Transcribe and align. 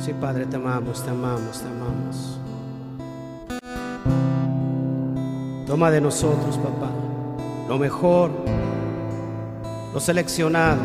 Sí, 0.00 0.14
Padre, 0.18 0.46
te 0.46 0.56
amamos, 0.56 1.04
te 1.04 1.10
amamos, 1.10 1.60
te 1.60 1.68
amamos. 1.68 2.38
Toma 5.66 5.90
de 5.90 6.00
nosotros, 6.00 6.56
papá, 6.56 6.90
lo 7.68 7.78
mejor, 7.78 8.30
lo 9.92 10.00
seleccionado. 10.00 10.80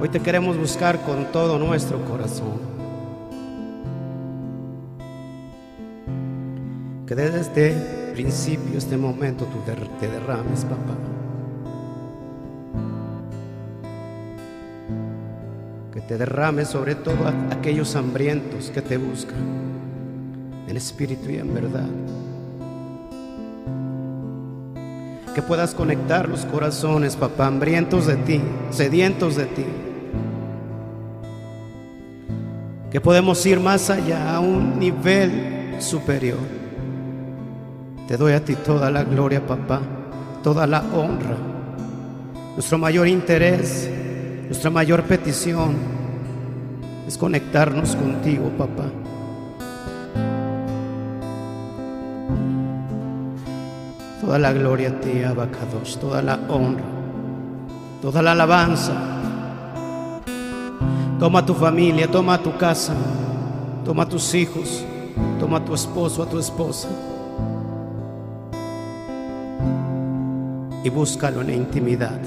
Hoy 0.00 0.08
te 0.08 0.20
queremos 0.20 0.56
buscar 0.56 1.00
con 1.00 1.24
todo 1.32 1.58
nuestro 1.58 2.00
corazón. 2.04 2.60
Que 7.08 7.16
desde 7.16 7.40
este 7.40 8.12
principio, 8.14 8.78
este 8.78 8.96
momento, 8.96 9.46
tú 9.46 9.58
te 9.98 10.08
derrames, 10.08 10.64
papá. 10.64 11.11
Te 16.12 16.18
derrames 16.18 16.68
sobre 16.68 16.94
todo 16.94 17.26
a 17.26 17.54
aquellos 17.54 17.96
hambrientos 17.96 18.68
que 18.68 18.82
te 18.82 18.98
buscan, 18.98 19.38
en 20.68 20.76
espíritu 20.76 21.30
y 21.30 21.36
en 21.36 21.54
verdad. 21.54 21.88
Que 25.34 25.40
puedas 25.40 25.74
conectar 25.74 26.28
los 26.28 26.44
corazones, 26.44 27.16
papá, 27.16 27.46
hambrientos 27.46 28.08
de 28.08 28.16
ti, 28.16 28.42
sedientos 28.68 29.36
de 29.36 29.46
ti. 29.46 29.64
Que 32.90 33.00
podemos 33.00 33.46
ir 33.46 33.58
más 33.58 33.88
allá, 33.88 34.34
a 34.34 34.40
un 34.40 34.78
nivel 34.78 35.76
superior. 35.78 36.36
Te 38.06 38.18
doy 38.18 38.34
a 38.34 38.44
ti 38.44 38.54
toda 38.54 38.90
la 38.90 39.02
gloria, 39.02 39.46
papá, 39.46 39.80
toda 40.42 40.66
la 40.66 40.80
honra. 40.92 41.38
Nuestro 42.52 42.76
mayor 42.76 43.08
interés, 43.08 43.88
nuestra 44.50 44.68
mayor 44.68 45.04
petición 45.04 45.91
es 47.12 47.18
conectarnos 47.18 47.94
contigo, 47.94 48.48
papá. 48.56 48.84
Toda 54.22 54.38
la 54.38 54.50
gloria 54.52 54.88
a 54.88 55.00
ti, 55.00 55.22
Abacados, 55.22 55.98
toda 56.00 56.22
la 56.22 56.38
honra, 56.48 56.84
toda 58.00 58.22
la 58.22 58.32
alabanza. 58.32 58.94
Toma 61.18 61.44
tu 61.44 61.52
familia, 61.52 62.10
toma 62.10 62.42
tu 62.42 62.56
casa, 62.56 62.94
toma 63.84 64.08
tus 64.08 64.34
hijos, 64.34 64.82
toma 65.38 65.62
tu 65.62 65.74
esposo, 65.74 66.22
a 66.22 66.26
tu 66.26 66.38
esposa. 66.38 66.88
Y 70.82 70.88
búscalo 70.88 71.42
en 71.42 71.46
la 71.48 71.52
intimidad. 71.52 72.20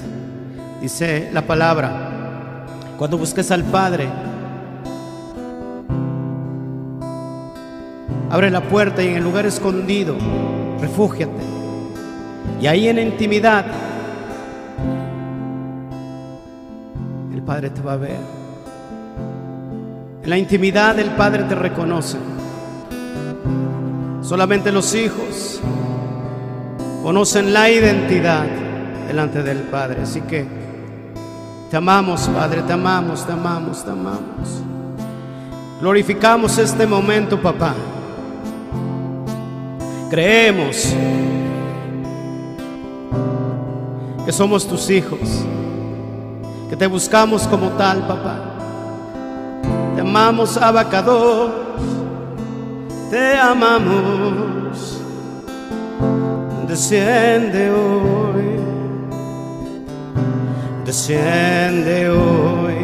Dice 0.79 1.31
la 1.33 1.41
palabra, 1.41 2.67
cuando 2.99 3.17
busques 3.17 3.49
al 3.49 3.63
Padre, 3.63 4.34
abre 8.35 8.51
la 8.51 8.59
puerta 8.59 9.01
y 9.01 9.07
en 9.07 9.15
el 9.15 9.23
lugar 9.23 9.45
escondido, 9.45 10.17
refúgiate. 10.81 11.41
Y 12.59 12.67
ahí 12.67 12.89
en 12.89 12.99
intimidad, 12.99 13.65
el 17.33 17.41
Padre 17.43 17.69
te 17.69 17.81
va 17.81 17.93
a 17.93 17.95
ver. 17.95 18.19
En 20.21 20.29
la 20.29 20.37
intimidad 20.37 20.99
el 20.99 21.11
Padre 21.11 21.43
te 21.43 21.55
reconoce. 21.55 22.17
Solamente 24.21 24.69
los 24.69 24.93
hijos 24.95 25.61
conocen 27.03 27.53
la 27.53 27.69
identidad 27.69 28.47
delante 29.07 29.43
del 29.43 29.59
Padre. 29.59 30.01
Así 30.01 30.19
que 30.19 30.45
te 31.71 31.77
amamos, 31.77 32.27
Padre, 32.27 32.63
te 32.63 32.73
amamos, 32.73 33.25
te 33.25 33.31
amamos, 33.31 33.85
te 33.85 33.91
amamos. 33.91 34.61
Glorificamos 35.79 36.57
este 36.57 36.85
momento, 36.85 37.41
papá. 37.41 37.73
Creemos 40.15 40.95
que 44.25 44.31
somos 44.31 44.65
tus 44.65 44.89
hijos, 44.89 45.19
que 46.69 46.77
te 46.77 46.87
buscamos 46.87 47.45
como 47.45 47.67
tal, 47.71 48.07
papá. 48.07 48.39
Te 49.93 49.99
amamos, 49.99 50.55
Abacados, 50.55 51.51
te 53.11 53.37
amamos. 53.37 55.01
Desciende 56.65 57.71
hoy, 57.71 58.57
desciende 60.85 62.09
hoy, 62.09 62.75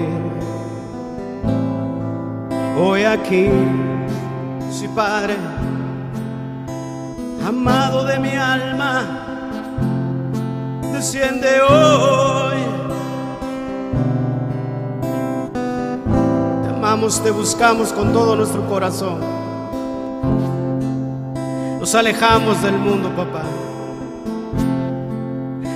hoy 2.77 3.03
aquí, 3.05 3.47
sí, 4.69 4.85
Padre, 4.93 5.37
amado 7.45 8.05
de 8.05 8.19
mi 8.19 8.35
alma 8.35 9.21
desciende 10.93 11.61
hoy. 11.61 12.57
Te 16.63 16.69
amamos, 16.69 17.23
te 17.23 17.31
buscamos 17.31 17.91
con 17.91 18.13
todo 18.13 18.35
nuestro 18.35 18.67
corazón. 18.67 19.19
Nos 21.79 21.95
alejamos 21.95 22.61
del 22.61 22.77
mundo, 22.77 23.09
papá. 23.15 23.41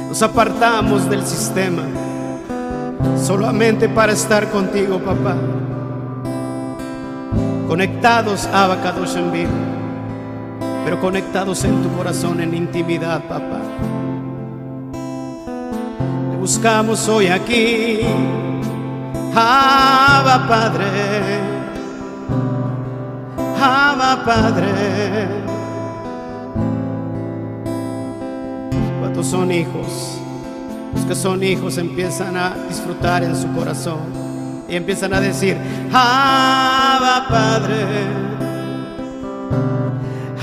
Nos 0.08 0.22
apartamos 0.22 1.10
del 1.10 1.26
sistema 1.26 1.82
solamente 3.18 3.90
para 3.90 4.12
estar 4.12 4.52
contigo, 4.52 5.00
papá. 5.00 5.36
Conectados 7.68 8.46
a 8.46 8.66
Abacados 8.66 9.16
en 9.16 9.32
vivo, 9.32 9.52
pero 10.86 11.02
conectados 11.02 11.66
en 11.66 11.84
tu 11.84 11.92
corazón, 11.98 12.40
en 12.40 12.54
intimidad, 12.54 13.22
papá 13.28 13.60
buscamos 16.46 17.08
hoy 17.08 17.26
aquí. 17.26 18.02
Abba 19.34 20.46
Padre, 20.48 20.86
Abba 23.60 24.24
Padre. 24.24 24.72
¿Cuántos 29.00 29.26
son 29.26 29.52
hijos? 29.52 30.20
Los 30.94 31.06
que 31.06 31.16
son 31.16 31.44
hijos 31.44 31.80
empiezan 31.80 32.38
a 32.38 32.54
disfrutar 32.70 33.24
en 33.24 33.36
su 33.36 33.52
corazón 33.52 34.06
y 34.70 34.76
empiezan 34.76 35.16
a 35.16 35.20
decir, 35.20 35.58
Abba 35.92 37.26
Padre, 37.28 38.25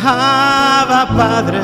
Abba 0.04 1.06
Padre. 1.16 1.60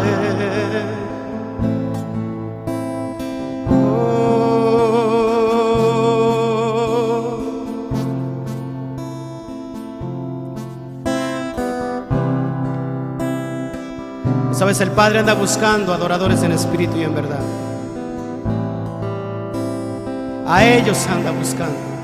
Sabes, 14.52 14.80
el 14.80 14.90
Padre 14.92 15.20
anda 15.20 15.34
buscando 15.34 15.92
adoradores 15.92 16.42
en 16.42 16.52
espíritu 16.52 16.96
y 16.96 17.02
en 17.02 17.14
verdad. 17.14 17.40
A 20.46 20.64
ellos 20.64 21.06
anda 21.08 21.32
buscando. 21.32 21.97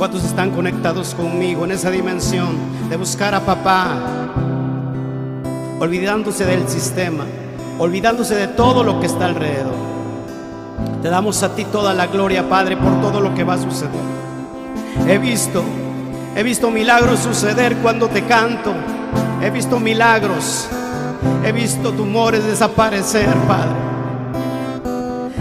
¿Cuántos 0.00 0.24
están 0.24 0.52
conectados 0.52 1.14
conmigo 1.14 1.66
en 1.66 1.72
esa 1.72 1.90
dimensión 1.90 2.56
de 2.88 2.96
buscar 2.96 3.34
a 3.34 3.40
papá? 3.40 3.98
Olvidándose 5.78 6.46
del 6.46 6.66
sistema, 6.70 7.26
olvidándose 7.78 8.34
de 8.34 8.48
todo 8.48 8.82
lo 8.82 8.98
que 8.98 9.04
está 9.04 9.26
alrededor. 9.26 9.74
Te 11.02 11.10
damos 11.10 11.42
a 11.42 11.54
ti 11.54 11.66
toda 11.66 11.92
la 11.92 12.06
gloria, 12.06 12.48
Padre, 12.48 12.78
por 12.78 12.98
todo 13.02 13.20
lo 13.20 13.34
que 13.34 13.44
va 13.44 13.52
a 13.52 13.58
suceder. 13.58 13.90
He 15.06 15.18
visto, 15.18 15.62
he 16.34 16.42
visto 16.44 16.70
milagros 16.70 17.20
suceder 17.20 17.76
cuando 17.76 18.08
te 18.08 18.24
canto. 18.24 18.72
He 19.42 19.50
visto 19.50 19.78
milagros. 19.78 20.66
He 21.44 21.52
visto 21.52 21.92
tumores 21.92 22.42
desaparecer, 22.42 23.28
Padre. 23.46 23.99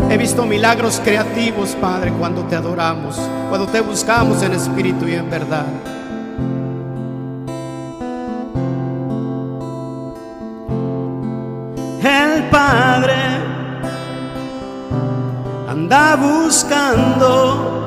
He 0.10 0.18
visto 0.18 0.44
milagros 0.46 1.00
creativos, 1.04 1.76
Padre, 1.80 2.12
cuando 2.14 2.44
te 2.46 2.56
adoramos, 2.56 3.16
cuando 3.48 3.68
te 3.68 3.80
buscamos 3.82 4.42
en 4.42 4.54
espíritu 4.54 5.08
y 5.08 5.14
en 5.14 5.30
verdad. 5.30 5.66
El 12.02 12.44
Padre 12.50 13.14
anda 15.70 16.16
buscando 16.16 17.80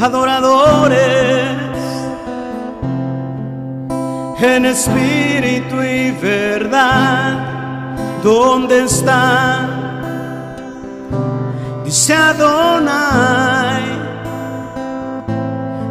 adoradores 0.00 1.58
en 4.40 4.64
espíritu 4.64 5.82
y 5.82 6.10
verdad. 6.12 7.47
¿Dónde 8.22 8.84
está? 8.84 9.78
dice 11.88 12.14
Adonai, 12.14 13.82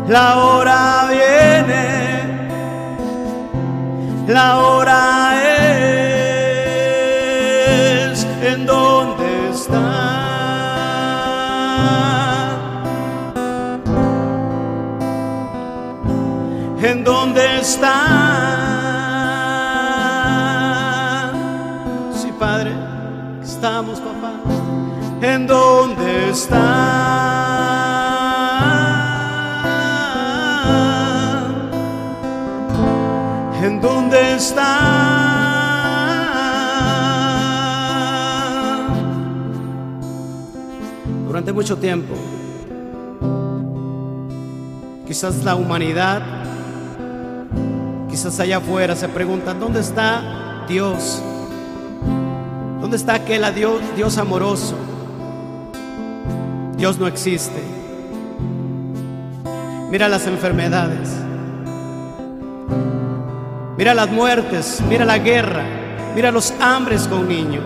la 0.08 0.38
hora 0.38 1.08
viene, 1.10 2.48
la 4.28 4.58
hora 4.60 5.34
es, 8.12 8.28
¿en 8.44 8.66
dónde 8.68 9.50
está? 9.50 9.88
¿En 16.84 17.04
dónde 17.04 17.60
está? 17.60 18.17
Dónde 25.48 26.30
está? 26.30 26.58
¿En 33.64 33.82
dónde 33.82 34.36
está? 34.36 34.78
Durante 41.26 41.54
mucho 41.54 41.78
tiempo, 41.78 42.14
quizás 45.08 45.44
la 45.44 45.56
humanidad 45.56 46.38
quizás 48.18 48.40
allá 48.40 48.58
afuera 48.58 48.96
se 48.96 49.08
preguntan, 49.10 49.60
¿dónde 49.60 49.80
está 49.80 50.66
Dios? 50.68 51.22
¿Dónde 52.82 52.98
está 52.98 53.14
aquel 53.14 53.46
Dios, 53.54 53.80
Dios 53.96 54.18
amoroso? 54.18 54.87
Dios 56.78 57.00
no 57.00 57.08
existe. 57.08 57.62
Mira 59.90 60.08
las 60.08 60.28
enfermedades. 60.28 61.10
Mira 63.78 63.94
las 63.94 64.10
muertes, 64.10 64.82
mira 64.90 65.06
la 65.06 65.20
guerra, 65.20 65.64
mira 66.16 66.32
los 66.32 66.52
hambres 66.60 67.08
con 67.08 67.28
niños, 67.28 67.64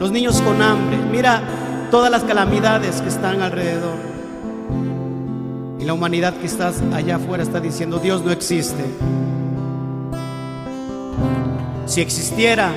los 0.00 0.10
niños 0.10 0.42
con 0.42 0.60
hambre, 0.60 0.96
mira 0.96 1.42
todas 1.92 2.10
las 2.10 2.24
calamidades 2.24 3.00
que 3.00 3.08
están 3.08 3.40
alrededor. 3.40 3.98
Y 5.78 5.84
la 5.84 5.94
humanidad 5.94 6.34
que 6.34 6.46
está 6.46 6.72
allá 6.92 7.16
afuera 7.16 7.44
está 7.44 7.60
diciendo, 7.60 8.00
Dios 8.00 8.24
no 8.24 8.32
existe. 8.32 8.84
Si 11.86 12.00
existiera, 12.00 12.72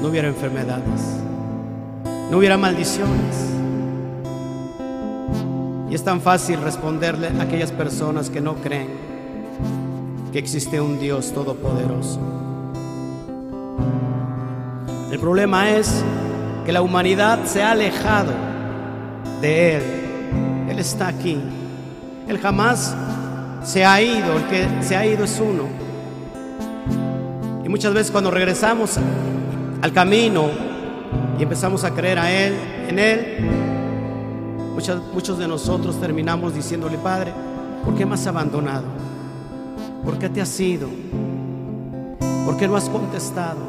no 0.00 0.08
hubiera 0.08 0.28
enfermedades, 0.28 1.22
no 2.30 2.38
hubiera 2.38 2.56
maldiciones. 2.56 3.50
Y 5.90 5.94
es 5.94 6.02
tan 6.02 6.20
fácil 6.20 6.60
responderle 6.60 7.28
a 7.28 7.42
aquellas 7.42 7.70
personas 7.70 8.30
que 8.30 8.40
no 8.40 8.56
creen 8.56 8.88
que 10.32 10.40
existe 10.40 10.80
un 10.80 10.98
Dios 10.98 11.32
todopoderoso. 11.32 12.18
El 15.12 15.20
problema 15.20 15.70
es 15.70 16.02
que 16.66 16.72
la 16.72 16.82
humanidad 16.82 17.44
se 17.44 17.62
ha 17.62 17.70
alejado 17.70 18.32
de 19.40 19.76
Él. 19.76 19.82
Él 20.70 20.78
está 20.80 21.06
aquí. 21.06 21.38
Él 22.26 22.38
jamás 22.40 22.96
se 23.62 23.84
ha 23.84 24.02
ido. 24.02 24.36
El 24.36 24.44
que 24.48 24.66
se 24.82 24.96
ha 24.96 25.06
ido 25.06 25.22
es 25.22 25.38
uno. 25.40 25.68
Y 27.64 27.68
muchas 27.68 27.94
veces 27.94 28.10
cuando 28.10 28.32
regresamos 28.32 28.98
al 29.82 29.92
camino 29.92 30.73
y 31.38 31.42
empezamos 31.42 31.84
a 31.84 31.94
creer 31.94 32.18
a 32.18 32.30
Él, 32.30 32.54
en 32.88 32.98
Él, 32.98 33.50
muchos, 34.74 35.02
muchos 35.12 35.38
de 35.38 35.48
nosotros 35.48 36.00
terminamos 36.00 36.54
diciéndole, 36.54 36.98
Padre, 36.98 37.32
¿por 37.84 37.94
qué 37.94 38.06
me 38.06 38.14
has 38.14 38.26
abandonado? 38.26 38.84
¿Por 40.04 40.18
qué 40.18 40.28
te 40.28 40.40
has 40.40 40.60
ido? 40.60 40.88
¿Por 42.44 42.56
qué 42.56 42.68
no 42.68 42.76
has 42.76 42.88
contestado? 42.88 43.60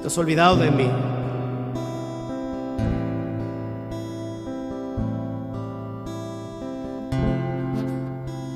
Te 0.00 0.06
has 0.06 0.18
olvidado 0.18 0.56
de 0.56 0.70
mí. 0.70 0.90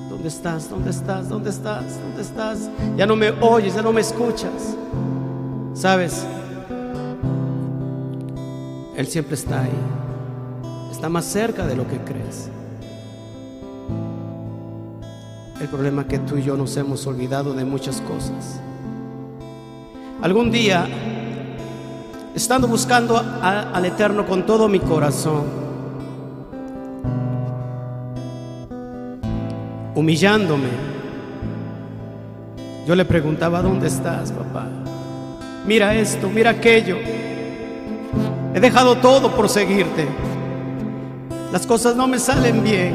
¿Dónde 0.08 0.28
estás? 0.28 0.68
¿Dónde 0.68 0.90
estás? 0.90 1.28
¿Dónde 1.28 1.50
estás? 1.50 2.00
¿Dónde 2.00 2.22
estás? 2.22 2.70
Ya 2.96 3.06
no 3.06 3.14
me 3.14 3.30
oyes, 3.40 3.74
ya 3.74 3.82
no 3.82 3.92
me 3.92 4.00
escuchas. 4.00 4.76
¿Sabes? 5.78 6.26
Él 8.96 9.06
siempre 9.06 9.36
está 9.36 9.62
ahí. 9.62 9.70
Está 10.90 11.08
más 11.08 11.24
cerca 11.24 11.64
de 11.68 11.76
lo 11.76 11.86
que 11.86 11.98
crees. 11.98 12.50
El 15.60 15.68
problema 15.68 16.02
es 16.02 16.08
que 16.08 16.18
tú 16.18 16.36
y 16.36 16.42
yo 16.42 16.56
nos 16.56 16.76
hemos 16.76 17.06
olvidado 17.06 17.54
de 17.54 17.64
muchas 17.64 18.00
cosas. 18.00 18.60
Algún 20.20 20.50
día, 20.50 20.84
estando 22.34 22.66
buscando 22.66 23.16
al 23.16 23.84
Eterno 23.84 24.26
con 24.26 24.44
todo 24.44 24.68
mi 24.68 24.80
corazón, 24.80 25.44
humillándome, 29.94 30.70
yo 32.84 32.96
le 32.96 33.04
preguntaba, 33.04 33.62
¿dónde 33.62 33.86
estás, 33.86 34.32
papá? 34.32 34.77
Mira 35.68 35.94
esto, 35.94 36.30
mira 36.30 36.52
aquello. 36.52 36.96
He 38.54 38.58
dejado 38.58 38.96
todo 38.96 39.36
por 39.36 39.50
seguirte. 39.50 40.08
Las 41.52 41.66
cosas 41.66 41.94
no 41.94 42.08
me 42.08 42.18
salen 42.18 42.64
bien. 42.64 42.94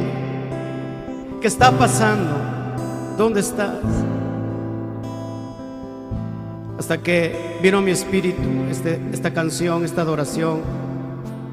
¿Qué 1.39 1.45
está 1.47 1.71
pasando? 1.71 2.33
¿Dónde 3.15 3.41
estás? 3.41 3.77
Hasta 6.79 6.97
que 6.97 7.59
vino 7.61 7.79
mi 7.79 7.91
espíritu 7.91 8.41
este, 8.71 8.99
esta 9.13 9.31
canción, 9.31 9.85
esta 9.85 10.01
adoración 10.01 10.61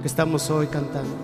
que 0.00 0.08
estamos 0.08 0.50
hoy 0.50 0.68
cantando. 0.68 1.14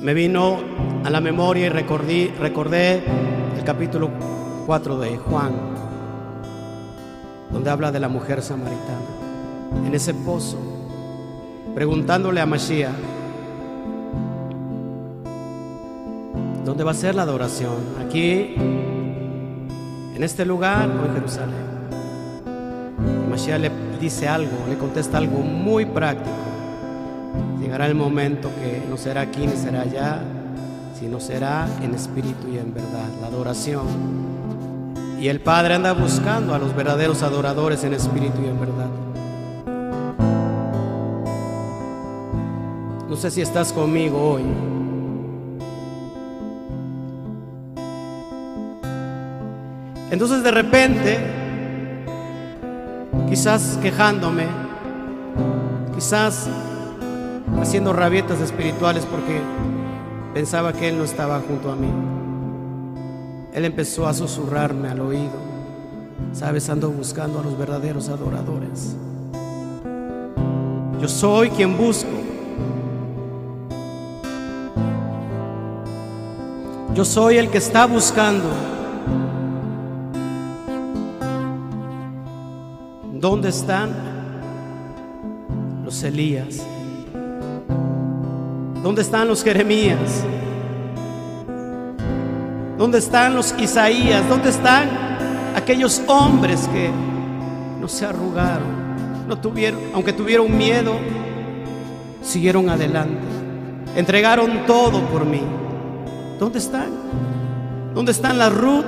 Me 0.00 0.14
vino 0.14 0.58
a 1.04 1.10
la 1.10 1.20
memoria 1.20 1.66
y 1.66 1.70
recordé, 1.70 2.32
recordé 2.38 3.02
el 3.58 3.64
capítulo 3.64 4.10
4 4.66 4.96
de 5.00 5.16
Juan, 5.16 5.80
donde 7.52 7.70
habla 7.70 7.92
de 7.92 8.00
la 8.00 8.08
mujer 8.08 8.42
samaritana, 8.42 9.86
en 9.86 9.94
ese 9.94 10.14
pozo, 10.14 10.58
preguntándole 11.74 12.40
a 12.40 12.46
Mashiach, 12.46 12.94
¿Dónde 16.64 16.84
va 16.84 16.92
a 16.92 16.94
ser 16.94 17.16
la 17.16 17.22
adoración? 17.22 17.74
¿Aquí, 18.06 18.54
en 18.54 20.22
este 20.22 20.44
lugar 20.44 20.88
o 20.88 21.06
en 21.06 21.14
Jerusalén? 21.14 21.54
Y 22.98 23.30
Mashiach 23.30 23.60
le 23.60 23.70
dice 24.00 24.28
algo, 24.28 24.52
le 24.68 24.76
contesta 24.76 25.18
algo 25.18 25.38
muy 25.38 25.84
práctico. 25.86 26.30
Llegará 27.60 27.86
el 27.86 27.94
momento 27.94 28.50
que 28.60 28.82
no 28.88 28.96
será 28.96 29.22
aquí 29.22 29.46
ni 29.46 29.56
será 29.56 29.80
allá, 29.80 30.22
sino 30.98 31.18
será 31.18 31.66
en 31.82 31.94
espíritu 31.94 32.46
y 32.48 32.58
en 32.58 32.72
verdad, 32.72 33.08
la 33.20 33.26
adoración. 33.26 34.39
Y 35.20 35.28
el 35.28 35.40
Padre 35.40 35.74
anda 35.74 35.92
buscando 35.92 36.54
a 36.54 36.58
los 36.58 36.74
verdaderos 36.74 37.22
adoradores 37.22 37.84
en 37.84 37.92
espíritu 37.92 38.40
y 38.42 38.48
en 38.48 38.58
verdad. 38.58 38.88
No 43.06 43.16
sé 43.16 43.30
si 43.30 43.42
estás 43.42 43.70
conmigo 43.70 44.18
hoy. 44.18 44.42
Entonces 50.10 50.42
de 50.42 50.50
repente, 50.50 51.18
quizás 53.28 53.78
quejándome, 53.82 54.46
quizás 55.94 56.48
haciendo 57.60 57.92
rabietas 57.92 58.40
espirituales 58.40 59.04
porque 59.04 59.38
pensaba 60.32 60.72
que 60.72 60.88
Él 60.88 60.96
no 60.96 61.04
estaba 61.04 61.40
junto 61.40 61.70
a 61.70 61.76
mí. 61.76 62.09
Él 63.52 63.64
empezó 63.64 64.06
a 64.06 64.14
susurrarme 64.14 64.88
al 64.88 65.00
oído. 65.00 65.50
Sabes, 66.32 66.68
ando 66.70 66.90
buscando 66.90 67.40
a 67.40 67.42
los 67.42 67.58
verdaderos 67.58 68.08
adoradores. 68.08 68.96
Yo 71.00 71.08
soy 71.08 71.50
quien 71.50 71.76
busco. 71.76 72.08
Yo 76.94 77.04
soy 77.04 77.38
el 77.38 77.50
que 77.50 77.58
está 77.58 77.86
buscando. 77.86 78.48
¿Dónde 83.14 83.48
están 83.48 83.90
los 85.84 86.02
Elías? 86.02 86.64
¿Dónde 88.82 89.02
están 89.02 89.28
los 89.28 89.42
Jeremías? 89.42 90.24
¿Dónde 92.80 92.96
están 92.96 93.34
los 93.34 93.54
Isaías? 93.60 94.26
¿Dónde 94.26 94.48
están 94.48 94.88
aquellos 95.54 96.00
hombres 96.06 96.66
que 96.68 96.88
no 97.78 97.86
se 97.86 98.06
arrugaron, 98.06 99.26
no 99.28 99.38
tuvieron, 99.38 99.78
aunque 99.92 100.14
tuvieron 100.14 100.56
miedo, 100.56 100.94
siguieron 102.22 102.70
adelante. 102.70 103.20
Entregaron 103.96 104.64
todo 104.66 105.02
por 105.08 105.26
mí. 105.26 105.42
¿Dónde 106.38 106.58
están? 106.58 106.88
¿Dónde 107.94 108.12
están 108.12 108.38
las 108.38 108.50
Ruth? 108.50 108.86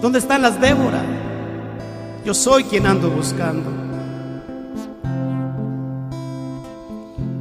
¿Dónde 0.00 0.20
están 0.20 0.40
las 0.40 0.60
Débora? 0.60 1.02
Yo 2.24 2.32
soy 2.32 2.62
quien 2.62 2.86
ando 2.86 3.10
buscando. 3.10 3.72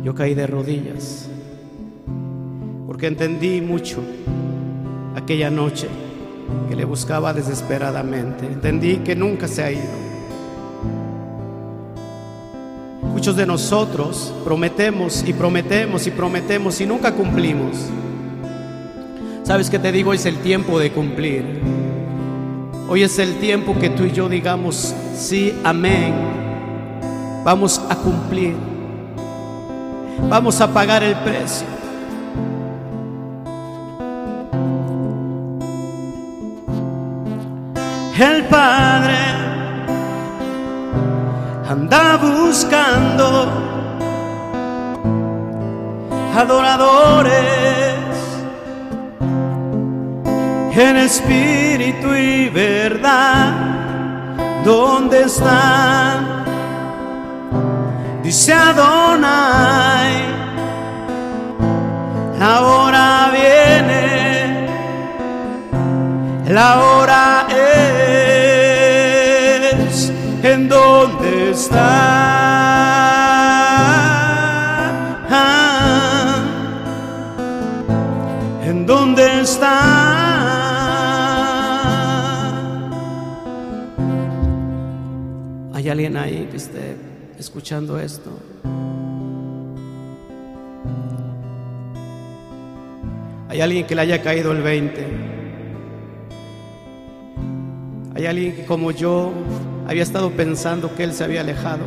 Yo 0.03 0.15
caí 0.15 0.33
de 0.33 0.47
rodillas 0.47 1.29
porque 2.87 3.05
entendí 3.05 3.61
mucho 3.61 4.01
aquella 5.23 5.49
noche 5.49 5.87
que 6.67 6.75
le 6.75 6.83
buscaba 6.83 7.33
desesperadamente. 7.33 8.45
Entendí 8.45 8.97
que 8.97 9.15
nunca 9.15 9.47
se 9.47 9.63
ha 9.63 9.71
ido. 9.71 10.03
Muchos 13.01 13.37
de 13.37 13.45
nosotros 13.45 14.33
prometemos 14.43 15.23
y 15.25 15.31
prometemos 15.31 16.07
y 16.07 16.11
prometemos 16.11 16.81
y 16.81 16.85
nunca 16.85 17.13
cumplimos. 17.13 17.77
¿Sabes 19.43 19.69
qué 19.69 19.79
te 19.79 19.91
digo? 19.93 20.13
Es 20.13 20.25
el 20.25 20.37
tiempo 20.37 20.77
de 20.77 20.91
cumplir. 20.91 21.45
Hoy 22.89 23.03
es 23.03 23.17
el 23.19 23.35
tiempo 23.35 23.79
que 23.79 23.89
tú 23.89 24.03
y 24.03 24.11
yo 24.11 24.27
digamos, 24.27 24.93
sí, 25.15 25.53
amén. 25.63 26.13
Vamos 27.45 27.81
a 27.89 27.95
cumplir. 27.95 28.55
Vamos 30.29 30.59
a 30.59 30.73
pagar 30.73 31.01
el 31.01 31.15
precio. 31.15 31.72
El 38.17 38.43
Padre 38.45 39.17
anda 41.67 42.17
buscando 42.17 43.47
adoradores 46.37 47.33
en 50.75 50.97
espíritu 50.97 52.13
y 52.13 52.49
verdad. 52.49 53.51
¿Dónde 54.63 55.23
están? 55.23 56.43
Dice 58.21 58.53
Adonai, 58.53 60.13
la 62.39 62.61
hora 62.61 63.31
viene, 63.31 64.67
la 66.47 66.79
hora 66.79 67.02
alguien 86.05 86.17
ahí 86.17 86.47
que 86.51 86.57
esté 86.57 86.95
escuchando 87.39 87.97
esto? 87.97 88.29
¿Hay 93.47 93.61
alguien 93.61 93.87
que 93.87 93.95
le 93.95 94.01
haya 94.01 94.21
caído 94.21 94.51
el 94.51 94.61
20? 94.61 95.07
¿Hay 98.15 98.25
alguien 98.25 98.53
que 98.53 98.65
como 98.65 98.91
yo 98.91 99.31
había 99.87 100.03
estado 100.03 100.29
pensando 100.31 100.93
que 100.93 101.05
él 101.05 101.13
se 101.13 101.23
había 101.23 101.39
alejado? 101.39 101.85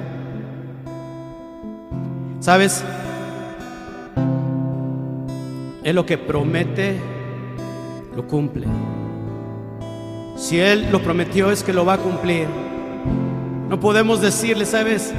¿Sabes? 2.41 2.83
Él 5.85 5.95
lo 5.95 6.07
que 6.07 6.17
promete, 6.17 6.99
lo 8.15 8.27
cumple. 8.27 8.67
Si 10.37 10.59
Él 10.59 10.89
lo 10.91 11.03
prometió 11.03 11.51
es 11.51 11.63
que 11.63 11.73
lo 11.73 11.85
va 11.85 11.95
a 11.95 11.99
cumplir. 11.99 12.66
No 13.69 13.81
podemos 13.81 14.21
decirle, 14.21 14.65
¿sabes? 14.65 15.13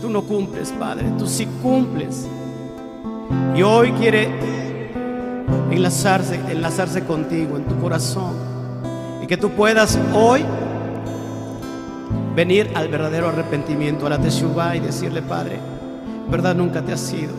Tú 0.00 0.08
no 0.08 0.22
cumples, 0.22 0.72
Padre, 0.78 1.04
tú 1.18 1.26
sí 1.26 1.46
cumples. 1.62 2.26
Y 3.54 3.62
hoy 3.62 3.92
quiere 3.92 4.28
enlazarse, 5.70 6.40
enlazarse 6.50 7.04
contigo 7.04 7.56
en 7.56 7.64
tu 7.64 7.78
corazón. 7.78 8.34
Y 9.22 9.26
que 9.26 9.36
tú 9.36 9.50
puedas 9.50 9.98
hoy 10.14 10.44
venir 12.34 12.70
al 12.74 12.88
verdadero 12.88 13.28
arrepentimiento, 13.28 14.06
a 14.06 14.10
la 14.10 14.18
Teshuvah 14.18 14.76
y 14.76 14.80
decirle, 14.80 15.22
Padre, 15.22 15.58
verdad 16.30 16.54
nunca 16.54 16.82
te 16.82 16.92
has 16.92 17.00
sido. 17.00 17.32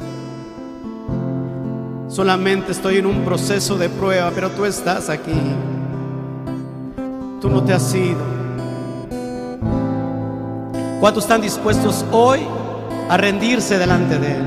Solamente 2.08 2.72
estoy 2.72 2.98
en 2.98 3.06
un 3.06 3.24
proceso 3.24 3.78
de 3.78 3.90
prueba, 3.90 4.32
pero 4.34 4.50
tú 4.52 4.66
estás 4.66 5.10
aquí. 5.10 5.34
Tú 7.42 7.50
no 7.50 7.64
te 7.64 7.74
has 7.74 7.94
ido. 7.94 8.37
¿Cuántos 11.00 11.26
están 11.26 11.42
dispuestos 11.42 12.04
hoy 12.12 12.40
a 13.08 13.18
rendirse 13.18 13.78
delante 13.78 14.18
de 14.18 14.36
Él 14.36 14.44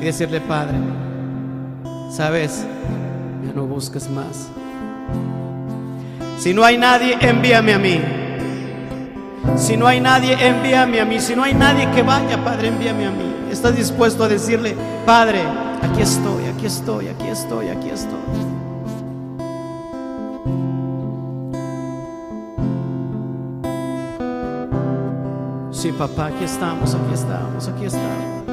y 0.00 0.04
decirle, 0.04 0.40
Padre, 0.40 0.76
sabes, 2.10 2.64
ya 3.46 3.52
no 3.54 3.66
busques 3.66 4.10
más? 4.10 4.48
Si 6.38 6.52
no 6.52 6.64
hay 6.64 6.76
nadie, 6.76 7.16
envíame 7.20 7.74
a 7.74 7.78
mí. 7.78 8.00
Si 9.56 9.76
no 9.76 9.86
hay 9.86 10.00
nadie, 10.00 10.34
envíame 10.44 11.00
a 11.00 11.04
mí. 11.04 11.20
Si 11.20 11.36
no 11.36 11.44
hay 11.44 11.54
nadie 11.54 11.88
que 11.92 12.02
vaya, 12.02 12.42
Padre, 12.44 12.68
envíame 12.68 13.06
a 13.06 13.10
mí. 13.10 13.34
¿Estás 13.52 13.76
dispuesto 13.76 14.24
a 14.24 14.28
decirle, 14.28 14.74
Padre, 15.06 15.42
aquí 15.82 16.02
estoy, 16.02 16.46
aquí 16.46 16.66
estoy, 16.66 17.08
aquí 17.08 17.28
estoy, 17.28 17.68
aquí 17.68 17.90
estoy? 17.90 18.59
Sí, 25.80 25.90
papá, 25.92 26.26
aquí 26.26 26.44
estamos, 26.44 26.94
aquí 26.94 27.14
estamos, 27.14 27.66
aquí 27.68 27.86
estamos. 27.86 28.44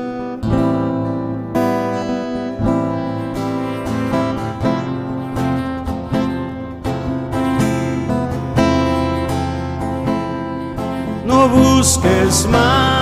No 11.26 11.50
busques 11.50 12.48
más. 12.48 12.98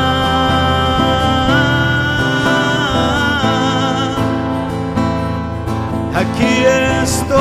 Aquí 6.16 6.66
estoy. 7.04 7.36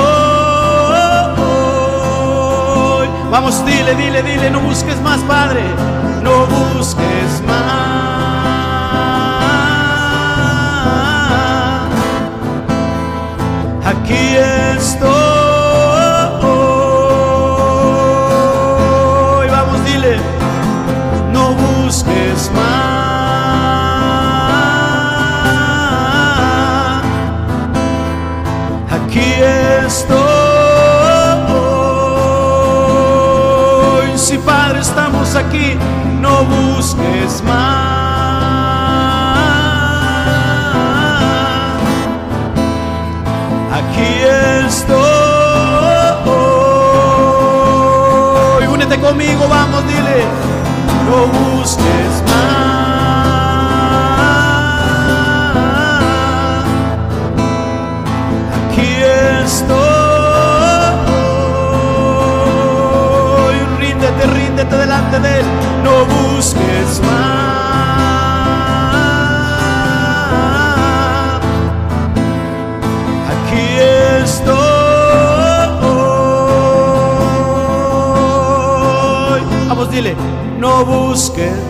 Vamos, 3.30 3.64
dile, 3.64 3.94
dile, 3.94 4.22
dile, 4.22 4.50
no 4.50 4.60
busques 4.60 5.00
más, 5.00 5.20
Padre. 5.20 5.62
No 6.24 6.46
busques 6.46 7.42
más. 7.46 7.84
Aquí 13.84 14.36
estoy. 14.76 15.33
No 51.14 51.26
busques 51.26 52.14
más. 52.26 53.04
Aquí 58.56 58.90
estoy. 59.44 59.76
Ríndete, 63.78 64.26
ríndete 64.26 64.76
delante 64.76 65.20
de 65.20 65.40
Él. 65.40 65.46
No 65.84 66.04
busques 66.14 67.00
más. 67.00 67.54
Aquí 73.32 73.64
estoy. 74.22 74.74
Dile, 79.90 80.14
no 80.64 80.82
busques. 80.86 81.62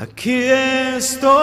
Aquí 0.00 0.38
estoy. 0.44 1.36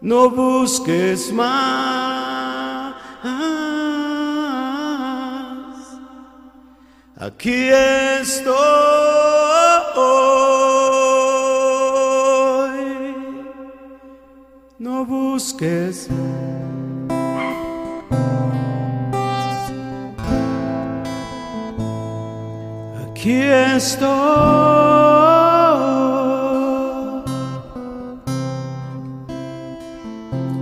No 0.00 0.30
busques 0.30 1.32
más. 1.32 2.94
Aquí 7.16 7.70
estoy. 7.70 8.54
No 14.78 15.04
busques 15.04 16.08
Estoy. 23.84 24.08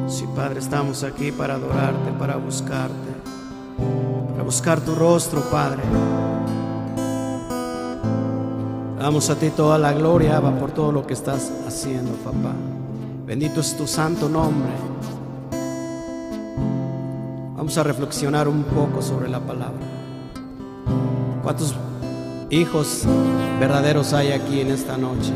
Sí, 0.09 0.27
Padre, 0.35 0.59
estamos 0.59 1.05
aquí 1.05 1.31
para 1.31 1.55
adorarte, 1.55 2.11
para 2.19 2.35
buscarte, 2.35 3.13
para 4.33 4.43
buscar 4.43 4.81
tu 4.81 4.97
rostro, 4.97 5.41
Padre. 5.53 5.83
Damos 8.99 9.31
a 9.31 9.37
ti 9.37 9.51
toda 9.51 9.79
la 9.79 9.93
gloria, 9.93 10.39
Abba, 10.39 10.59
por 10.59 10.73
todo 10.73 10.91
lo 10.91 11.07
que 11.07 11.15
estás 11.15 11.53
haciendo, 11.65 12.11
papá. 12.25 12.55
Bendito 13.25 13.61
es 13.61 13.77
tu 13.77 13.87
santo 13.87 14.29
nombre. 14.29 14.73
Vamos 17.57 17.79
a 17.79 17.85
reflexionar 17.85 18.49
un 18.49 18.65
poco 18.65 19.01
sobre 19.01 19.29
la 19.29 19.39
palabra. 19.39 19.87
¿Cuántos 21.45 21.77
hijos 22.53 23.05
verdaderos 23.59 24.13
hay 24.13 24.33
aquí 24.33 24.61
en 24.61 24.71
esta 24.71 24.99
noche? 24.99 25.33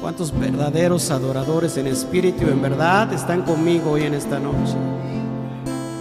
¿Cuántos 0.00 0.36
verdaderos 0.38 1.10
adoradores 1.10 1.76
en 1.76 1.86
espíritu 1.86 2.44
y 2.46 2.50
en 2.50 2.62
verdad 2.62 3.12
están 3.12 3.42
conmigo 3.42 3.92
hoy 3.92 4.02
en 4.04 4.14
esta 4.14 4.38
noche? 4.38 4.74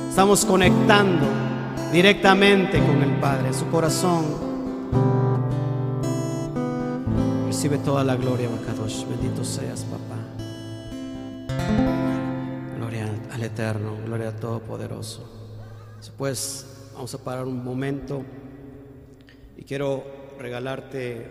Estamos 0.09 0.45
conectando 0.45 1.25
directamente 1.91 2.79
con 2.79 3.01
el 3.01 3.19
Padre, 3.19 3.53
su 3.53 3.67
corazón. 3.67 4.25
Recibe 7.47 7.77
toda 7.79 8.03
la 8.03 8.15
gloria, 8.15 8.49
Bacadosh. 8.49 9.05
Bendito 9.07 9.43
seas, 9.43 9.85
papá. 9.85 10.19
Gloria 12.77 13.09
al 13.31 13.43
Eterno, 13.43 13.95
gloria 14.05 14.29
al 14.29 14.35
Todopoderoso. 14.35 15.21
Después 15.97 16.65
vamos 16.93 17.13
a 17.13 17.17
parar 17.17 17.45
un 17.45 17.63
momento. 17.63 18.23
Y 19.57 19.63
quiero 19.63 20.03
regalarte 20.39 21.25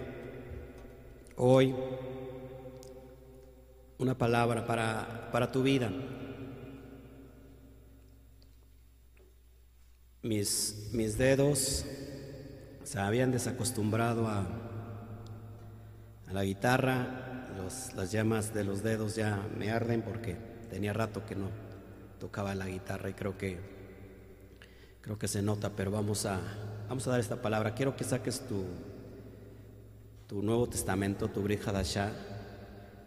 hoy 1.36 1.74
una 3.98 4.16
palabra 4.16 4.66
para, 4.66 5.30
para 5.32 5.50
tu 5.50 5.62
vida. 5.62 5.90
Mis, 10.22 10.90
mis 10.92 11.18
dedos 11.18 11.84
se 12.84 12.98
habían 12.98 13.32
desacostumbrado 13.32 14.28
a, 14.28 14.46
a 16.28 16.32
la 16.32 16.44
guitarra, 16.44 17.48
las 17.96 18.12
llamas 18.12 18.54
de 18.54 18.64
los 18.64 18.82
dedos 18.82 19.14
ya 19.14 19.46
me 19.56 19.70
arden 19.70 20.02
porque 20.02 20.36
tenía 20.70 20.92
rato 20.92 21.24
que 21.26 21.36
no 21.36 21.48
tocaba 22.18 22.54
la 22.54 22.66
guitarra 22.66 23.10
y 23.10 23.14
creo 23.14 23.36
que 23.36 23.58
creo 25.00 25.18
que 25.18 25.28
se 25.28 25.42
nota, 25.42 25.70
pero 25.70 25.90
vamos 25.90 26.26
a 26.26 26.40
Vamos 26.92 27.06
a 27.06 27.12
dar 27.12 27.20
esta 27.20 27.40
palabra. 27.40 27.72
Quiero 27.72 27.96
que 27.96 28.04
saques 28.04 28.40
tu, 28.40 28.66
tu 30.26 30.42
Nuevo 30.42 30.68
Testamento, 30.68 31.28
tu 31.28 31.40
Brihadashá, 31.40 32.12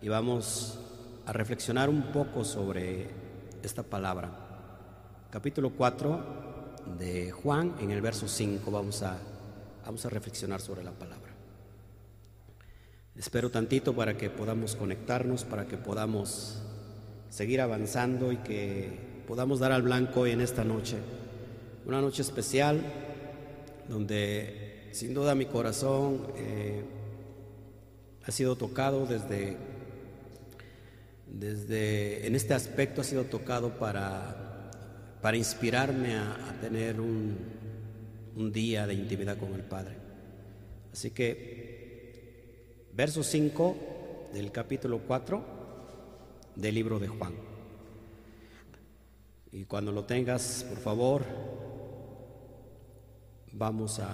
y 0.02 0.10
vamos 0.10 0.80
a 1.28 1.32
reflexionar 1.32 1.88
un 1.88 2.12
poco 2.12 2.44
sobre 2.44 3.08
esta 3.62 3.84
palabra. 3.84 4.32
Capítulo 5.30 5.70
4 5.70 6.96
de 6.98 7.30
Juan, 7.30 7.76
en 7.80 7.92
el 7.92 8.02
verso 8.02 8.28
5, 8.28 8.72
vamos 8.72 9.04
a, 9.04 9.20
vamos 9.86 10.04
a 10.04 10.10
reflexionar 10.10 10.62
sobre 10.62 10.84
la 10.84 10.92
palabra. 10.92 11.32
Espero 13.16 13.52
tantito 13.52 13.96
para 13.96 14.18
que 14.18 14.32
podamos 14.32 14.76
conectarnos, 14.76 15.44
para 15.44 15.68
que 15.68 15.78
podamos 15.78 16.60
seguir 17.30 17.62
avanzando 17.62 18.32
y 18.32 18.38
que 18.38 19.22
podamos 19.28 19.60
dar 19.60 19.72
al 19.72 19.84
blanco 19.84 20.22
hoy 20.22 20.32
en 20.32 20.42
esta 20.42 20.64
noche. 20.64 20.98
Una 21.86 22.02
noche 22.02 22.24
especial 22.24 23.05
donde 23.90 24.90
sin 24.92 25.14
duda 25.14 25.36
mi 25.36 25.46
corazón 25.46 26.28
eh, 26.38 26.84
ha 28.26 28.32
sido 28.32 28.56
tocado 28.56 29.06
desde, 29.06 29.58
desde, 31.28 32.26
en 32.26 32.36
este 32.36 32.54
aspecto 32.54 33.02
ha 33.02 33.04
sido 33.04 33.26
tocado 33.26 33.78
para, 33.78 34.72
para 35.22 35.38
inspirarme 35.38 36.16
a, 36.16 36.58
tener 36.62 37.00
un, 37.00 37.38
un 38.36 38.52
día 38.52 38.88
de 38.88 38.94
intimidad 38.94 39.38
con 39.38 39.54
el 39.54 39.62
Padre. 39.62 39.98
Así 40.92 41.12
que, 41.12 42.88
verso 42.94 43.22
5 43.22 44.30
del 44.34 44.52
capítulo 44.52 45.02
4 45.06 45.44
del 46.56 46.74
libro 46.74 47.00
de 47.00 47.08
Juan. 47.10 47.34
Y 49.52 49.66
cuando 49.66 49.92
lo 49.92 50.06
tengas, 50.06 50.66
por 50.68 50.80
favor, 50.80 51.24
Vamos 53.58 54.00
a, 54.00 54.10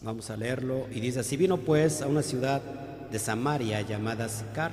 vamos 0.00 0.28
a 0.28 0.36
leerlo. 0.36 0.88
Y 0.90 0.98
dice, 0.98 1.20
así 1.20 1.36
vino 1.36 1.58
pues 1.58 2.02
a 2.02 2.08
una 2.08 2.22
ciudad 2.22 2.60
de 3.08 3.18
Samaria 3.20 3.80
llamada 3.82 4.28
Sicar, 4.28 4.72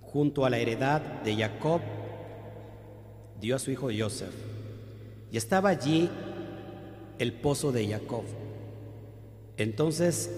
junto 0.00 0.46
a 0.46 0.50
la 0.50 0.56
heredad 0.56 1.02
de 1.22 1.36
Jacob, 1.36 1.82
dio 3.38 3.54
a 3.54 3.58
su 3.58 3.70
hijo 3.70 3.90
Joseph. 3.96 4.32
Y 5.30 5.36
estaba 5.36 5.68
allí 5.68 6.08
el 7.18 7.34
pozo 7.34 7.70
de 7.70 7.86
Jacob. 7.86 8.24
Entonces 9.58 10.30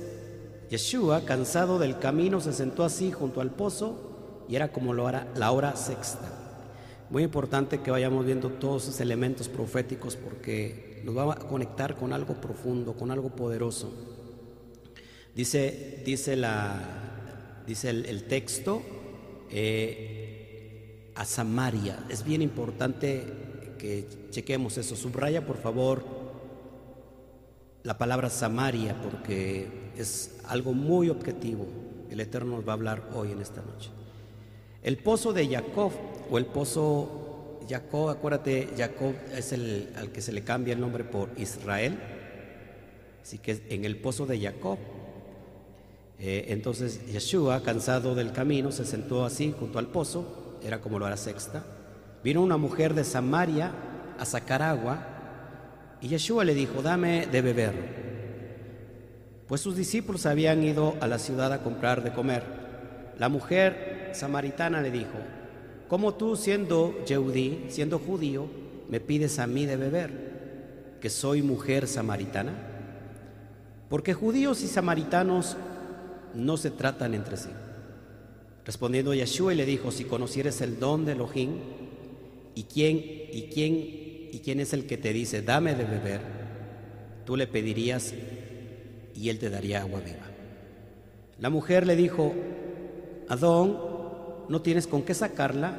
Yeshua, 0.69 1.25
cansado 1.25 1.79
del 1.79 2.01
camino, 2.01 2.41
se 2.41 2.53
sentó 2.53 2.83
así 2.83 3.13
junto 3.13 3.41
al 3.41 3.51
pozo 3.51 4.47
y 4.49 4.57
era 4.57 4.73
como 4.73 4.95
la 4.95 5.53
hora 5.53 5.77
sexta. 5.77 6.29
Muy 7.09 7.23
importante 7.23 7.81
que 7.81 7.93
vayamos 7.93 8.27
viendo 8.27 8.49
todos 8.51 8.85
esos 8.85 9.01
elementos 9.01 9.49
proféticos 9.49 10.17
porque 10.17 10.90
nos 11.05 11.17
va 11.17 11.33
a 11.33 11.37
conectar 11.37 11.97
con 11.97 12.13
algo 12.13 12.35
profundo, 12.35 12.95
con 12.95 13.11
algo 13.11 13.31
poderoso. 13.31 13.93
Dice, 15.35 16.03
dice, 16.05 16.37
la, 16.37 17.63
dice 17.67 17.91
el, 17.91 18.25
texto 18.25 18.83
eh, 19.51 21.13
a 21.15 21.25
Samaria. 21.25 22.05
Es 22.09 22.25
bien 22.25 22.43
importante 22.43 23.25
que 23.79 24.07
chequemos 24.31 24.77
eso. 24.77 24.97
Subraya 24.97 25.47
por 25.47 25.57
favor 25.57 26.05
la 27.83 27.97
palabra 27.97 28.29
Samaria 28.29 29.01
porque 29.01 29.93
es 29.97 30.39
algo 30.47 30.73
muy 30.73 31.09
objetivo. 31.09 31.67
El 32.11 32.21
Eterno 32.21 32.57
nos 32.57 32.67
va 32.67 32.73
a 32.73 32.75
hablar 32.75 33.11
hoy 33.15 33.33
en 33.33 33.41
esta 33.41 33.63
noche. 33.63 33.91
El 34.83 34.99
pozo 34.99 35.33
de 35.33 35.47
Jacob 35.47 35.93
o 36.31 36.39
el 36.39 36.47
pozo 36.47 37.30
Jacob, 37.71 38.09
acuérdate, 38.09 38.71
Jacob 38.77 39.15
es 39.33 39.53
el 39.53 39.91
al 39.97 40.11
que 40.11 40.21
se 40.21 40.33
le 40.33 40.43
cambia 40.43 40.75
el 40.75 40.81
nombre 40.81 41.05
por 41.05 41.31
Israel. 41.37 41.97
Así 43.23 43.39
que 43.39 43.63
en 43.69 43.85
el 43.85 43.97
pozo 43.97 44.27
de 44.27 44.41
Jacob. 44.41 44.77
Eh, 46.19 46.47
entonces 46.49 47.07
Yeshua, 47.07 47.63
cansado 47.63 48.17
del 48.17 48.33
camino, 48.33 48.73
se 48.73 48.85
sentó 48.85 49.25
así 49.25 49.55
junto 49.57 49.79
al 49.79 49.87
pozo, 49.87 50.59
era 50.65 50.81
como 50.81 50.99
lo 50.99 51.07
era 51.07 51.17
sexta. 51.17 51.65
Vino 52.25 52.43
una 52.43 52.57
mujer 52.57 52.93
de 52.93 53.05
Samaria 53.05 53.71
a 54.19 54.25
sacar 54.25 54.63
agua 54.63 55.07
y 56.01 56.09
Yeshua 56.09 56.45
le 56.45 56.55
dijo, 56.55 56.83
dame 56.83 57.27
de 57.29 57.41
beber. 57.41 57.75
Pues 59.47 59.61
sus 59.61 59.77
discípulos 59.77 60.27
habían 60.27 60.63
ido 60.65 60.97
a 61.01 61.07
la 61.07 61.19
ciudad 61.19 61.53
a 61.53 61.63
comprar 61.63 62.03
de 62.03 62.13
comer. 62.13 62.43
La 63.17 63.29
mujer 63.29 64.11
samaritana 64.13 64.83
le 64.83 64.91
dijo, 64.91 65.19
¿Cómo 65.91 66.15
tú 66.15 66.37
siendo 66.37 67.05
Yehudí, 67.05 67.65
siendo 67.69 67.99
judío, 67.99 68.47
me 68.89 69.01
pides 69.01 69.41
a 69.41 69.49
mí 69.49 69.67
de 69.67 69.75
beber, 69.75 70.99
que 71.01 71.11
soy 71.11 71.43
mujer 71.43 71.89
samaritana? 71.89 72.55
Porque 73.89 74.15
judíos 74.15 74.63
y 74.63 74.69
samaritanos 74.69 75.57
no 76.33 76.57
se 76.57 76.71
tratan 76.71 77.15
entre 77.15 77.37
sí. 77.37 77.49
Respondiendo 78.65 79.15
Yeshua 79.15 79.53
le 79.53 79.67
dijo, 79.67 79.91
si 79.91 80.05
conocieres 80.05 80.61
el 80.61 80.79
don 80.79 81.05
de 81.05 81.13
Elohim, 81.15 81.57
¿y 82.55 82.63
quién, 82.63 82.99
y 82.99 83.51
quién, 83.53 83.75
y 84.31 84.41
quién 84.45 84.61
es 84.61 84.73
el 84.73 84.87
que 84.87 84.97
te 84.97 85.13
dice, 85.13 85.43
dame 85.43 85.75
de 85.75 85.87
beber? 85.87 86.21
Tú 87.27 87.37
le 87.37 87.49
pedirías 87.49 88.15
y 89.17 89.29
él 89.29 89.41
te 89.41 89.51
daría 89.51 89.81
agua 89.81 89.99
viva. 89.99 90.31
La 91.41 91.51
mujer 91.51 91.85
le 91.85 91.97
dijo, 91.97 92.33
Adón, 93.29 93.90
no 94.51 94.61
tienes 94.61 94.89
con 94.89 95.03
qué 95.03 95.15
sacarla 95.15 95.75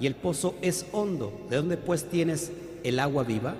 y 0.00 0.06
el 0.06 0.16
pozo 0.16 0.56
es 0.62 0.84
hondo. 0.90 1.46
¿De 1.48 1.56
dónde 1.56 1.76
pues 1.76 2.06
tienes 2.06 2.50
el 2.82 2.98
agua 2.98 3.22
viva? 3.22 3.54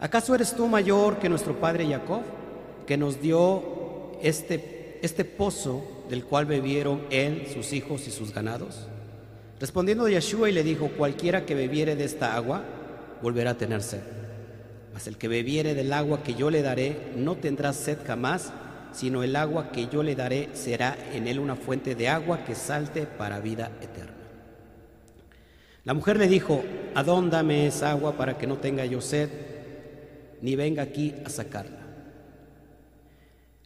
¿Acaso 0.00 0.34
eres 0.34 0.54
tú 0.54 0.66
mayor 0.66 1.18
que 1.18 1.30
nuestro 1.30 1.58
padre 1.58 1.88
Jacob, 1.88 2.20
que 2.86 2.98
nos 2.98 3.22
dio 3.22 4.12
este, 4.22 4.98
este 5.00 5.24
pozo 5.24 5.82
del 6.10 6.24
cual 6.24 6.44
bebieron 6.44 7.06
él, 7.08 7.46
sus 7.50 7.72
hijos 7.72 8.06
y 8.06 8.10
sus 8.10 8.34
ganados? 8.34 8.86
Respondiendo 9.58 10.10
Yeshua 10.10 10.50
y 10.50 10.52
le 10.52 10.62
dijo, 10.62 10.90
cualquiera 10.98 11.46
que 11.46 11.54
bebiere 11.54 11.96
de 11.96 12.04
esta 12.04 12.36
agua, 12.36 12.64
volverá 13.22 13.52
a 13.52 13.58
tener 13.58 13.82
sed. 13.82 14.02
Mas 14.92 15.06
el 15.06 15.16
que 15.16 15.26
bebiere 15.26 15.74
del 15.74 15.94
agua 15.94 16.22
que 16.22 16.34
yo 16.34 16.50
le 16.50 16.60
daré, 16.60 17.12
no 17.16 17.36
tendrá 17.36 17.72
sed 17.72 17.96
jamás, 18.06 18.52
sino 18.92 19.22
el 19.22 19.36
agua 19.36 19.70
que 19.70 19.88
yo 19.88 20.02
le 20.02 20.14
daré 20.14 20.50
será 20.54 20.96
en 21.12 21.26
él 21.26 21.38
una 21.38 21.56
fuente 21.56 21.94
de 21.94 22.08
agua 22.08 22.44
que 22.44 22.54
salte 22.54 23.06
para 23.06 23.40
vida 23.40 23.70
eterna. 23.80 24.14
La 25.84 25.94
mujer 25.94 26.18
le 26.18 26.28
dijo, 26.28 26.62
adóndame 26.94 27.66
esa 27.66 27.90
agua 27.90 28.16
para 28.16 28.36
que 28.36 28.46
no 28.46 28.58
tenga 28.58 28.84
yo 28.84 29.00
sed, 29.00 29.30
ni 30.42 30.54
venga 30.54 30.82
aquí 30.82 31.14
a 31.24 31.30
sacarla. 31.30 31.78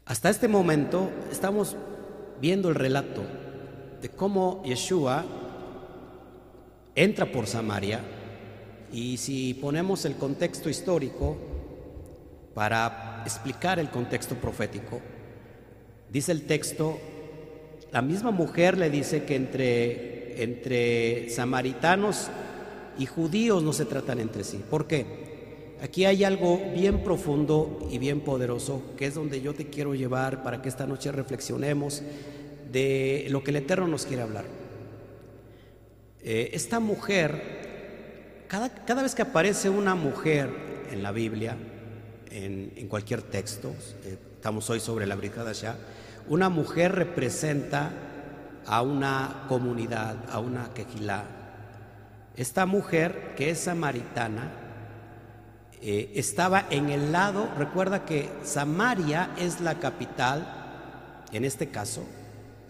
Hasta 0.04 0.30
este 0.30 0.48
momento 0.48 1.10
estamos 1.30 1.76
viendo 2.40 2.68
el 2.68 2.74
relato 2.74 3.22
de 4.00 4.08
cómo 4.08 4.62
Yeshua 4.64 5.24
entra 6.94 7.26
por 7.26 7.46
Samaria 7.46 8.00
y 8.92 9.16
si 9.16 9.54
ponemos 9.54 10.04
el 10.04 10.16
contexto 10.16 10.68
histórico 10.68 11.36
para 12.54 13.22
explicar 13.24 13.78
el 13.78 13.90
contexto 13.90 14.34
profético, 14.34 15.00
dice 16.12 16.32
el 16.32 16.42
texto, 16.42 16.98
la 17.90 18.02
misma 18.02 18.30
mujer 18.30 18.76
le 18.76 18.90
dice 18.90 19.24
que 19.24 19.36
entre, 19.36 20.42
entre 20.42 21.30
samaritanos 21.30 22.28
y 22.98 23.06
judíos 23.06 23.62
no 23.62 23.72
se 23.72 23.84
tratan 23.84 24.20
entre 24.20 24.44
sí. 24.44 24.60
¿Por 24.68 24.86
qué? 24.86 25.06
Aquí 25.82 26.04
hay 26.04 26.22
algo 26.22 26.60
bien 26.74 27.02
profundo 27.02 27.88
y 27.90 27.98
bien 27.98 28.20
poderoso, 28.20 28.82
que 28.96 29.06
es 29.06 29.14
donde 29.14 29.40
yo 29.40 29.54
te 29.54 29.66
quiero 29.66 29.94
llevar 29.94 30.42
para 30.42 30.62
que 30.62 30.68
esta 30.68 30.86
noche 30.86 31.10
reflexionemos 31.10 32.02
de 32.70 33.26
lo 33.30 33.42
que 33.42 33.50
el 33.50 33.56
Eterno 33.56 33.88
nos 33.88 34.06
quiere 34.06 34.22
hablar. 34.22 34.44
Eh, 36.22 36.50
esta 36.52 36.78
mujer 36.78 37.62
cada, 38.52 39.02
vez 39.02 39.14
que 39.14 39.22
aparece 39.22 39.70
una 39.70 39.94
mujer 39.94 40.50
en 40.90 41.02
la 41.02 41.10
Biblia, 41.10 41.56
en, 42.30 42.86
cualquier 42.86 43.22
texto, 43.22 43.74
eh, 44.04 44.18
estamos 44.34 44.68
hoy 44.68 44.78
sobre 44.78 45.06
la 45.06 45.14
brigada 45.14 45.52
ya, 45.52 45.74
una 46.28 46.48
mujer 46.48 46.92
representa 46.94 47.90
a 48.66 48.82
una 48.82 49.44
comunidad, 49.48 50.16
a 50.30 50.38
una 50.38 50.72
quejilá. 50.74 51.24
Esta 52.36 52.66
mujer, 52.66 53.34
que 53.36 53.50
es 53.50 53.60
samaritana, 53.60 54.50
eh, 55.80 56.12
estaba 56.14 56.66
en 56.70 56.90
el 56.90 57.12
lado, 57.12 57.48
recuerda 57.58 58.04
que 58.04 58.30
Samaria 58.44 59.30
es 59.38 59.60
la 59.60 59.80
capital, 59.80 61.24
en 61.32 61.44
este 61.44 61.68
caso, 61.68 62.04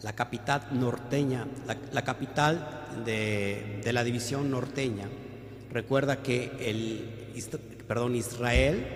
la 0.03 0.15
capital 0.15 0.63
norteña, 0.73 1.47
la, 1.93 2.03
capital 2.03 2.87
de 3.05 3.91
la 3.93 4.03
división 4.03 4.51
norteña. 4.51 5.09
Recuerda 5.71 6.23
que 6.23 6.53
el, 6.61 7.33
perdón, 7.87 8.15
Israel 8.15 8.87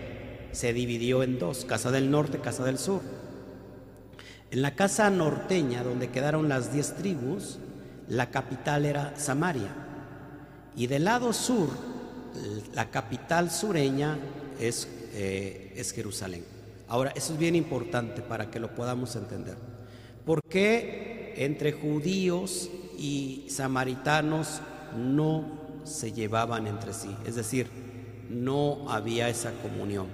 se 0.53 0.73
dividió 0.73 1.23
en 1.23 1.39
dos, 1.39 1.65
casa 1.65 1.91
del 1.91 2.11
norte, 2.11 2.39
casa 2.39 2.65
del 2.65 2.79
sur. 2.79 3.03
En 4.51 4.63
la 4.63 4.75
casa 4.75 5.11
norteña, 5.11 5.83
donde 5.83 6.11
quedaron 6.11 6.49
las 6.49 6.73
diez 6.73 6.95
tribus, 6.97 7.59
la 8.09 8.31
capital 8.31 8.85
era 8.85 9.15
Samaria. 9.17 9.69
Y 10.77 10.87
del 10.87 11.05
lado 11.05 11.33
sur, 11.33 11.69
la 12.75 12.91
capital 12.91 13.51
sureña 13.51 14.19
es, 14.61 14.89
eh, 15.15 15.73
es 15.77 15.93
Jerusalén. 15.93 16.45
Ahora, 16.89 17.13
eso 17.17 17.33
es 17.33 17.39
bien 17.39 17.57
importante 17.57 18.23
para 18.23 18.51
que 18.51 18.61
lo 18.61 18.75
podamos 18.75 19.17
entender. 19.17 19.57
¿Por 20.25 20.41
qué 20.43 21.35
entre 21.37 21.73
judíos 21.73 22.71
y 22.99 23.47
samaritanos 23.49 24.61
no 24.97 25.45
se 25.85 26.13
llevaban 26.13 26.67
entre 26.67 26.93
sí, 26.93 27.15
es 27.25 27.37
decir, 27.37 27.69
no 28.29 28.91
había 28.91 29.29
esa 29.29 29.53
comunión. 29.63 30.07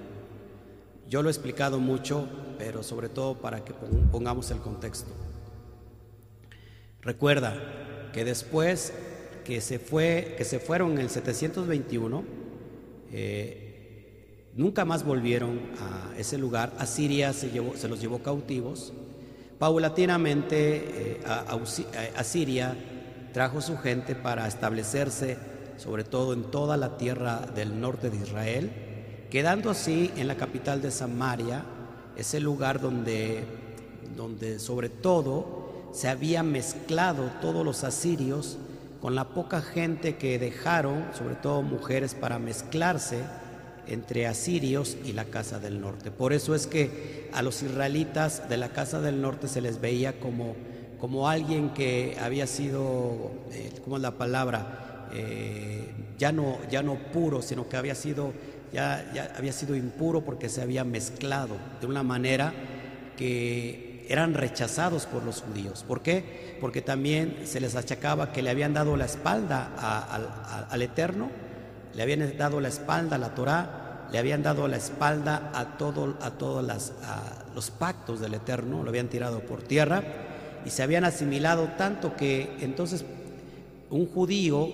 Yo 1.13 1.21
lo 1.21 1.29
he 1.29 1.31
explicado 1.31 1.79
mucho, 1.79 2.27
pero 2.57 2.81
sobre 2.81 3.07
todo 3.07 3.35
para 3.35 3.63
que 3.63 3.71
pongamos 4.11 4.49
el 4.49 4.57
contexto. 4.57 5.11
Recuerda 7.03 7.53
que 8.11 8.25
después 8.25 8.91
que 9.45 9.61
se, 9.61 9.77
fue, 9.77 10.33
que 10.39 10.43
se 10.43 10.57
fueron 10.57 10.93
en 10.93 11.01
el 11.01 11.11
721, 11.11 12.23
eh, 13.11 14.49
nunca 14.55 14.85
más 14.85 15.05
volvieron 15.05 15.59
a 15.79 16.17
ese 16.17 16.39
lugar. 16.39 16.73
Asiria 16.79 17.31
se, 17.31 17.51
se 17.75 17.87
los 17.87 18.01
llevó 18.01 18.23
cautivos. 18.23 18.91
Paulatinamente 19.59 21.19
eh, 21.19 21.23
Asiria 22.15 22.75
trajo 23.33 23.61
su 23.61 23.77
gente 23.77 24.15
para 24.15 24.47
establecerse 24.47 25.37
sobre 25.77 26.05
todo 26.05 26.33
en 26.33 26.45
toda 26.45 26.75
la 26.75 26.97
tierra 26.97 27.41
del 27.53 27.79
norte 27.79 28.09
de 28.09 28.17
Israel, 28.17 28.71
quedando 29.33 29.71
así 29.71 30.11
en 30.15 30.27
la 30.27 30.37
capital 30.37 30.79
de 30.83 30.91
Samaria, 30.91 31.63
ese 32.15 32.39
lugar 32.39 32.79
donde, 32.79 33.43
donde 34.15 34.59
sobre 34.59 34.89
todo 34.89 35.89
se 35.91 36.07
había 36.07 36.43
mezclado 36.43 37.31
todos 37.41 37.65
los 37.65 37.83
asirios 37.83 38.59
con 39.01 39.15
la 39.15 39.29
poca 39.29 39.63
gente 39.63 40.17
que 40.17 40.37
dejaron, 40.37 41.05
sobre 41.17 41.33
todo 41.33 41.63
mujeres, 41.63 42.13
para 42.13 42.37
mezclarse 42.37 43.23
entre 43.87 44.27
asirios 44.27 44.97
y 45.03 45.13
la 45.13 45.25
casa 45.25 45.57
del 45.57 45.81
norte. 45.81 46.11
Por 46.11 46.31
eso 46.31 46.53
es 46.53 46.67
que 46.67 47.31
a 47.33 47.41
los 47.41 47.63
israelitas 47.63 48.47
de 48.49 48.57
la 48.57 48.69
casa 48.69 49.01
del 49.01 49.19
norte 49.19 49.47
se 49.47 49.61
les 49.61 49.81
veía 49.81 50.19
como, 50.19 50.53
como 50.99 51.27
alguien 51.27 51.71
que 51.71 52.15
había 52.21 52.45
sido, 52.45 53.31
eh, 53.51 53.71
¿cómo 53.83 53.95
es 53.95 54.03
la 54.03 54.11
palabra? 54.11 55.09
Eh, 55.11 55.91
ya, 56.19 56.31
no, 56.31 56.59
ya 56.69 56.83
no 56.83 56.95
puro, 57.11 57.41
sino 57.41 57.67
que 57.67 57.77
había 57.77 57.95
sido, 57.95 58.31
ya, 58.73 59.11
ya 59.13 59.33
había 59.37 59.53
sido 59.53 59.75
impuro 59.75 60.21
porque 60.21 60.49
se 60.49 60.61
había 60.61 60.83
mezclado 60.83 61.55
de 61.79 61.87
una 61.87 62.03
manera 62.03 62.53
que 63.17 64.05
eran 64.09 64.33
rechazados 64.33 65.05
por 65.05 65.23
los 65.23 65.41
judíos. 65.41 65.83
¿Por 65.87 66.01
qué? 66.01 66.57
Porque 66.59 66.81
también 66.81 67.41
se 67.45 67.59
les 67.59 67.75
achacaba 67.75 68.31
que 68.31 68.41
le 68.41 68.49
habían 68.49 68.73
dado 68.73 68.97
la 68.97 69.05
espalda 69.05 70.67
al 70.69 70.81
Eterno, 70.81 71.29
le 71.93 72.03
habían 72.03 72.37
dado 72.37 72.59
la 72.59 72.67
espalda 72.67 73.15
a 73.15 73.19
la 73.19 73.35
Torá, 73.35 74.07
le 74.11 74.19
habían 74.19 74.43
dado 74.43 74.67
la 74.67 74.77
espalda 74.77 75.51
a, 75.53 75.77
todo, 75.77 76.17
a 76.21 76.31
todos 76.31 76.65
los 77.55 77.71
pactos 77.71 78.19
del 78.19 78.33
Eterno, 78.33 78.83
lo 78.83 78.89
habían 78.89 79.07
tirado 79.07 79.39
por 79.39 79.63
tierra 79.63 80.03
y 80.65 80.69
se 80.69 80.83
habían 80.83 81.05
asimilado 81.05 81.69
tanto 81.77 82.15
que 82.15 82.57
entonces 82.61 83.05
un 83.89 84.07
judío 84.07 84.69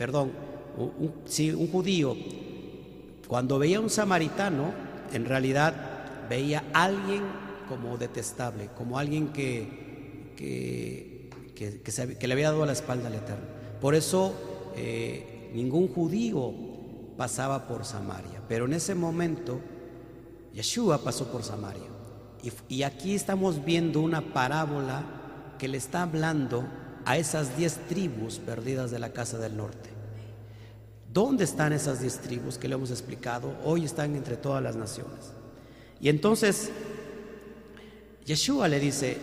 perdón, 0.00 0.32
un, 0.78 1.12
un 1.58 1.70
judío, 1.70 2.16
cuando 3.30 3.60
veía 3.60 3.78
a 3.78 3.80
un 3.80 3.90
samaritano, 3.90 4.72
en 5.12 5.24
realidad 5.24 5.72
veía 6.28 6.64
a 6.72 6.86
alguien 6.86 7.22
como 7.68 7.96
detestable, 7.96 8.70
como 8.76 8.98
alguien 8.98 9.28
que, 9.28 10.34
que, 10.36 12.26
le 12.26 12.32
había 12.32 12.50
dado 12.50 12.66
la 12.66 12.72
espalda 12.72 13.06
al 13.06 13.14
Eterno. 13.14 13.44
Por 13.80 13.94
eso 13.94 14.34
eh, 14.74 15.48
ningún 15.54 15.86
judío 15.86 16.52
pasaba 17.16 17.68
por 17.68 17.84
Samaria, 17.84 18.42
pero 18.48 18.64
en 18.64 18.72
ese 18.72 18.96
momento 18.96 19.60
Yeshua 20.52 20.98
pasó 20.98 21.30
por 21.30 21.44
Samaria. 21.44 21.86
Y, 22.42 22.74
y 22.74 22.82
aquí 22.82 23.14
estamos 23.14 23.64
viendo 23.64 24.00
una 24.00 24.32
parábola 24.32 25.04
que 25.56 25.68
le 25.68 25.78
está 25.78 26.02
hablando 26.02 26.66
a 27.04 27.16
esas 27.16 27.56
diez 27.56 27.76
tribus 27.88 28.40
perdidas 28.40 28.90
de 28.90 28.98
la 28.98 29.12
casa 29.12 29.38
del 29.38 29.56
norte. 29.56 29.89
¿Dónde 31.12 31.42
están 31.42 31.72
esas 31.72 32.00
diez 32.00 32.18
tribus 32.18 32.56
que 32.56 32.68
le 32.68 32.74
hemos 32.74 32.90
explicado? 32.90 33.52
Hoy 33.64 33.84
están 33.84 34.14
entre 34.14 34.36
todas 34.36 34.62
las 34.62 34.76
naciones. 34.76 35.32
Y 36.00 36.08
entonces 36.08 36.70
Yeshua 38.24 38.68
le 38.68 38.78
dice, 38.78 39.18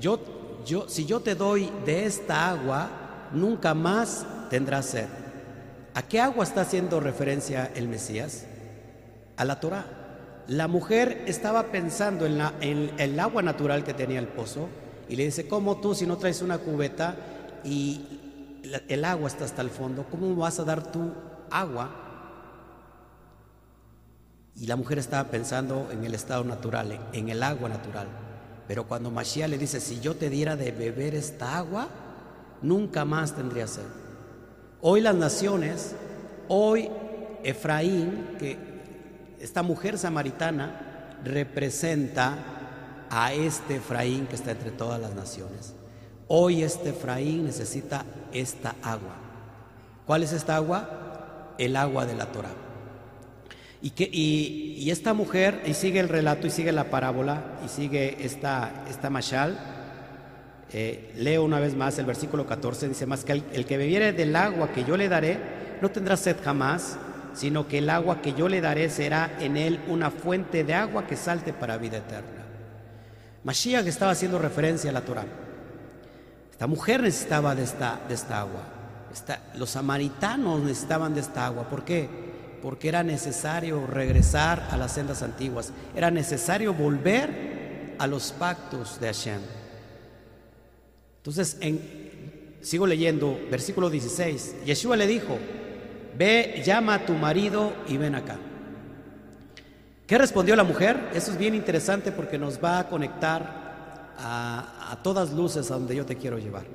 yo, 0.00 0.20
yo, 0.64 0.88
si 0.88 1.06
yo 1.06 1.20
te 1.20 1.34
doy 1.34 1.70
de 1.84 2.06
esta 2.06 2.48
agua, 2.50 3.28
nunca 3.32 3.74
más 3.74 4.24
tendrás 4.48 4.86
sed. 4.86 5.06
¿A 5.94 6.02
qué 6.02 6.20
agua 6.20 6.44
está 6.44 6.60
haciendo 6.60 7.00
referencia 7.00 7.72
el 7.74 7.88
Mesías? 7.88 8.44
A 9.36 9.44
la 9.44 9.58
Torah. 9.58 9.86
La 10.46 10.68
mujer 10.68 11.24
estaba 11.26 11.64
pensando 11.72 12.26
en, 12.26 12.38
la, 12.38 12.54
en 12.60 12.92
el 12.96 13.18
agua 13.18 13.42
natural 13.42 13.82
que 13.82 13.92
tenía 13.92 14.20
el 14.20 14.28
pozo 14.28 14.68
y 15.08 15.16
le 15.16 15.24
dice, 15.24 15.48
¿cómo 15.48 15.80
tú 15.80 15.96
si 15.96 16.06
no 16.06 16.16
traes 16.16 16.42
una 16.42 16.58
cubeta 16.58 17.16
y 17.64 18.17
el 18.62 19.04
agua 19.04 19.28
está 19.28 19.44
hasta 19.44 19.62
el 19.62 19.70
fondo, 19.70 20.06
¿cómo 20.10 20.34
vas 20.36 20.58
a 20.58 20.64
dar 20.64 20.90
tú 20.90 21.12
agua? 21.50 21.90
Y 24.56 24.66
la 24.66 24.76
mujer 24.76 24.98
estaba 24.98 25.30
pensando 25.30 25.88
en 25.92 26.04
el 26.04 26.14
estado 26.14 26.44
natural, 26.44 26.98
en 27.12 27.28
el 27.28 27.42
agua 27.42 27.68
natural. 27.68 28.08
Pero 28.66 28.84
cuando 28.84 29.10
Mashiach 29.10 29.48
le 29.48 29.56
dice, 29.56 29.80
si 29.80 30.00
yo 30.00 30.16
te 30.16 30.28
diera 30.28 30.56
de 30.56 30.72
beber 30.72 31.14
esta 31.14 31.56
agua, 31.56 31.88
nunca 32.60 33.04
más 33.04 33.34
tendría 33.34 33.66
sed. 33.66 33.86
Hoy 34.80 35.00
las 35.00 35.14
naciones, 35.14 35.94
hoy 36.48 36.90
Efraín, 37.44 38.36
que 38.38 38.58
esta 39.40 39.62
mujer 39.62 39.96
samaritana 39.96 41.18
representa 41.24 43.06
a 43.10 43.32
este 43.32 43.76
Efraín 43.76 44.26
que 44.26 44.36
está 44.36 44.50
entre 44.50 44.70
todas 44.70 45.00
las 45.00 45.14
naciones. 45.14 45.74
Hoy 46.26 46.62
este 46.62 46.90
Efraín 46.90 47.46
necesita 47.46 48.04
esta 48.32 48.74
agua. 48.82 49.14
¿Cuál 50.06 50.22
es 50.22 50.32
esta 50.32 50.56
agua? 50.56 51.54
El 51.58 51.76
agua 51.76 52.06
de 52.06 52.14
la 52.14 52.26
Torah. 52.26 52.54
Y, 53.80 53.90
que, 53.90 54.08
y, 54.10 54.90
esta 54.90 55.14
mujer, 55.14 55.62
y 55.66 55.74
sigue 55.74 56.00
el 56.00 56.08
relato, 56.08 56.46
y 56.46 56.50
sigue 56.50 56.72
la 56.72 56.84
parábola, 56.84 57.58
y 57.64 57.68
sigue 57.68 58.24
esta, 58.24 58.84
esta 58.88 59.10
mashal. 59.10 59.58
Eh, 60.72 61.12
leo 61.16 61.44
una 61.44 61.60
vez 61.60 61.76
más 61.76 61.98
el 61.98 62.06
versículo 62.06 62.46
14, 62.46 62.88
dice 62.88 63.06
más 63.06 63.24
que 63.24 63.32
el, 63.32 63.44
el, 63.52 63.64
que 63.64 63.76
bebiere 63.76 64.12
del 64.12 64.34
agua 64.36 64.72
que 64.72 64.84
yo 64.84 64.96
le 64.96 65.08
daré, 65.08 65.38
no 65.80 65.90
tendrá 65.90 66.16
sed 66.16 66.36
jamás, 66.44 66.98
sino 67.34 67.68
que 67.68 67.78
el 67.78 67.88
agua 67.88 68.20
que 68.20 68.34
yo 68.34 68.48
le 68.48 68.60
daré 68.60 68.90
será 68.90 69.36
en 69.40 69.56
él 69.56 69.80
una 69.88 70.10
fuente 70.10 70.64
de 70.64 70.74
agua 70.74 71.06
que 71.06 71.16
salte 71.16 71.52
para 71.52 71.78
vida 71.78 71.98
eterna. 71.98 72.44
Mashiach 73.44 73.86
estaba 73.86 74.12
haciendo 74.12 74.38
referencia 74.38 74.90
a 74.90 74.92
la 74.92 75.02
Torah. 75.02 75.24
Esta 76.58 76.66
mujer 76.66 77.02
necesitaba 77.04 77.54
de 77.54 77.62
esta, 77.62 78.00
de 78.08 78.14
esta 78.14 78.40
agua. 78.40 78.64
los 79.54 79.70
samaritanos 79.70 80.60
necesitaban 80.60 81.14
de 81.14 81.20
esta 81.20 81.46
agua. 81.46 81.68
¿Por 81.68 81.84
qué? 81.84 82.08
Porque 82.60 82.88
era 82.88 83.04
necesario 83.04 83.86
regresar 83.86 84.66
a 84.72 84.76
las 84.76 84.90
sendas 84.90 85.22
antiguas. 85.22 85.72
Era 85.94 86.10
necesario 86.10 86.74
volver 86.74 87.94
a 87.96 88.08
los 88.08 88.32
pactos 88.32 88.98
de 88.98 89.06
Hashem. 89.06 89.40
Entonces, 91.18 91.60
sigo 92.60 92.88
leyendo, 92.88 93.38
versículo 93.48 93.88
16. 93.88 94.64
Yeshua 94.66 94.96
le 94.96 95.06
dijo, 95.06 95.38
ve, 96.18 96.60
llama 96.66 96.94
a 96.94 97.06
tu 97.06 97.12
marido 97.12 97.72
y 97.86 97.98
ven 97.98 98.16
acá. 98.16 98.36
¿Qué 100.08 100.18
respondió 100.18 100.56
la 100.56 100.64
mujer? 100.64 101.10
Eso 101.14 101.30
es 101.30 101.38
bien 101.38 101.54
interesante 101.54 102.10
porque 102.10 102.36
nos 102.36 102.58
va 102.60 102.80
a 102.80 102.88
conectar 102.88 103.67
a, 104.18 104.98
todas 105.02 105.32
luces 105.32 105.70
a 105.70 105.74
donde 105.74 105.96
yo 105.96 106.04
te 106.04 106.16
quiero 106.16 106.38
llevar. 106.38 106.66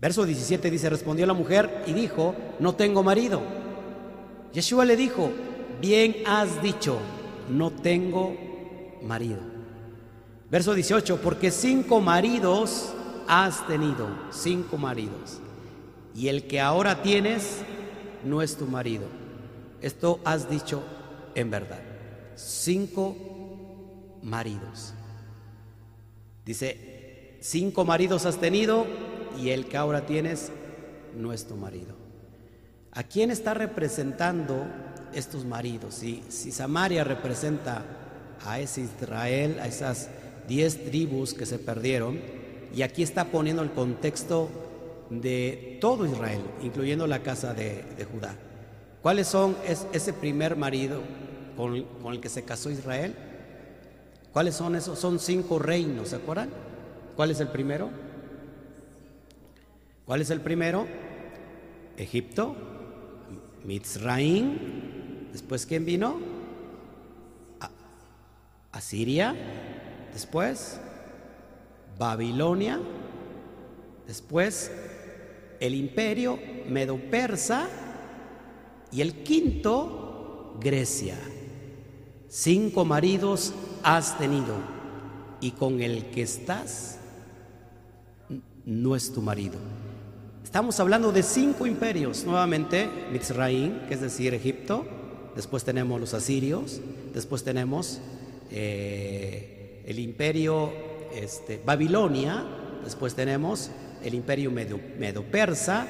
Verso 0.00 0.24
17 0.24 0.70
dice, 0.70 0.90
respondió 0.90 1.26
la 1.26 1.34
mujer 1.34 1.84
y 1.86 1.92
dijo, 1.92 2.34
no 2.58 2.74
tengo 2.74 3.02
marido. 3.02 3.40
Yeshua 4.52 4.84
le 4.84 4.96
dijo, 4.96 5.30
bien 5.80 6.16
has 6.26 6.62
dicho, 6.62 6.98
no 7.48 7.70
tengo 7.70 8.34
marido. 9.02 9.40
Verso 10.50 10.74
18, 10.74 11.20
porque 11.20 11.50
cinco 11.50 12.00
maridos 12.00 12.92
has 13.26 13.66
tenido, 13.66 14.08
cinco 14.30 14.76
maridos 14.76 15.40
y 16.16 16.28
el 16.28 16.46
que 16.46 16.60
ahora 16.60 17.02
tienes 17.02 17.58
no 18.24 18.40
es 18.40 18.56
tu 18.56 18.66
marido. 18.66 19.04
Esto 19.82 20.18
has 20.24 20.48
dicho 20.48 20.82
en 21.34 21.50
verdad. 21.50 21.80
Cinco 22.34 23.14
maridos. 24.22 24.94
Dice, 26.46 27.38
cinco 27.40 27.84
maridos 27.84 28.24
has 28.24 28.38
tenido 28.38 28.86
y 29.36 29.50
el 29.50 29.66
que 29.66 29.76
ahora 29.76 30.06
tienes 30.06 30.52
no 31.16 31.32
es 31.32 31.46
tu 31.46 31.56
marido. 31.56 31.96
¿A 32.92 33.02
quién 33.02 33.32
está 33.32 33.52
representando 33.52 34.64
estos 35.12 35.44
maridos? 35.44 35.96
Si, 35.96 36.22
Samaria 36.52 37.02
representa 37.02 37.84
a 38.44 38.60
ese 38.60 38.82
Israel, 38.82 39.58
a 39.60 39.66
esas 39.66 40.08
diez 40.46 40.84
tribus 40.84 41.34
que 41.34 41.46
se 41.46 41.58
perdieron, 41.58 42.20
y 42.72 42.82
aquí 42.82 43.02
está 43.02 43.24
poniendo 43.26 43.62
el 43.62 43.72
contexto 43.72 44.48
de 45.10 45.78
todo 45.80 46.06
Israel, 46.06 46.42
incluyendo 46.62 47.08
la 47.08 47.24
casa 47.24 47.54
de, 47.54 48.06
Judá. 48.12 48.36
¿Cuáles 49.02 49.26
son 49.26 49.56
ese 49.92 50.12
primer 50.12 50.56
marido 50.56 51.02
con, 51.56 51.74
el 52.12 52.20
que 52.20 52.28
se 52.28 52.44
casó 52.44 52.70
Israel? 52.70 53.14
¿Cuáles 54.36 54.56
son 54.56 54.76
esos? 54.76 54.98
Son 54.98 55.18
cinco 55.18 55.58
reinos, 55.58 56.10
¿se 56.10 56.16
acuerdan? 56.16 56.50
¿Cuál 57.16 57.30
es 57.30 57.40
el 57.40 57.48
primero? 57.48 57.88
¿Cuál 60.04 60.20
es 60.20 60.28
el 60.28 60.42
primero? 60.42 60.86
Egipto, 61.96 62.54
Mitzraim, 63.64 65.32
después 65.32 65.64
¿quién 65.64 65.86
vino? 65.86 66.18
Asiria, 68.72 69.34
después 70.12 70.80
Babilonia, 71.98 72.78
después 74.06 74.70
el 75.60 75.74
imperio 75.74 76.38
medo-persa 76.68 77.68
y 78.92 79.00
el 79.00 79.22
quinto, 79.22 80.58
Grecia. 80.60 81.16
Cinco 82.28 82.84
maridos 82.84 83.52
has 83.82 84.18
tenido 84.18 84.54
y 85.40 85.52
con 85.52 85.80
el 85.80 86.06
que 86.06 86.22
estás 86.22 86.98
no 88.64 88.96
es 88.96 89.12
tu 89.12 89.22
marido. 89.22 89.58
Estamos 90.42 90.80
hablando 90.80 91.12
de 91.12 91.22
cinco 91.22 91.66
imperios, 91.66 92.24
nuevamente 92.24 92.88
Mitzrayim, 93.12 93.86
que 93.86 93.94
es 93.94 94.00
decir, 94.00 94.34
Egipto, 94.34 94.84
después 95.36 95.64
tenemos 95.64 96.00
los 96.00 96.14
asirios, 96.14 96.80
después 97.14 97.44
tenemos 97.44 98.00
eh, 98.50 99.84
el 99.86 99.98
imperio 100.00 100.72
este, 101.14 101.60
Babilonia, 101.64 102.44
después 102.82 103.14
tenemos 103.14 103.70
el 104.02 104.14
imperio 104.14 104.50
medo-persa 104.50 105.86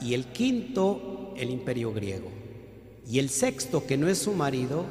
y 0.00 0.14
el 0.14 0.26
quinto, 0.26 1.34
el 1.36 1.50
imperio 1.50 1.92
griego. 1.92 2.30
Y 3.08 3.20
el 3.20 3.30
sexto, 3.30 3.86
que 3.86 3.96
no 3.96 4.08
es 4.08 4.18
su 4.18 4.32
marido, 4.32 4.84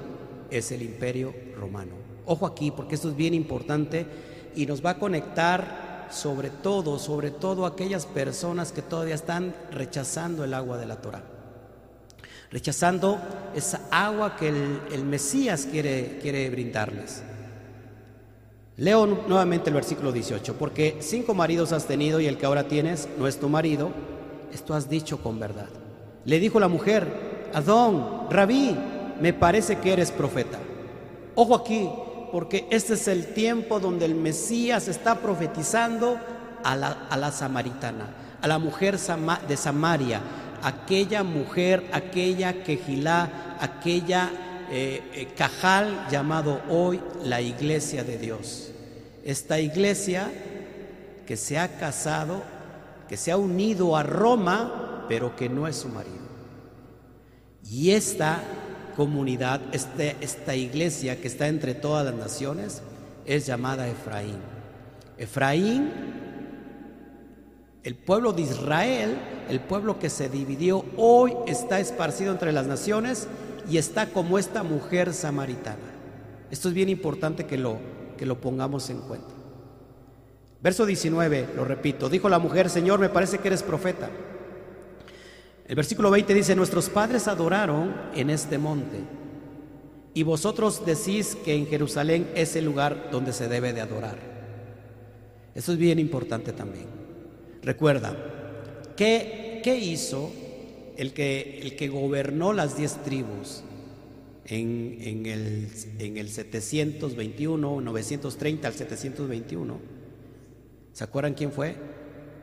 es 0.57 0.71
el 0.71 0.81
imperio 0.81 1.33
romano. 1.57 1.93
Ojo 2.25 2.45
aquí, 2.45 2.71
porque 2.71 2.95
esto 2.95 3.09
es 3.09 3.15
bien 3.15 3.33
importante 3.33 4.05
y 4.55 4.65
nos 4.65 4.83
va 4.83 4.91
a 4.91 4.99
conectar 4.99 6.07
sobre 6.09 6.49
todo, 6.49 6.99
sobre 6.99 7.31
todo 7.31 7.65
aquellas 7.65 8.05
personas 8.05 8.71
que 8.71 8.81
todavía 8.81 9.15
están 9.15 9.55
rechazando 9.71 10.43
el 10.43 10.53
agua 10.53 10.77
de 10.77 10.85
la 10.85 10.97
Torah. 10.97 11.23
Rechazando 12.51 13.19
esa 13.55 13.81
agua 13.91 14.35
que 14.35 14.47
el, 14.47 15.05
Mesías 15.05 15.67
quiere, 15.69 16.19
quiere 16.21 16.49
brindarles. 16.49 17.23
Leo 18.77 19.05
nuevamente 19.05 19.69
el 19.69 19.75
versículo 19.75 20.11
18, 20.11 20.55
porque 20.55 20.97
cinco 20.99 21.33
maridos 21.33 21.71
has 21.71 21.85
tenido 21.85 22.19
y 22.19 22.27
el 22.27 22.37
que 22.37 22.45
ahora 22.45 22.67
tienes 22.67 23.07
no 23.17 23.27
es 23.27 23.39
tu 23.39 23.49
marido, 23.49 23.91
esto 24.53 24.73
has 24.73 24.89
dicho 24.89 25.21
con 25.21 25.39
verdad. 25.39 25.69
Le 26.25 26.39
dijo 26.39 26.59
la 26.59 26.67
mujer, 26.67 27.49
Adón, 27.53 28.27
Rabí, 28.29 28.75
me 29.19 29.33
parece 29.33 29.77
que 29.77 29.93
eres 29.93 30.11
profeta. 30.11 30.59
Ojo 31.35 31.55
aquí, 31.55 31.89
porque 32.31 32.67
este 32.69 32.93
es 32.95 33.07
el 33.07 33.33
tiempo 33.33 33.79
donde 33.79 34.05
el 34.05 34.15
Mesías 34.15 34.87
está 34.87 35.19
profetizando 35.19 36.19
a 36.63 36.75
la, 36.75 37.31
samaritana, 37.31 38.07
a 38.41 38.47
la 38.47 38.57
mujer 38.57 38.97
de 39.47 39.57
Samaria, 39.57 40.21
aquella 40.63 41.23
mujer, 41.23 41.83
aquella 41.93 42.63
quejilá, 42.63 43.57
aquella 43.59 44.31
eh, 44.71 45.03
eh, 45.13 45.27
cajal 45.37 46.07
llamado 46.09 46.61
hoy 46.69 46.99
la 47.23 47.41
iglesia 47.41 48.03
de 48.03 48.17
Dios. 48.17 48.71
Esta 49.23 49.59
iglesia 49.59 50.31
que 51.27 51.37
se 51.37 51.59
ha 51.59 51.77
casado, 51.77 52.41
que 53.07 53.17
se 53.17 53.31
ha 53.31 53.37
unido 53.37 53.95
a 53.95 54.03
Roma, 54.03 55.05
pero 55.07 55.35
que 55.35 55.49
no 55.49 55.67
es 55.67 55.75
su 55.75 55.89
marido. 55.89 56.25
Y 57.63 57.91
esta 57.91 58.41
comunidad, 58.95 59.61
este, 59.71 60.15
esta 60.21 60.55
iglesia 60.55 61.19
que 61.21 61.27
está 61.27 61.47
entre 61.47 61.75
todas 61.75 62.05
las 62.05 62.15
naciones, 62.15 62.81
es 63.25 63.45
llamada 63.45 63.87
Efraín. 63.87 64.37
Efraín, 65.17 65.91
el 67.83 67.95
pueblo 67.95 68.33
de 68.33 68.43
Israel, 68.43 69.17
el 69.49 69.59
pueblo 69.59 69.99
que 69.99 70.09
se 70.09 70.29
dividió, 70.29 70.85
hoy 70.97 71.33
está 71.47 71.79
esparcido 71.79 72.31
entre 72.31 72.51
las 72.51 72.67
naciones 72.67 73.27
y 73.69 73.77
está 73.77 74.07
como 74.07 74.39
esta 74.39 74.63
mujer 74.63 75.13
samaritana. 75.13 75.77
Esto 76.51 76.69
es 76.69 76.73
bien 76.73 76.89
importante 76.89 77.45
que 77.45 77.57
lo, 77.57 77.77
que 78.17 78.25
lo 78.25 78.39
pongamos 78.39 78.89
en 78.89 78.99
cuenta. 79.01 79.29
Verso 80.61 80.85
19, 80.85 81.49
lo 81.55 81.65
repito, 81.65 82.09
dijo 82.09 82.27
la 82.27 82.39
mujer, 82.39 82.69
Señor, 82.69 82.99
me 82.99 83.09
parece 83.09 83.37
que 83.37 83.49
eres 83.49 83.61
profeta. 83.61 84.09
El 85.67 85.75
versículo 85.75 86.11
20 86.11 86.33
dice, 86.33 86.55
nuestros 86.55 86.89
padres 86.89 87.27
adoraron 87.27 87.95
en 88.13 88.29
este 88.29 88.57
monte 88.57 88.99
y 90.13 90.23
vosotros 90.23 90.85
decís 90.85 91.35
que 91.43 91.55
en 91.55 91.67
Jerusalén 91.67 92.29
es 92.35 92.55
el 92.55 92.65
lugar 92.65 93.09
donde 93.11 93.33
se 93.33 93.47
debe 93.47 93.73
de 93.73 93.81
adorar. 93.81 94.17
Eso 95.55 95.71
es 95.71 95.77
bien 95.77 95.99
importante 95.99 96.53
también. 96.53 96.85
Recuerda, 97.63 98.15
¿qué, 98.95 99.61
qué 99.63 99.77
hizo 99.77 100.31
el 100.97 101.13
que, 101.13 101.59
el 101.61 101.75
que 101.75 101.87
gobernó 101.87 102.53
las 102.53 102.77
diez 102.77 103.01
tribus 103.03 103.63
en, 104.45 104.97
en, 105.01 105.25
el, 105.25 105.69
en 105.99 106.17
el 106.17 106.29
721, 106.29 107.81
930 107.81 108.67
al 108.67 108.73
721. 108.73 109.79
¿Se 110.93 111.03
acuerdan 111.03 111.33
quién 111.33 111.51
fue? 111.51 111.75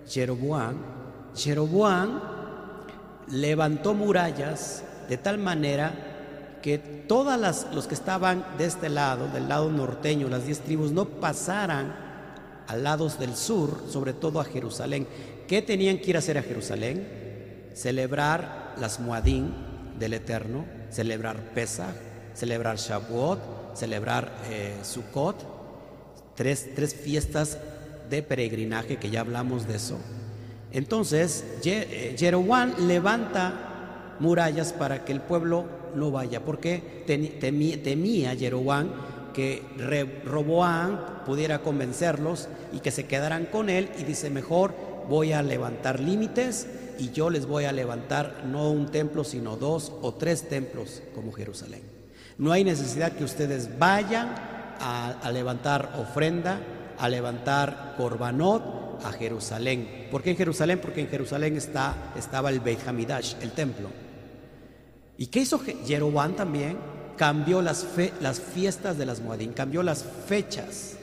Jeroboam, 0.06 0.76
Jeroboam 1.34 2.41
levantó 3.32 3.94
murallas 3.94 4.84
de 5.08 5.16
tal 5.16 5.38
manera 5.38 6.58
que 6.62 6.78
todas 6.78 7.40
las, 7.40 7.66
los 7.74 7.88
que 7.88 7.94
estaban 7.94 8.44
de 8.56 8.66
este 8.66 8.88
lado, 8.88 9.28
del 9.28 9.48
lado 9.48 9.70
norteño, 9.70 10.28
las 10.28 10.46
diez 10.46 10.60
tribus, 10.60 10.92
no 10.92 11.06
pasaran 11.06 11.94
al 12.68 12.84
lado 12.84 13.08
del 13.08 13.34
sur, 13.34 13.84
sobre 13.90 14.12
todo 14.12 14.40
a 14.40 14.44
Jerusalén. 14.44 15.08
¿Qué 15.48 15.60
tenían 15.60 15.98
que 15.98 16.10
ir 16.10 16.16
a 16.16 16.20
hacer 16.20 16.38
a 16.38 16.42
Jerusalén? 16.42 17.70
Celebrar 17.74 18.74
las 18.78 19.00
Muadín 19.00 19.52
del 19.98 20.14
Eterno, 20.14 20.64
celebrar 20.90 21.36
Pesach, 21.52 21.94
celebrar 22.34 22.76
Shavuot, 22.76 23.76
celebrar 23.76 24.32
eh, 24.48 24.78
Sukkot, 24.82 25.44
tres, 26.36 26.74
tres 26.74 26.94
fiestas 26.94 27.58
de 28.08 28.22
peregrinaje 28.22 28.96
que 28.96 29.10
ya 29.10 29.20
hablamos 29.20 29.66
de 29.66 29.76
eso. 29.76 29.98
Entonces, 30.72 31.44
eh, 31.64 32.14
Jeroboam 32.18 32.74
levanta 32.86 34.14
murallas 34.20 34.72
para 34.72 35.04
que 35.04 35.12
el 35.12 35.20
pueblo 35.20 35.64
no 35.94 36.10
vaya, 36.10 36.44
porque 36.44 37.04
temía 37.82 38.36
Jeroboam 38.36 38.88
que 39.32 39.62
Roboán 40.24 41.24
pudiera 41.24 41.60
convencerlos 41.60 42.48
y 42.72 42.80
que 42.80 42.90
se 42.90 43.06
quedaran 43.06 43.46
con 43.46 43.68
él 43.68 43.90
y 43.98 44.04
dice, 44.04 44.30
mejor 44.30 44.74
voy 45.08 45.32
a 45.32 45.42
levantar 45.42 46.00
límites 46.00 46.66
y 46.98 47.10
yo 47.10 47.30
les 47.30 47.46
voy 47.46 47.64
a 47.64 47.72
levantar 47.72 48.42
no 48.46 48.70
un 48.70 48.90
templo, 48.90 49.24
sino 49.24 49.56
dos 49.56 49.92
o 50.02 50.14
tres 50.14 50.48
templos 50.48 51.02
como 51.14 51.32
Jerusalén. 51.32 51.82
No 52.38 52.52
hay 52.52 52.64
necesidad 52.64 53.12
que 53.12 53.24
ustedes 53.24 53.78
vayan 53.78 54.34
a, 54.80 55.30
levantar 55.32 55.94
ofrenda, 55.98 56.60
a 56.98 57.08
levantar 57.08 57.94
corbanot 57.96 58.81
a 59.04 59.12
Jerusalén. 59.12 60.08
¿Por 60.10 60.22
qué 60.22 60.30
en 60.30 60.36
Jerusalén? 60.36 60.78
Porque 60.80 61.00
en 61.00 61.08
Jerusalén 61.08 61.56
está, 61.56 62.12
estaba 62.16 62.50
el 62.50 62.60
Beit 62.60 62.86
Hamidash, 62.86 63.34
el 63.40 63.52
templo. 63.52 63.88
¿Y 65.16 65.26
qué 65.26 65.40
hizo 65.40 65.60
Jeroboam 65.86 66.34
también? 66.34 66.76
Cambió 67.16 67.62
las, 67.62 67.86
las 68.20 68.40
fiestas 68.40 68.98
de 68.98 69.06
las 69.06 69.20
Moadín, 69.20 69.52
cambió 69.52 69.82
las 69.82 70.04
fechas, 70.26 70.94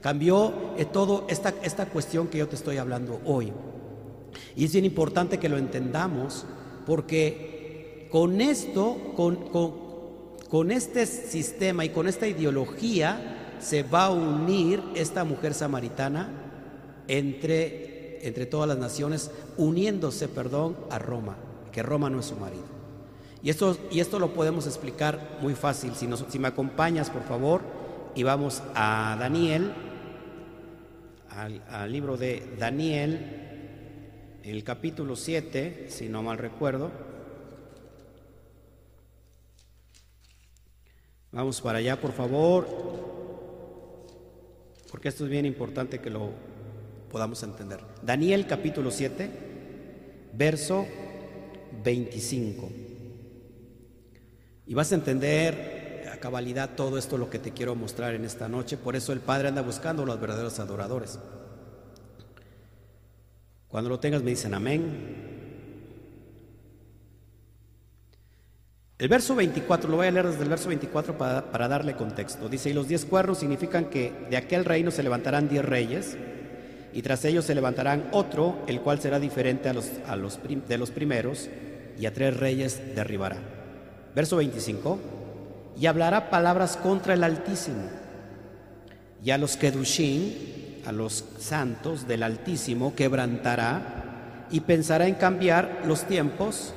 cambió 0.00 0.74
eh, 0.78 0.84
todo 0.84 1.26
esta, 1.28 1.52
esta 1.62 1.86
cuestión 1.86 2.28
que 2.28 2.38
yo 2.38 2.48
te 2.48 2.56
estoy 2.56 2.78
hablando 2.78 3.20
hoy. 3.24 3.52
Y 4.56 4.64
es 4.64 4.72
bien 4.72 4.84
importante 4.84 5.38
que 5.38 5.48
lo 5.48 5.58
entendamos 5.58 6.46
porque 6.86 8.08
con 8.10 8.40
esto, 8.40 8.96
con, 9.16 9.36
con, 10.48 10.70
este 10.70 11.04
sistema 11.04 11.84
y 11.84 11.90
con 11.90 12.08
esta 12.08 12.26
ideología 12.26 13.56
se 13.58 13.82
va 13.82 14.06
a 14.06 14.10
unir 14.10 14.82
esta 14.94 15.24
mujer 15.24 15.52
samaritana 15.52 16.47
entre, 17.08 18.26
entre 18.26 18.46
todas 18.46 18.68
las 18.68 18.78
naciones, 18.78 19.30
uniéndose, 19.56 20.28
perdón, 20.28 20.76
a 20.90 20.98
Roma, 20.98 21.36
que 21.72 21.82
Roma 21.82 22.10
no 22.10 22.20
es 22.20 22.26
su 22.26 22.36
marido. 22.36 22.64
Y 23.42 23.50
esto, 23.50 23.76
y 23.90 24.00
esto 24.00 24.18
lo 24.18 24.32
podemos 24.34 24.66
explicar 24.66 25.38
muy 25.40 25.54
fácil. 25.54 25.94
Si, 25.94 26.08
si 26.28 26.38
me 26.38 26.48
acompañas, 26.48 27.10
por 27.10 27.22
favor, 27.22 27.62
y 28.14 28.22
vamos 28.22 28.62
a 28.74 29.16
Daniel, 29.18 29.72
al, 31.30 31.62
al 31.68 31.90
libro 31.90 32.16
de 32.16 32.42
Daniel, 32.58 34.40
el 34.42 34.64
capítulo 34.64 35.14
7, 35.14 35.86
si 35.88 36.08
no 36.08 36.22
mal 36.22 36.38
recuerdo. 36.38 36.90
Vamos 41.30 41.60
para 41.60 41.78
allá, 41.78 42.00
por 42.00 42.12
favor, 42.12 42.66
porque 44.90 45.08
esto 45.08 45.24
es 45.24 45.30
bien 45.30 45.44
importante 45.44 46.00
que 46.00 46.08
lo 46.08 46.30
podamos 47.10 47.42
entender. 47.42 47.80
Daniel 48.02 48.46
capítulo 48.46 48.90
7, 48.90 49.30
verso 50.34 50.86
25. 51.84 52.70
Y 54.66 54.74
vas 54.74 54.92
a 54.92 54.96
entender 54.96 56.08
a 56.12 56.16
cabalidad 56.18 56.70
todo 56.76 56.98
esto 56.98 57.16
lo 57.16 57.30
que 57.30 57.38
te 57.38 57.52
quiero 57.52 57.74
mostrar 57.74 58.14
en 58.14 58.24
esta 58.24 58.48
noche. 58.48 58.76
Por 58.76 58.96
eso 58.96 59.12
el 59.12 59.20
Padre 59.20 59.48
anda 59.48 59.62
buscando 59.62 60.02
a 60.02 60.06
los 60.06 60.20
verdaderos 60.20 60.58
adoradores. 60.58 61.18
Cuando 63.68 63.90
lo 63.90 64.00
tengas 64.00 64.22
me 64.22 64.30
dicen 64.30 64.54
amén. 64.54 65.36
El 68.98 69.08
verso 69.08 69.36
24, 69.36 69.88
lo 69.88 69.98
voy 69.98 70.08
a 70.08 70.10
leer 70.10 70.26
desde 70.26 70.42
el 70.42 70.48
verso 70.48 70.68
24 70.68 71.16
para, 71.16 71.68
darle 71.68 71.94
contexto. 71.94 72.48
Dice, 72.48 72.70
y 72.70 72.72
los 72.72 72.88
diez 72.88 73.04
cuernos 73.04 73.38
significan 73.38 73.84
que 73.84 74.12
de 74.28 74.36
aquel 74.36 74.64
reino 74.64 74.90
se 74.90 75.04
levantarán 75.04 75.48
diez 75.48 75.64
reyes, 75.64 76.18
y 76.92 77.02
tras 77.02 77.24
ellos 77.24 77.44
se 77.44 77.54
levantarán 77.54 78.08
otro, 78.12 78.58
el 78.66 78.80
cual 78.80 79.00
será 79.00 79.18
diferente 79.18 79.68
a 79.68 79.72
los, 79.72 79.90
a 80.06 80.16
los 80.16 80.38
de 80.68 80.78
los 80.78 80.90
primeros, 80.90 81.48
y 81.98 82.06
a 82.06 82.12
tres 82.12 82.36
reyes 82.36 82.80
derribará. 82.94 83.38
Verso 84.14 84.36
25, 84.36 84.98
y 85.78 85.86
hablará 85.86 86.30
palabras 86.30 86.76
contra 86.76 87.14
el 87.14 87.24
Altísimo, 87.24 87.82
y 89.24 89.30
a 89.30 89.38
los 89.38 89.56
Kedushim, 89.56 90.32
a 90.86 90.92
los 90.92 91.24
santos 91.38 92.08
del 92.08 92.22
Altísimo 92.22 92.94
quebrantará 92.94 94.46
y 94.50 94.60
pensará 94.60 95.06
en 95.06 95.14
cambiar 95.14 95.82
los 95.84 96.04
tiempos 96.04 96.72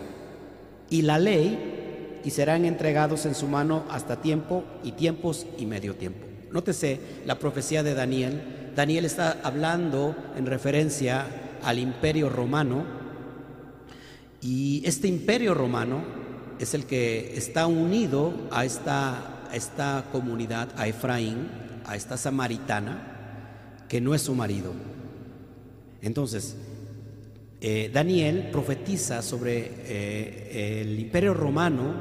y 0.89 1.03
la 1.03 1.17
ley 1.17 2.19
y 2.23 2.29
serán 2.31 2.65
entregados 2.65 3.25
en 3.25 3.35
su 3.35 3.47
mano 3.47 3.85
hasta 3.89 4.21
tiempo 4.21 4.63
y 4.83 4.91
tiempos 4.91 5.47
y 5.57 5.65
medio 5.65 5.95
tiempo. 5.95 6.27
Nótese 6.51 6.99
la 7.25 7.39
profecía 7.39 7.83
de 7.83 7.93
Daniel. 7.93 8.41
Daniel 8.81 9.05
está 9.05 9.37
hablando 9.43 10.15
en 10.35 10.47
referencia 10.47 11.27
al 11.61 11.77
imperio 11.77 12.29
romano 12.29 12.83
y 14.41 14.81
este 14.83 15.07
imperio 15.07 15.53
romano 15.53 16.01
es 16.57 16.73
el 16.73 16.85
que 16.85 17.37
está 17.37 17.67
unido 17.67 18.33
a 18.49 18.65
esta, 18.65 19.43
esta 19.53 20.05
comunidad, 20.11 20.69
a 20.77 20.87
Efraín, 20.87 21.47
a 21.85 21.95
esta 21.95 22.17
samaritana, 22.17 23.83
que 23.87 24.01
no 24.01 24.15
es 24.15 24.23
su 24.23 24.33
marido. 24.33 24.73
Entonces, 26.01 26.55
eh, 27.61 27.91
Daniel 27.93 28.49
profetiza 28.51 29.21
sobre 29.21 29.73
eh, 29.85 30.81
el 30.81 30.99
imperio 30.99 31.35
romano, 31.35 31.93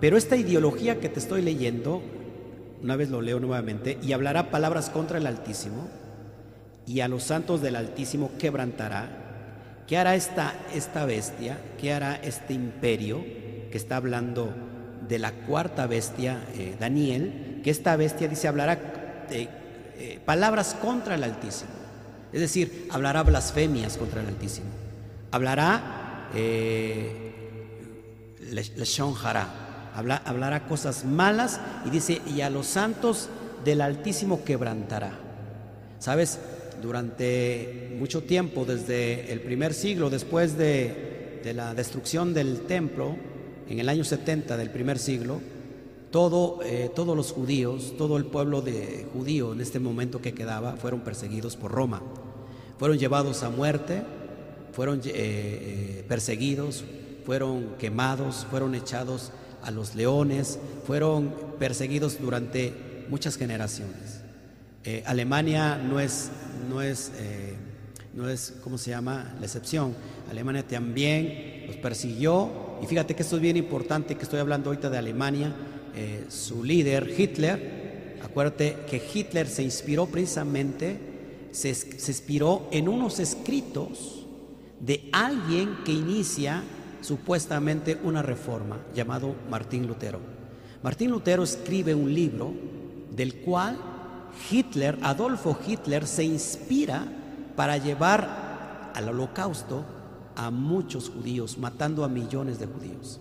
pero 0.00 0.16
esta 0.16 0.36
ideología 0.36 1.00
que 1.00 1.08
te 1.08 1.18
estoy 1.18 1.42
leyendo, 1.42 2.02
una 2.80 2.94
vez 2.94 3.10
lo 3.10 3.20
leo 3.20 3.40
nuevamente, 3.40 3.98
y 4.00 4.12
hablará 4.12 4.52
palabras 4.52 4.90
contra 4.90 5.18
el 5.18 5.26
Altísimo, 5.26 6.03
y 6.86 7.00
a 7.00 7.08
los 7.08 7.24
santos 7.24 7.62
del 7.62 7.76
Altísimo 7.76 8.32
quebrantará. 8.38 9.08
¿Qué 9.86 9.98
hará 9.98 10.14
esta, 10.14 10.54
esta 10.72 11.04
bestia? 11.04 11.58
¿Qué 11.80 11.92
hará 11.92 12.16
este 12.16 12.54
imperio 12.54 13.24
que 13.70 13.76
está 13.76 13.96
hablando 13.96 14.54
de 15.06 15.18
la 15.18 15.32
cuarta 15.32 15.86
bestia, 15.86 16.44
eh, 16.54 16.76
Daniel? 16.78 17.60
Que 17.62 17.70
esta 17.70 17.96
bestia 17.96 18.28
dice 18.28 18.48
hablará 18.48 19.26
eh, 19.30 20.20
palabras 20.24 20.74
contra 20.80 21.14
el 21.14 21.24
Altísimo. 21.24 21.70
Es 22.32 22.40
decir, 22.40 22.88
hablará 22.90 23.22
blasfemias 23.22 23.96
contra 23.96 24.20
el 24.20 24.28
Altísimo. 24.28 24.66
Hablará 25.30 26.28
eh, 26.34 27.24
habla, 29.94 30.22
hablará 30.24 30.66
cosas 30.66 31.04
malas 31.04 31.60
y 31.84 31.90
dice, 31.90 32.20
y 32.26 32.40
a 32.40 32.50
los 32.50 32.66
santos 32.66 33.28
del 33.64 33.80
Altísimo 33.80 34.44
quebrantará. 34.44 35.12
¿Sabes? 35.98 36.38
Durante 36.84 37.96
mucho 37.98 38.24
tiempo, 38.24 38.66
desde 38.66 39.32
el 39.32 39.40
primer 39.40 39.72
siglo, 39.72 40.10
después 40.10 40.58
de, 40.58 41.40
la 41.54 41.72
destrucción 41.72 42.34
del 42.34 42.66
templo, 42.66 43.16
en 43.70 43.78
el 43.78 43.88
año 43.88 44.04
70 44.04 44.58
del 44.58 44.68
primer 44.68 44.98
siglo, 44.98 45.40
todo, 46.10 46.60
eh, 46.62 46.90
todos 46.94 47.16
los 47.16 47.32
judíos, 47.32 47.94
todo 47.96 48.18
el 48.18 48.26
pueblo 48.26 48.60
de 48.60 49.06
judío 49.14 49.54
en 49.54 49.62
este 49.62 49.80
momento 49.80 50.20
que 50.20 50.34
quedaba, 50.34 50.76
fueron 50.76 51.00
perseguidos 51.00 51.56
por 51.56 51.72
Roma. 51.72 52.02
Fueron 52.78 52.98
llevados 52.98 53.42
a 53.44 53.48
muerte, 53.48 54.02
fueron 54.72 54.98
eh, 54.98 55.02
eh, 55.06 56.04
perseguidos, 56.06 56.84
fueron 57.24 57.76
quemados, 57.78 58.46
fueron 58.50 58.74
echados 58.74 59.32
a 59.62 59.70
los 59.70 59.94
leones, 59.94 60.58
fueron 60.86 61.34
perseguidos 61.58 62.20
durante 62.20 63.06
muchas 63.08 63.38
generaciones. 63.38 64.20
Alemania 65.06 65.78
no 65.78 65.98
es, 65.98 66.28
no 66.74 66.82
es, 66.82 67.12
no 68.14 68.28
es, 68.28 68.54
¿cómo 68.64 68.78
se 68.78 68.90
llama? 68.90 69.36
La 69.38 69.46
excepción. 69.46 69.94
Alemania 70.28 70.66
también 70.66 71.66
los 71.68 71.76
persiguió. 71.76 72.50
Y 72.82 72.86
fíjate 72.86 73.14
que 73.14 73.22
esto 73.22 73.36
es 73.36 73.42
bien 73.42 73.56
importante, 73.56 74.16
que 74.16 74.24
estoy 74.24 74.40
hablando 74.40 74.70
ahorita 74.70 74.90
de 74.90 74.98
Alemania 74.98 75.54
eh, 75.96 76.24
su 76.28 76.64
líder, 76.64 77.14
Hitler, 77.16 78.18
acuérdate 78.20 78.78
que 78.90 79.00
Hitler 79.14 79.46
se 79.46 79.62
inspiró 79.62 80.06
precisamente, 80.06 80.98
se, 81.52 81.72
se 81.72 82.10
inspiró 82.10 82.68
en 82.72 82.88
unos 82.88 83.20
escritos 83.20 84.26
de 84.80 85.08
alguien 85.12 85.76
que 85.84 85.92
inicia 85.92 86.64
supuestamente 87.00 87.96
una 88.02 88.22
reforma 88.22 88.80
llamado 88.92 89.36
Martín 89.48 89.86
Lutero. 89.86 90.18
Martín 90.82 91.12
Lutero 91.12 91.44
escribe 91.44 91.94
un 91.94 92.12
libro 92.12 92.52
del 93.12 93.36
cual 93.36 93.93
Hitler, 94.50 94.98
Adolfo 95.02 95.58
Hitler, 95.66 96.06
se 96.06 96.24
inspira 96.24 97.06
para 97.56 97.76
llevar 97.78 98.92
al 98.94 99.08
holocausto 99.08 99.84
a 100.36 100.50
muchos 100.50 101.10
judíos, 101.10 101.58
matando 101.58 102.04
a 102.04 102.08
millones 102.08 102.58
de 102.58 102.66
judíos. 102.66 103.20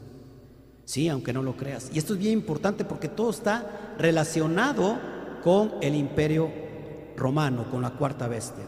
Sí, 0.86 1.08
aunque 1.08 1.34
no 1.34 1.44
lo 1.44 1.56
creas. 1.56 1.90
Y 1.94 1.98
esto 1.98 2.14
es 2.14 2.20
bien 2.20 2.34
importante 2.34 2.86
porque 2.86 3.08
todo 3.08 3.30
está 3.30 3.96
relacionado 3.98 4.98
con 5.44 5.74
el 5.82 5.96
imperio 5.96 6.52
romano, 7.16 7.70
con 7.70 7.82
la 7.82 7.92
cuarta 7.92 8.28
bestia. 8.28 8.66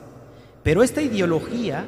Pero 0.63 0.83
esta 0.83 1.01
ideología 1.01 1.85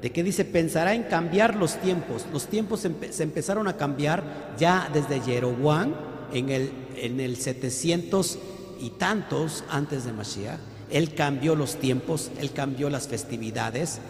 de 0.00 0.10
que 0.10 0.22
dice 0.22 0.44
pensará 0.44 0.94
en 0.94 1.04
cambiar 1.04 1.56
los 1.56 1.76
tiempos, 1.76 2.26
los 2.32 2.46
tiempos 2.46 2.80
se 2.80 3.22
empezaron 3.22 3.68
a 3.68 3.76
cambiar 3.76 4.54
ya 4.58 4.90
desde 4.92 5.20
Jeroboam 5.20 5.94
en 6.32 6.48
el, 6.48 6.72
en 6.96 7.20
el 7.20 7.36
700 7.36 8.38
y 8.82 8.90
tantos 8.90 9.62
antes 9.70 10.04
de 10.04 10.12
Mashiach. 10.12 10.58
Él 10.90 11.14
cambió 11.14 11.54
los 11.54 11.76
tiempos, 11.76 12.30
él 12.38 12.52
cambió 12.52 12.90
las 12.90 13.06
festividades. 13.06 14.00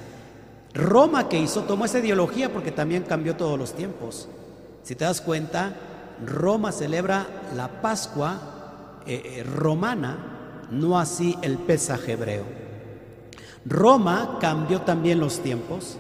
Roma 0.73 1.29
que 1.29 1.39
hizo 1.39 1.65
tomó 1.65 1.85
esa 1.85 1.99
ideología 1.99 2.51
porque 2.53 2.73
también 2.73 3.03
cambió 3.03 3.37
todos 3.37 3.59
los 3.59 3.75
tiempos. 3.75 4.29
Si 4.83 4.97
te 4.97 5.05
das 5.05 5.21
cuenta, 5.21 5.77
Roma 6.27 6.73
celebra 6.73 7.27
la 7.55 7.83
Pascua 7.83 9.01
eh, 9.07 9.23
eh, 9.25 9.43
romana, 9.43 10.67
no 10.71 10.99
así 10.99 11.37
el 11.43 11.59
pesaje 11.59 12.13
hebreo. 12.13 12.45
Roma 13.67 14.39
cambió 14.41 14.81
también 14.81 15.21
los 15.21 15.41
tiempos 15.41 15.99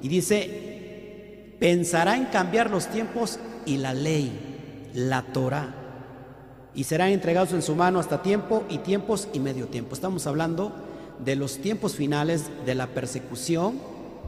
y 0.00 0.08
dice, 0.08 1.56
pensará 1.58 2.16
en 2.16 2.26
cambiar 2.26 2.70
los 2.70 2.86
tiempos 2.86 3.40
y 3.66 3.78
la 3.78 3.92
ley, 3.92 4.90
la 4.94 5.22
Torah, 5.22 5.81
y 6.74 6.84
serán 6.84 7.10
entregados 7.10 7.52
en 7.52 7.62
su 7.62 7.74
mano 7.74 7.98
hasta 7.98 8.22
tiempo 8.22 8.64
y 8.68 8.78
tiempos 8.78 9.28
y 9.32 9.40
medio 9.40 9.66
tiempo. 9.66 9.94
Estamos 9.94 10.26
hablando 10.26 10.72
de 11.22 11.36
los 11.36 11.58
tiempos 11.58 11.94
finales 11.94 12.44
de 12.64 12.74
la 12.74 12.88
persecución, 12.88 13.78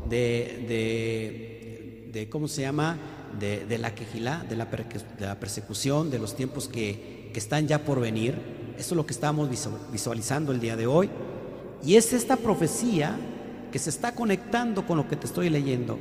de, 0.09 2.11
de, 2.13 2.29
¿cómo 2.29 2.49
se 2.49 2.63
llama? 2.63 2.99
de, 3.39 3.79
la 3.79 3.95
quejilá, 3.95 4.45
de 4.49 4.57
la, 4.57 4.67
de 4.67 5.27
la, 5.27 5.41
persecución, 5.41 6.11
de 6.11 6.19
los 6.19 6.37
tiempos 6.37 6.69
que, 6.69 7.31
que 7.33 7.39
están 7.39 7.67
ya 7.67 7.81
por 7.81 8.01
venir. 8.01 8.35
Eso 8.79 8.95
es 8.95 8.97
lo 8.97 9.07
que 9.07 9.13
estamos 9.13 9.49
visualizando 9.91 10.53
el 10.53 10.61
día 10.61 10.77
de 10.77 10.87
hoy. 10.87 11.11
Y 11.85 11.97
es 11.97 12.13
esta 12.13 12.37
profecía 12.37 13.17
que 13.73 13.79
se 13.79 13.91
está 13.91 14.15
conectando 14.15 14.87
con 14.87 14.97
lo 14.97 15.09
que 15.09 15.17
te 15.17 15.27
estoy 15.27 15.51
leyendo, 15.51 15.99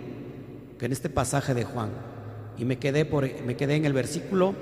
que 0.78 0.86
en 0.86 0.92
este 0.92 1.10
pasaje 1.10 1.54
de 1.54 1.64
Juan. 1.64 1.90
Y 2.58 2.66
me 2.66 2.78
quedé, 2.78 3.06
por, 3.06 3.28
me 3.44 3.56
quedé 3.56 3.76
en 3.76 3.86
el 3.86 3.94
versículo 3.94 4.54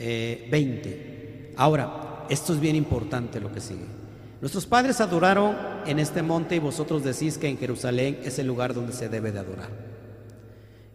20. 0.00 0.88
Eh, 0.88 1.54
Ahora, 1.56 2.24
esto 2.30 2.54
es 2.54 2.60
bien 2.60 2.74
importante 2.76 3.38
lo 3.40 3.52
que 3.52 3.60
sigue. 3.60 3.84
Nuestros 4.40 4.64
padres 4.64 5.00
adoraron 5.02 5.54
en 5.86 5.98
este 5.98 6.22
monte 6.22 6.56
y 6.56 6.58
vosotros 6.58 7.04
decís 7.04 7.36
que 7.36 7.48
en 7.48 7.58
Jerusalén 7.58 8.18
es 8.24 8.38
el 8.38 8.46
lugar 8.46 8.72
donde 8.72 8.94
se 8.94 9.10
debe 9.10 9.32
de 9.32 9.40
adorar. 9.40 9.68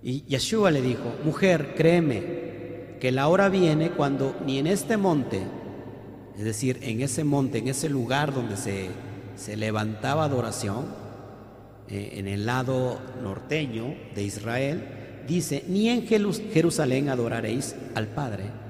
Y 0.01 0.23
Yeshua 0.23 0.71
le 0.71 0.81
dijo, 0.81 1.13
mujer, 1.23 1.75
créeme 1.75 2.97
que 2.99 3.11
la 3.11 3.27
hora 3.27 3.49
viene 3.49 3.91
cuando 3.91 4.35
ni 4.45 4.57
en 4.57 4.65
este 4.65 4.97
monte, 4.97 5.43
es 6.35 6.43
decir, 6.43 6.79
en 6.81 7.01
ese 7.01 7.23
monte, 7.23 7.59
en 7.59 7.67
ese 7.67 7.89
lugar 7.89 8.33
donde 8.33 8.57
se, 8.57 8.89
se 9.35 9.55
levantaba 9.55 10.23
adoración, 10.23 10.85
eh, 11.87 12.13
en 12.13 12.27
el 12.27 12.47
lado 12.47 12.99
norteño 13.21 13.93
de 14.15 14.23
Israel, 14.23 15.23
dice, 15.27 15.63
ni 15.67 15.89
en 15.89 16.07
Jerusalén 16.07 17.09
adoraréis 17.09 17.75
al 17.93 18.07
Padre. 18.07 18.64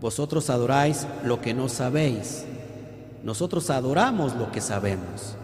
Vosotros 0.00 0.48
adoráis 0.50 1.06
lo 1.24 1.40
que 1.40 1.54
no 1.54 1.68
sabéis. 1.68 2.44
Nosotros 3.22 3.68
adoramos 3.70 4.34
lo 4.34 4.50
que 4.50 4.60
sabemos, 4.60 5.36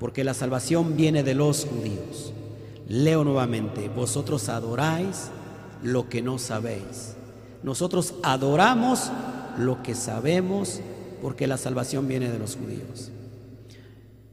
porque 0.00 0.24
la 0.24 0.34
salvación 0.34 0.96
viene 0.96 1.22
de 1.22 1.34
los 1.34 1.64
judíos. 1.64 2.32
Leo 2.88 3.22
nuevamente, 3.22 3.88
vosotros 3.88 4.48
adoráis 4.48 5.28
lo 5.82 6.08
que 6.08 6.20
no 6.20 6.38
sabéis. 6.38 7.14
Nosotros 7.62 8.14
adoramos 8.24 9.10
lo 9.56 9.82
que 9.82 9.94
sabemos 9.94 10.80
porque 11.20 11.46
la 11.46 11.56
salvación 11.56 12.08
viene 12.08 12.28
de 12.28 12.38
los 12.38 12.56
judíos. 12.56 13.10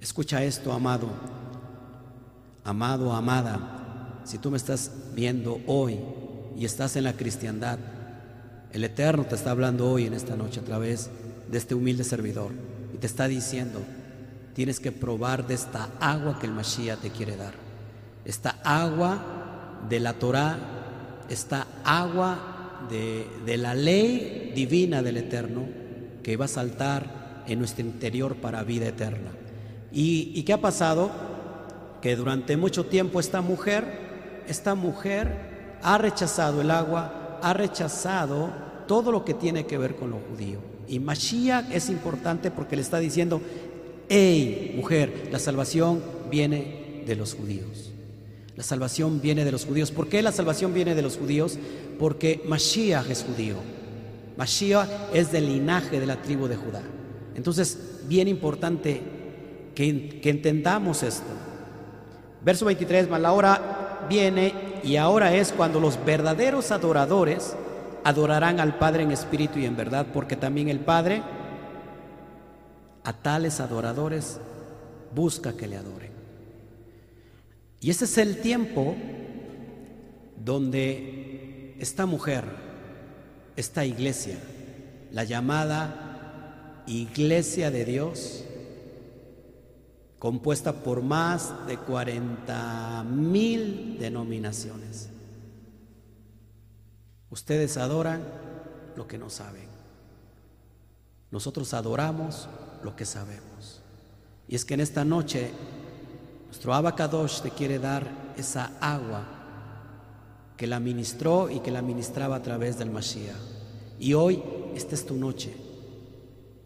Escucha 0.01 0.43
esto, 0.43 0.71
amado, 0.71 1.07
amado, 2.63 3.13
amada, 3.13 4.21
si 4.23 4.39
tú 4.39 4.49
me 4.49 4.57
estás 4.57 4.91
viendo 5.13 5.59
hoy 5.67 5.99
y 6.57 6.65
estás 6.65 6.95
en 6.95 7.03
la 7.03 7.13
cristiandad, 7.13 7.77
el 8.73 8.83
Eterno 8.83 9.25
te 9.25 9.35
está 9.35 9.51
hablando 9.51 9.89
hoy 9.89 10.05
en 10.05 10.13
esta 10.13 10.35
noche 10.35 10.59
a 10.59 10.63
través 10.63 11.09
de 11.49 11.57
este 11.57 11.75
humilde 11.75 12.03
servidor 12.03 12.51
y 12.93 12.97
te 12.97 13.07
está 13.07 13.27
diciendo, 13.27 13.81
tienes 14.53 14.79
que 14.79 14.91
probar 14.91 15.47
de 15.47 15.55
esta 15.55 15.89
agua 15.99 16.37
que 16.39 16.45
el 16.45 16.53
Mashiach 16.53 16.99
te 16.99 17.09
quiere 17.09 17.35
dar 17.35 17.69
esta 18.29 18.59
agua 18.63 19.17
de 19.89 19.99
la 19.99 20.13
Torah, 20.13 20.57
esta 21.29 21.65
agua 21.83 22.85
de, 22.89 23.57
la 23.57 23.73
ley 23.73 24.51
divina 24.53 25.01
del 25.01 25.17
Eterno 25.17 25.63
que 26.21 26.37
va 26.37 26.45
a 26.45 26.49
saltar 26.49 27.43
en 27.47 27.57
nuestro 27.57 27.83
interior 27.83 28.35
para 28.35 28.63
vida 28.63 28.87
eterna. 28.87 29.31
¿Y, 29.91 30.31
¿Y 30.35 30.43
qué 30.43 30.53
ha 30.53 30.61
pasado? 30.61 31.09
Que 32.01 32.15
durante 32.15 32.55
mucho 32.55 32.85
tiempo 32.85 33.19
esta 33.19 33.41
mujer, 33.41 34.43
esta 34.47 34.75
mujer 34.75 35.79
ha 35.81 35.97
rechazado 35.97 36.61
el 36.61 36.69
agua, 36.69 37.18
ha 37.41 37.53
rechazado 37.53 38.49
todo 38.87 39.11
lo 39.11 39.23
que 39.25 39.33
tiene 39.33 39.65
que 39.65 39.77
ver 39.77 39.95
con 39.95 40.11
lo 40.11 40.17
judío. 40.17 40.59
Y 40.87 40.99
Mashiach 40.99 41.71
es 41.71 41.89
importante 41.89 42.51
porque 42.51 42.75
le 42.75 42.81
está 42.81 42.99
diciendo, 42.99 43.41
hey 44.09 44.73
mujer, 44.75 45.29
la 45.31 45.39
salvación 45.39 46.01
viene 46.29 47.03
de 47.05 47.15
los 47.15 47.35
judíos. 47.35 47.91
La 48.55 48.63
salvación 48.63 49.21
viene 49.21 49.45
de 49.45 49.51
los 49.51 49.65
judíos. 49.65 49.91
¿Por 49.91 50.09
qué 50.09 50.21
la 50.21 50.31
salvación 50.31 50.73
viene 50.73 50.95
de 50.95 51.01
los 51.01 51.17
judíos? 51.17 51.57
Porque 51.97 52.41
Mashiach 52.45 53.09
es 53.09 53.23
judío. 53.23 53.55
Mashiach 54.37 54.87
es 55.13 55.31
del 55.31 55.47
linaje 55.47 55.99
de 55.99 56.05
la 56.05 56.21
tribu 56.21 56.47
de 56.47 56.55
Judá. 56.55 56.81
Entonces, 57.35 57.77
bien 58.07 58.27
importante 58.27 59.01
que, 59.73 60.19
entendamos 60.23 61.03
esto. 61.03 61.31
Verso 62.43 62.65
23, 62.65 63.09
más 63.09 63.21
la 63.21 63.31
hora 63.31 63.78
viene 64.07 64.53
y 64.83 64.95
ahora 64.95 65.33
es 65.33 65.51
cuando 65.51 65.79
los 65.79 66.03
verdaderos 66.05 66.71
adoradores 66.71 67.55
adorarán 68.03 68.59
al 68.59 68.77
Padre 68.77 69.03
en 69.03 69.11
espíritu 69.11 69.59
y 69.59 69.65
en 69.65 69.75
verdad, 69.75 70.07
porque 70.13 70.35
también 70.35 70.69
el 70.69 70.79
Padre 70.79 71.21
a 73.03 73.13
tales 73.13 73.59
adoradores 73.59 74.39
busca 75.13 75.53
que 75.53 75.67
le 75.67 75.77
adoren. 75.77 76.11
Y 77.81 77.89
ese 77.89 78.05
es 78.05 78.17
el 78.17 78.41
tiempo 78.41 78.95
donde 80.37 81.75
esta 81.79 82.05
mujer, 82.05 82.45
esta 83.55 83.85
iglesia, 83.85 84.37
la 85.11 85.23
llamada 85.23 86.83
Iglesia 86.87 87.71
de 87.71 87.85
Dios, 87.85 88.43
compuesta 90.19 90.73
por 90.73 91.01
más 91.01 91.65
de 91.65 91.77
40 91.77 93.05
mil 93.05 93.97
denominaciones. 93.97 95.09
Ustedes 97.29 97.77
adoran 97.77 98.21
lo 98.95 99.07
que 99.07 99.17
no 99.17 99.29
saben. 99.29 99.69
Nosotros 101.31 101.73
adoramos 101.73 102.49
lo 102.83 102.95
que 102.95 103.05
sabemos. 103.05 103.81
Y 104.47 104.55
es 104.55 104.65
que 104.65 104.73
en 104.73 104.81
esta 104.81 105.05
noche 105.05 105.51
nuestro 106.47 106.73
Abacadosh 106.73 107.41
te 107.41 107.51
quiere 107.51 107.79
dar 107.79 108.33
esa 108.35 108.71
agua 108.81 109.23
que 110.57 110.67
la 110.67 110.79
ministró 110.79 111.49
y 111.49 111.59
que 111.59 111.71
la 111.71 111.81
ministraba 111.81 112.35
a 112.35 112.41
través 112.41 112.77
del 112.77 112.89
Mashiach. 112.89 113.37
Y 113.99 114.13
hoy 114.13 114.43
esta 114.75 114.95
es 114.95 115.05
tu 115.05 115.15
noche. 115.15 115.55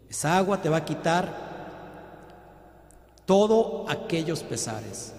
Esa 0.08 0.38
agua 0.38 0.60
te 0.60 0.68
va 0.68 0.78
a 0.78 0.84
quitar 0.84 1.53
todos 3.26 3.90
aquellos 3.90 4.42
pesares. 4.42 5.12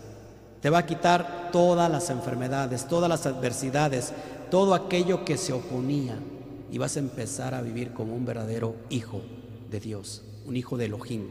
Te 0.62 0.70
va 0.70 0.80
a 0.80 0.86
quitar 0.86 1.50
todas 1.52 1.92
las 1.92 2.10
enfermedades, 2.10 2.88
todas 2.88 3.10
las 3.10 3.26
adversidades, 3.26 4.14
todo 4.50 4.74
aquello 4.74 5.26
que 5.26 5.38
se 5.38 5.54
oponía. 5.54 6.18
Y 6.72 6.78
vas 6.78 6.96
a 6.96 7.00
empezar 7.00 7.54
a 7.54 7.62
vivir 7.62 7.94
como 7.94 8.16
un 8.16 8.26
verdadero 8.26 8.76
hijo 8.90 9.22
de 9.70 9.80
Dios, 9.80 10.24
un 10.46 10.58
hijo 10.58 10.78
de 10.78 10.86
Elohim. 10.86 11.28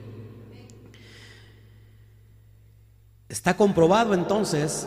Está 3.28 3.56
comprobado 3.56 4.14
entonces 4.14 4.86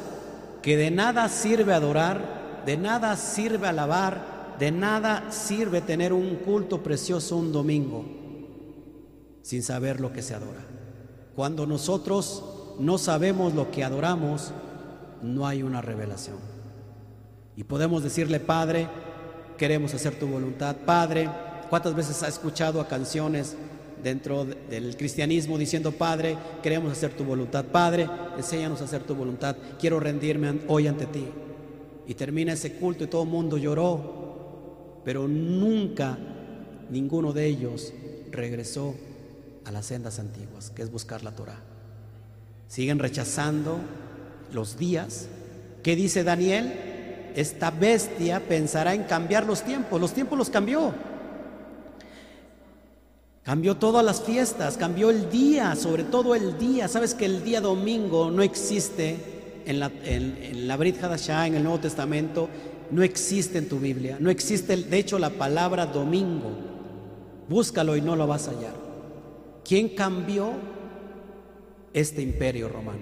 que 0.62 0.78
de 0.78 0.92
nada 0.92 1.28
sirve 1.30 1.74
adorar, 1.74 2.64
de 2.66 2.78
nada 2.78 3.16
sirve 3.18 3.68
alabar, 3.68 4.56
de 4.60 4.72
nada 4.72 5.32
sirve 5.32 5.82
tener 5.82 6.14
un 6.14 6.36
culto 6.38 6.82
precioso 6.82 7.38
un 7.38 7.52
domingo 7.52 8.06
sin 9.42 9.64
saber 9.64 10.00
lo 10.02 10.12
que 10.12 10.22
se 10.22 10.34
adora. 10.34 10.67
Cuando 11.38 11.68
nosotros 11.68 12.44
no 12.80 12.98
sabemos 12.98 13.54
lo 13.54 13.70
que 13.70 13.84
adoramos, 13.84 14.52
no 15.22 15.46
hay 15.46 15.62
una 15.62 15.84
revelación. 15.84 16.38
Y 17.56 17.64
podemos 17.64 18.02
decirle, 18.02 18.40
Padre, 18.40 18.88
queremos 19.56 19.94
hacer 19.94 20.18
tu 20.18 20.26
voluntad. 20.26 20.76
Padre, 20.78 21.30
¿cuántas 21.70 21.94
veces 21.94 22.24
ha 22.24 22.28
escuchado 22.28 22.82
a 22.82 22.88
canciones 22.88 23.56
dentro 24.02 24.46
del 24.46 24.98
cristianismo 24.98 25.60
diciendo, 25.60 25.92
Padre, 25.92 26.36
queremos 26.64 26.92
hacer 26.92 27.14
tu 27.14 27.24
voluntad. 27.24 27.66
Padre, 27.66 28.10
enséñanos 28.36 28.82
a 28.82 28.86
hacer 28.86 29.04
tu 29.04 29.14
voluntad. 29.14 29.56
Quiero 29.80 30.00
rendirme 30.00 30.62
hoy 30.68 30.88
ante 30.88 31.06
ti. 31.06 31.28
Y 32.08 32.16
termina 32.16 32.54
ese 32.54 32.74
culto 32.78 33.04
y 33.04 33.08
todo 33.08 33.22
el 33.22 33.30
mundo 33.30 33.60
lloró, 33.60 35.02
pero 35.06 35.28
nunca 35.28 36.18
ninguno 36.90 37.32
de 37.32 37.46
ellos 37.46 37.94
regresó 38.32 38.96
a 39.68 39.72
las 39.72 39.88
sendas 39.88 40.18
antiguas, 40.18 40.72
que 40.74 40.82
es 40.82 40.90
buscar 40.90 41.24
la 41.24 41.32
Torah. 41.32 41.60
Siguen 42.70 43.00
rechazando 43.00 43.80
los 44.54 44.78
días. 44.78 45.28
¿Qué 45.84 45.96
dice 45.98 46.24
Daniel? 46.24 47.32
Esta 47.36 47.70
bestia 47.70 48.40
pensará 48.40 48.94
en 48.94 49.04
cambiar 49.04 49.46
los 49.46 49.64
tiempos. 49.64 50.00
Los 50.00 50.14
tiempos 50.14 50.38
los 50.38 50.50
cambió. 50.50 50.94
Cambió 53.44 53.76
todas 53.76 54.04
las 54.06 54.22
fiestas, 54.22 54.78
cambió 54.78 55.10
el 55.10 55.30
día, 55.30 55.76
sobre 55.76 56.06
todo 56.06 56.34
el 56.34 56.58
día. 56.58 56.88
Sabes 56.88 57.14
que 57.14 57.26
el 57.26 57.44
día 57.44 57.60
domingo 57.60 58.32
no 58.32 58.44
existe 58.44 59.18
en 59.66 59.80
la, 59.82 59.92
en, 60.04 60.68
la 60.68 60.78
Brit 60.78 61.04
Hadashah, 61.04 61.48
en 61.48 61.56
el 61.56 61.64
Nuevo 61.64 61.80
Testamento, 61.80 62.48
no 62.92 63.04
existe 63.04 63.58
en 63.58 63.68
tu 63.68 63.80
Biblia. 63.80 64.18
No 64.20 64.30
existe, 64.30 64.78
de 64.78 64.98
hecho, 64.98 65.20
la 65.20 65.30
palabra 65.30 65.86
domingo. 65.86 66.52
Búscalo 67.50 67.98
y 67.98 68.02
no 68.02 68.16
lo 68.16 68.28
vas 68.28 68.48
a 68.48 68.52
hallar. 68.52 68.87
¿Quién 69.68 69.90
cambió 69.90 70.54
este 71.94 72.22
imperio 72.22 72.70
romano? 72.70 73.02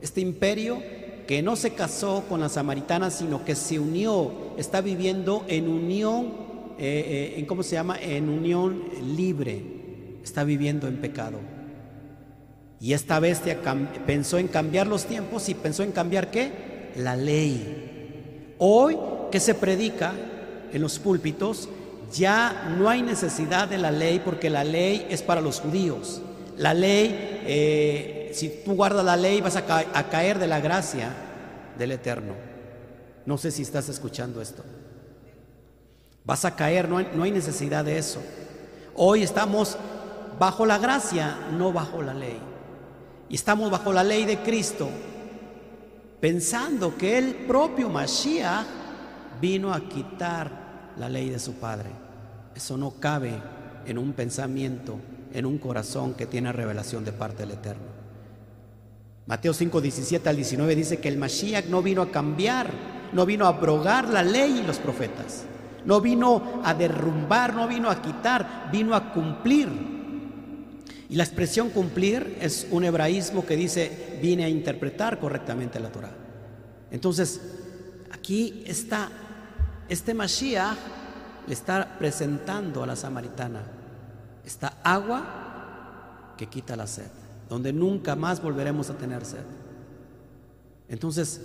Este 0.00 0.20
imperio 0.20 0.82
que 1.26 1.42
no 1.42 1.56
se 1.56 1.74
casó 1.74 2.24
con 2.28 2.40
la 2.40 2.48
samaritana, 2.48 3.10
sino 3.10 3.44
que 3.44 3.54
se 3.54 3.78
unió, 3.78 4.54
está 4.56 4.80
viviendo 4.80 5.44
en 5.48 5.68
unión, 5.68 6.32
eh, 6.78 7.34
eh, 7.34 7.34
en 7.38 7.44
cómo 7.44 7.62
se 7.62 7.74
llama, 7.74 7.98
en 8.00 8.28
unión 8.30 8.84
libre 9.16 9.62
está 10.28 10.44
viviendo 10.44 10.88
en 10.88 10.96
pecado. 10.98 11.38
Y 12.80 12.92
esta 12.92 13.18
bestia 13.18 13.58
pensó 14.06 14.38
en 14.38 14.48
cambiar 14.48 14.86
los 14.86 15.04
tiempos 15.04 15.48
y 15.48 15.54
pensó 15.54 15.82
en 15.82 15.92
cambiar 15.92 16.30
qué? 16.30 16.92
La 16.96 17.16
ley. 17.16 18.54
Hoy 18.58 18.96
que 19.30 19.40
se 19.40 19.54
predica 19.54 20.14
en 20.72 20.80
los 20.80 20.98
púlpitos, 20.98 21.68
ya 22.12 22.74
no 22.78 22.88
hay 22.88 23.02
necesidad 23.02 23.68
de 23.68 23.78
la 23.78 23.90
ley 23.90 24.20
porque 24.24 24.50
la 24.50 24.64
ley 24.64 25.06
es 25.10 25.22
para 25.22 25.40
los 25.40 25.60
judíos. 25.60 26.22
La 26.56 26.74
ley, 26.74 27.42
eh, 27.46 28.30
si 28.34 28.62
tú 28.64 28.74
guardas 28.74 29.04
la 29.04 29.16
ley 29.16 29.40
vas 29.40 29.56
a, 29.56 29.64
caer 30.10 30.38
de 30.38 30.46
la 30.46 30.60
gracia 30.60 31.10
del 31.76 31.92
Eterno. 31.92 32.34
No 33.26 33.36
sé 33.38 33.50
si 33.50 33.62
estás 33.62 33.88
escuchando 33.88 34.40
esto. 34.40 34.64
Vas 36.24 36.44
a 36.44 36.56
caer, 36.56 36.88
no 36.88 37.00
no 37.00 37.22
hay 37.22 37.30
necesidad 37.30 37.84
de 37.84 37.98
eso. 37.98 38.20
Hoy 38.94 39.22
estamos 39.22 39.76
bajo 40.38 40.66
la 40.66 40.78
gracia, 40.78 41.36
no 41.56 41.72
bajo 41.72 42.02
la 42.02 42.14
ley. 42.14 42.38
Y 43.28 43.34
estamos 43.34 43.70
bajo 43.70 43.92
la 43.92 44.02
ley 44.02 44.24
de 44.24 44.38
Cristo, 44.38 44.88
pensando 46.20 46.96
que 46.96 47.18
el 47.18 47.34
propio 47.34 47.88
Mashiach 47.90 48.66
vino 49.40 49.72
a 49.72 49.80
quitar 49.88 50.57
la 50.98 51.08
ley 51.08 51.30
de 51.30 51.38
su 51.38 51.54
Padre. 51.54 51.90
Eso 52.54 52.76
no 52.76 52.92
cabe 52.98 53.34
en 53.86 53.98
un 53.98 54.12
pensamiento, 54.12 54.98
en 55.32 55.46
un 55.46 55.58
corazón 55.58 56.14
que 56.14 56.26
tiene 56.26 56.52
revelación 56.52 57.04
de 57.04 57.12
parte 57.12 57.44
del 57.44 57.52
Eterno. 57.52 57.98
Mateo 59.26 59.52
5, 59.52 59.80
17 59.80 60.28
al 60.28 60.36
19 60.36 60.74
dice 60.74 61.00
que 61.00 61.08
el 61.08 61.18
Mashiach 61.18 61.66
no 61.66 61.82
vino 61.82 62.02
a 62.02 62.10
cambiar, 62.10 62.70
no 63.12 63.26
vino 63.26 63.44
a 63.44 63.48
abrogar 63.48 64.08
la 64.08 64.22
ley 64.22 64.60
y 64.60 64.66
los 64.66 64.78
profetas. 64.78 65.44
No 65.84 66.00
vino 66.00 66.60
a 66.64 66.74
derrumbar, 66.74 67.54
no 67.54 67.68
vino 67.68 67.90
a 67.90 68.02
quitar, 68.02 68.68
vino 68.72 68.94
a 68.94 69.12
cumplir. 69.12 69.68
Y 71.08 71.16
la 71.16 71.24
expresión 71.24 71.70
cumplir 71.70 72.38
es 72.40 72.66
un 72.70 72.84
hebraísmo 72.84 73.46
que 73.46 73.56
dice, 73.56 74.18
vine 74.20 74.44
a 74.44 74.48
interpretar 74.48 75.18
correctamente 75.18 75.80
la 75.80 75.90
Torah. 75.90 76.12
Entonces, 76.90 77.40
aquí 78.10 78.62
está, 78.66 79.10
este 79.88 80.14
Mashiach 80.14 80.76
le 81.46 81.54
está 81.54 81.96
presentando 81.98 82.82
a 82.82 82.86
la 82.86 82.96
samaritana 82.96 83.62
esta 84.44 84.78
agua 84.82 86.34
que 86.36 86.46
quita 86.46 86.76
la 86.76 86.86
sed, 86.86 87.10
donde 87.48 87.72
nunca 87.72 88.16
más 88.16 88.42
volveremos 88.42 88.90
a 88.90 88.96
tener 88.96 89.24
sed. 89.24 89.44
Entonces, 90.88 91.40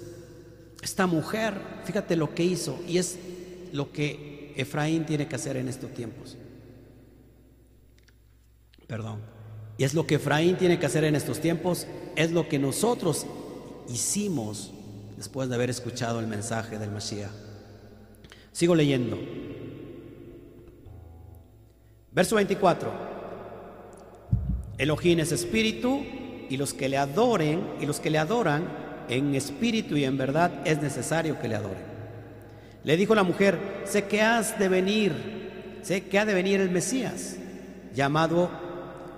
esta 0.81 1.07
mujer, 1.07 1.53
fíjate 1.85 2.15
lo 2.15 2.33
que 2.33 2.43
hizo, 2.43 2.79
y 2.87 2.97
es 2.97 3.17
lo 3.71 3.91
que 3.91 4.53
Efraín 4.55 5.05
tiene 5.05 5.27
que 5.27 5.35
hacer 5.35 5.57
en 5.57 5.67
estos 5.67 5.93
tiempos. 5.93 6.37
Perdón. 8.87 9.19
Y 9.77 9.83
es 9.83 9.93
lo 9.93 10.05
que 10.05 10.15
Efraín 10.15 10.57
tiene 10.57 10.79
que 10.79 10.85
hacer 10.85 11.03
en 11.03 11.15
estos 11.15 11.39
tiempos, 11.39 11.87
es 12.15 12.31
lo 12.31 12.47
que 12.47 12.59
nosotros 12.59 13.25
hicimos 13.89 14.71
después 15.17 15.49
de 15.49 15.55
haber 15.55 15.69
escuchado 15.69 16.19
el 16.19 16.27
mensaje 16.27 16.77
del 16.77 16.91
Mashiach. 16.91 17.42
Sigo 18.53 18.75
leyendo. 18.75 19.19
Verso 22.11 22.37
24. 22.37 22.89
Elohim 24.77 25.19
es 25.19 25.31
espíritu 25.33 26.01
y 26.49 26.55
los 26.55 26.73
que 26.73 26.87
le 26.87 26.97
adoren 26.97 27.61
y 27.81 27.85
los 27.85 27.99
que 27.99 28.09
le 28.09 28.17
adoran 28.17 28.65
en 29.09 29.35
espíritu 29.35 29.97
y 29.97 30.05
en 30.05 30.17
verdad 30.17 30.61
es 30.65 30.81
necesario 30.81 31.39
que 31.41 31.49
le 31.49 31.55
adoren. 31.55 31.93
Le 32.85 32.95
dijo 32.95 33.15
la 33.15 33.23
mujer, 33.23 33.83
sé 33.83 34.05
que 34.05 34.21
has 34.21 34.57
de 34.57 34.69
venir, 34.69 35.79
sé 35.81 36.05
que 36.05 36.19
ha 36.19 36.25
de 36.25 36.33
venir 36.33 36.61
el 36.61 36.69
Mesías, 36.69 37.37
llamado 37.93 38.49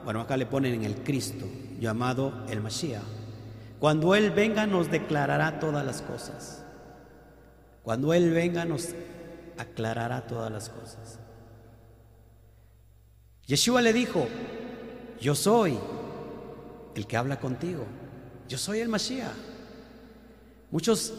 bueno, 0.05 0.21
acá 0.21 0.37
le 0.37 0.45
ponen 0.45 0.75
en 0.75 0.83
el 0.83 0.97
Cristo, 0.97 1.47
llamado 1.79 2.45
el 2.47 2.61
Mashiach. 2.61 3.01
Cuando 3.79 4.13
Él 4.13 4.29
venga 4.29 4.67
nos 4.67 4.91
declarará 4.91 5.59
todas 5.59 5.83
las 5.83 6.03
cosas. 6.03 6.63
Cuando 7.81 8.13
Él 8.13 8.31
venga 8.31 8.65
nos 8.65 8.89
aclarará 9.57 10.25
todas 10.27 10.51
las 10.51 10.69
cosas. 10.69 11.19
Yeshua 13.47 13.81
le 13.81 13.93
dijo, 13.93 14.27
yo 15.19 15.35
soy 15.35 15.77
el 16.95 17.05
que 17.05 17.17
habla 17.17 17.39
contigo, 17.39 17.85
yo 18.47 18.57
soy 18.57 18.79
el 18.79 18.89
Mashiach. 18.89 19.31
Muchos, 20.71 21.13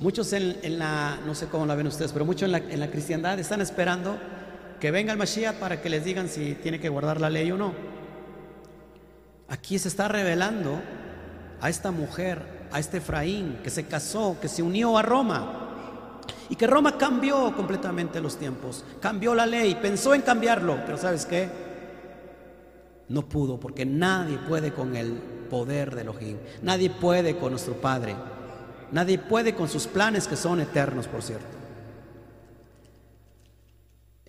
muchos 0.00 0.32
en, 0.32 0.78
la, 0.78 1.18
no 1.26 1.34
sé 1.34 1.46
cómo 1.46 1.66
la 1.66 1.74
ven 1.74 1.86
ustedes, 1.86 2.12
pero 2.12 2.24
muchos 2.24 2.44
en 2.44 2.52
la, 2.52 2.58
en 2.58 2.80
la 2.80 2.90
cristiandad 2.90 3.38
están 3.38 3.60
esperando 3.60 4.18
que 4.80 4.90
venga 4.90 5.12
el 5.12 5.18
Mashiach 5.18 5.56
para 5.56 5.82
que 5.82 5.90
les 5.90 6.04
digan 6.04 6.28
si 6.28 6.54
tiene 6.54 6.80
que 6.80 6.88
guardar 6.88 7.20
la 7.20 7.30
ley 7.30 7.50
o 7.50 7.58
no. 7.58 7.74
Aquí 9.48 9.78
se 9.78 9.88
está 9.88 10.08
revelando 10.08 10.80
a 11.60 11.68
esta 11.68 11.90
mujer, 11.90 12.68
a 12.70 12.78
este 12.78 12.98
Efraín, 12.98 13.60
que 13.62 13.70
se 13.70 13.86
casó, 13.86 14.38
que 14.40 14.48
se 14.48 14.62
unió 14.62 14.96
a 14.96 15.02
Roma. 15.02 15.67
Y 16.50 16.56
que 16.56 16.66
Roma 16.66 16.96
cambió 16.96 17.54
completamente 17.54 18.20
los 18.20 18.36
tiempos, 18.36 18.84
cambió 19.00 19.34
la 19.34 19.46
ley, 19.46 19.76
pensó 19.80 20.14
en 20.14 20.22
cambiarlo, 20.22 20.78
pero 20.86 20.96
¿sabes 20.96 21.26
qué? 21.26 21.48
No 23.08 23.28
pudo, 23.28 23.60
porque 23.60 23.84
nadie 23.84 24.38
puede 24.38 24.72
con 24.72 24.96
el 24.96 25.12
poder 25.50 25.94
de 25.94 26.02
Elohim, 26.02 26.38
nadie 26.62 26.90
puede 26.90 27.36
con 27.36 27.50
nuestro 27.50 27.74
Padre, 27.74 28.16
nadie 28.92 29.18
puede 29.18 29.54
con 29.54 29.68
sus 29.68 29.86
planes 29.86 30.26
que 30.26 30.36
son 30.36 30.60
eternos, 30.60 31.06
por 31.06 31.22
cierto. 31.22 31.58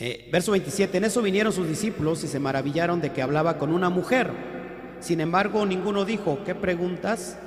Eh, 0.02 0.30
verso 0.32 0.52
27, 0.52 0.98
en 0.98 1.04
eso 1.04 1.22
vinieron 1.22 1.52
sus 1.52 1.68
discípulos 1.68 2.24
y 2.24 2.28
se 2.28 2.40
maravillaron 2.40 3.02
de 3.02 3.12
que 3.12 3.22
hablaba 3.22 3.58
con 3.58 3.74
una 3.74 3.90
mujer. 3.90 4.32
Sin 5.02 5.20
embargo, 5.20 5.66
ninguno 5.66 6.06
dijo, 6.06 6.40
¿qué 6.46 6.56
preguntas? 6.56 7.38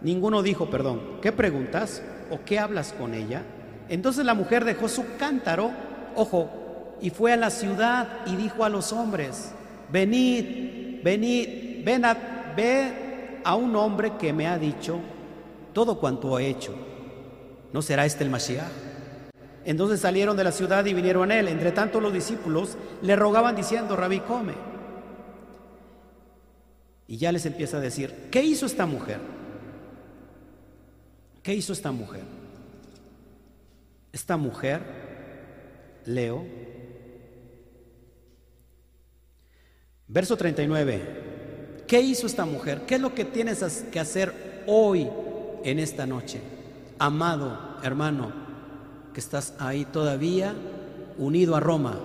Ninguno 0.00 0.42
dijo, 0.42 0.70
perdón, 0.70 1.18
¿qué 1.20 1.32
preguntas? 1.32 2.02
¿O 2.30 2.40
qué 2.46 2.58
hablas 2.58 2.94
con 2.94 3.12
ella? 3.12 3.42
Entonces 3.88 4.24
la 4.24 4.34
mujer 4.34 4.64
dejó 4.64 4.88
su 4.88 5.04
cántaro, 5.16 5.70
ojo, 6.14 6.96
y 7.00 7.10
fue 7.10 7.32
a 7.32 7.36
la 7.36 7.50
ciudad 7.50 8.26
y 8.26 8.36
dijo 8.36 8.64
a 8.64 8.68
los 8.68 8.92
hombres, 8.92 9.52
venid, 9.90 11.02
venid, 11.02 11.84
ven 11.84 12.04
a, 12.04 12.16
ve 12.56 13.40
a 13.44 13.56
un 13.56 13.74
hombre 13.76 14.12
que 14.18 14.32
me 14.32 14.46
ha 14.46 14.58
dicho 14.58 15.00
todo 15.72 15.98
cuanto 15.98 16.36
ha 16.36 16.42
hecho. 16.42 16.74
¿No 17.72 17.82
será 17.82 18.04
este 18.04 18.24
el 18.24 18.30
Mashiach? 18.30 18.70
Entonces 19.64 20.00
salieron 20.00 20.36
de 20.36 20.44
la 20.44 20.52
ciudad 20.52 20.84
y 20.84 20.94
vinieron 20.94 21.30
a 21.30 21.38
él. 21.38 21.48
Entre 21.48 21.72
tanto 21.72 22.00
los 22.00 22.12
discípulos 22.12 22.76
le 23.00 23.16
rogaban 23.16 23.56
diciendo, 23.56 23.96
Rabí, 23.96 24.20
come. 24.20 24.54
Y 27.06 27.16
ya 27.16 27.32
les 27.32 27.46
empieza 27.46 27.76
a 27.76 27.80
decir, 27.80 28.28
¿qué 28.30 28.42
hizo 28.42 28.66
esta 28.66 28.86
mujer? 28.86 29.18
¿Qué 31.42 31.54
hizo 31.54 31.72
esta 31.72 31.92
mujer? 31.92 32.22
Esta 34.12 34.36
mujer, 34.36 34.82
leo, 36.04 36.44
verso 40.06 40.36
39, 40.36 41.82
¿qué 41.86 42.00
hizo 42.00 42.26
esta 42.26 42.44
mujer? 42.44 42.82
¿Qué 42.86 42.96
es 42.96 43.00
lo 43.00 43.14
que 43.14 43.24
tienes 43.24 43.62
que 43.90 43.98
hacer 43.98 44.64
hoy 44.66 45.08
en 45.64 45.78
esta 45.78 46.06
noche? 46.06 46.40
Amado 46.98 47.72
hermano, 47.82 48.32
que 49.12 49.20
estás 49.20 49.54
ahí 49.58 49.84
todavía 49.84 50.54
unido 51.18 51.56
a 51.56 51.60
Roma, 51.60 51.98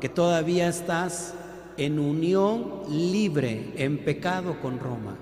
que 0.00 0.08
todavía 0.08 0.68
estás 0.68 1.34
en 1.76 1.98
unión 1.98 2.82
libre, 2.88 3.72
en 3.76 3.98
pecado 3.98 4.60
con 4.60 4.78
Roma. 4.78 5.16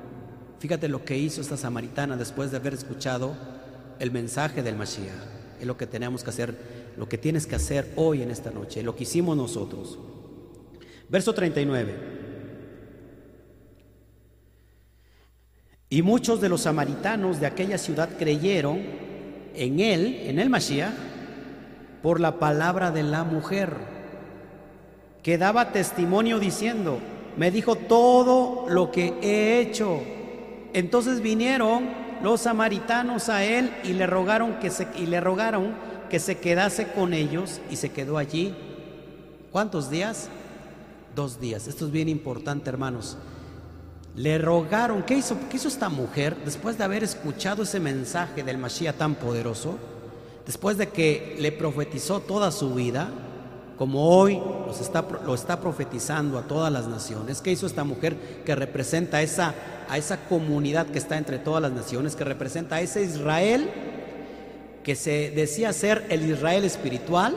Fíjate 0.59 0.89
lo 0.89 1.05
que 1.05 1.17
hizo 1.17 1.41
esta 1.41 1.57
samaritana 1.57 2.17
después 2.17 2.51
de 2.51 2.57
haber 2.57 2.75
escuchado 2.75 3.35
el 3.99 4.11
mensaje 4.11 4.63
del 4.63 4.77
Mashiach. 4.77 5.38
Es 5.61 5.67
lo 5.67 5.77
que 5.77 5.87
tenemos 5.87 6.23
que 6.23 6.31
hacer, 6.31 6.55
lo 6.97 7.09
que 7.09 7.19
tienes 7.19 7.47
que 7.47 7.57
hacer 7.57 7.93
hoy 7.97 8.23
en 8.23 8.31
esta 8.31 8.51
noche, 8.51 8.83
lo 8.83 8.95
que 8.95 9.03
hicimos 9.05 9.37
nosotros. 9.37 9.99
Verso 11.09 11.33
39. 11.33 11.95
Y 15.91 16.03
muchos 16.03 16.41
de 16.41 16.49
los 16.49 16.63
samaritanos 16.63 17.41
de 17.41 17.47
aquella 17.47 17.79
ciudad 17.79 18.11
creyeron 18.19 18.83
en 19.55 19.81
él, 19.81 20.21
en 20.27 20.39
el 20.39 20.51
Mashiach, 20.51 20.93
por 22.03 22.21
la 22.21 22.39
palabra 22.39 22.91
de 22.91 23.03
la 23.03 23.25
mujer, 23.25 23.75
que 25.23 25.39
daba 25.39 25.73
testimonio 25.73 26.39
diciendo, 26.39 27.01
me 27.37 27.51
dijo 27.51 27.77
todo 27.77 28.67
lo 28.69 28.91
que 28.91 29.15
he 29.23 29.61
hecho. 29.61 30.01
Entonces 30.75 31.21
vinieron 31.21 32.08
los 32.23 32.43
samaritanos 32.43 33.29
a 33.29 33.45
él 33.45 33.73
y 33.85 33.93
le 33.93 34.07
rogaron 34.07 34.59
que 34.61 34.71
se, 34.71 34.89
y 34.97 35.07
le 35.07 35.21
rogaron 35.21 35.75
que 36.09 36.19
se 36.19 36.39
quedase 36.39 36.89
con 36.93 37.13
ellos 37.13 37.61
y 37.71 37.77
se 37.77 37.91
quedó 37.91 38.19
allí. 38.19 38.55
¿Cuántos 39.53 39.91
días? 39.91 40.29
Dos 41.15 41.41
días. 41.41 41.69
Esto 41.69 41.87
es 41.87 41.91
bien 41.91 42.09
importante, 42.09 42.71
hermanos. 42.71 43.17
Le 44.15 44.39
rogaron, 44.39 45.03
¿qué 45.03 45.15
hizo? 45.15 45.37
¿Qué 45.49 45.57
hizo 45.57 45.69
esta 45.69 45.89
mujer 45.89 46.37
después 46.45 46.77
de 46.77 46.85
haber 46.85 47.05
escuchado 47.05 47.63
ese 47.63 47.79
mensaje 47.79 48.43
del 48.43 48.59
Mashiach 48.59 48.97
tan 48.97 49.15
poderoso? 49.15 49.79
Después 50.45 50.77
de 50.77 50.89
que 50.89 51.37
le 51.39 51.53
profetizó 51.53 52.21
toda 52.21 52.51
su 52.51 52.75
vida, 52.75 53.11
como 53.79 54.09
hoy 54.09 54.43
lo 55.25 55.35
está 55.35 55.61
profetizando 55.61 56.37
a 56.37 56.43
todas 56.43 56.73
las 56.73 56.89
naciones. 56.89 57.41
¿Qué 57.41 57.53
hizo 57.53 57.67
esta 57.67 57.85
mujer 57.85 58.17
que 58.45 58.57
representa 58.57 59.19
a 59.19 59.23
esa, 59.23 59.55
a 59.89 59.97
esa 59.97 60.29
comunidad 60.29 60.87
que 60.89 60.99
está 60.99 61.17
entre 61.17 61.39
todas 61.39 61.63
las 61.63 61.71
naciones, 61.71 62.17
que 62.17 62.25
representa 62.25 62.77
a 62.77 62.81
ese 62.81 63.05
Israel 63.05 63.71
que 64.83 64.97
se 64.97 65.31
decía 65.31 65.73
ser 65.73 66.07
el 66.09 66.29
Israel 66.29 66.65
espiritual 66.65 67.37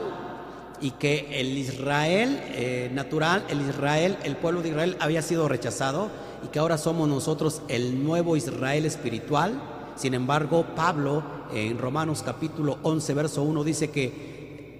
y 0.80 0.92
que 0.92 1.38
el 1.38 1.56
Israel 1.58 2.40
eh, 2.54 2.90
natural, 2.92 3.44
el 3.48 3.60
Israel, 3.60 4.16
el 4.24 4.36
pueblo 4.36 4.62
de 4.62 4.70
Israel 4.70 4.96
había 5.00 5.22
sido 5.22 5.48
rechazado 5.48 6.08
y 6.42 6.48
que 6.48 6.58
ahora 6.58 6.78
somos 6.78 7.08
nosotros 7.08 7.62
el 7.68 8.02
nuevo 8.02 8.36
Israel 8.36 8.84
espiritual. 8.84 9.60
Sin 9.96 10.14
embargo, 10.14 10.64
Pablo 10.74 11.22
en 11.52 11.78
Romanos 11.78 12.22
capítulo 12.24 12.78
11, 12.82 13.14
verso 13.14 13.42
1 13.42 13.64
dice 13.64 13.90
que 13.90 14.31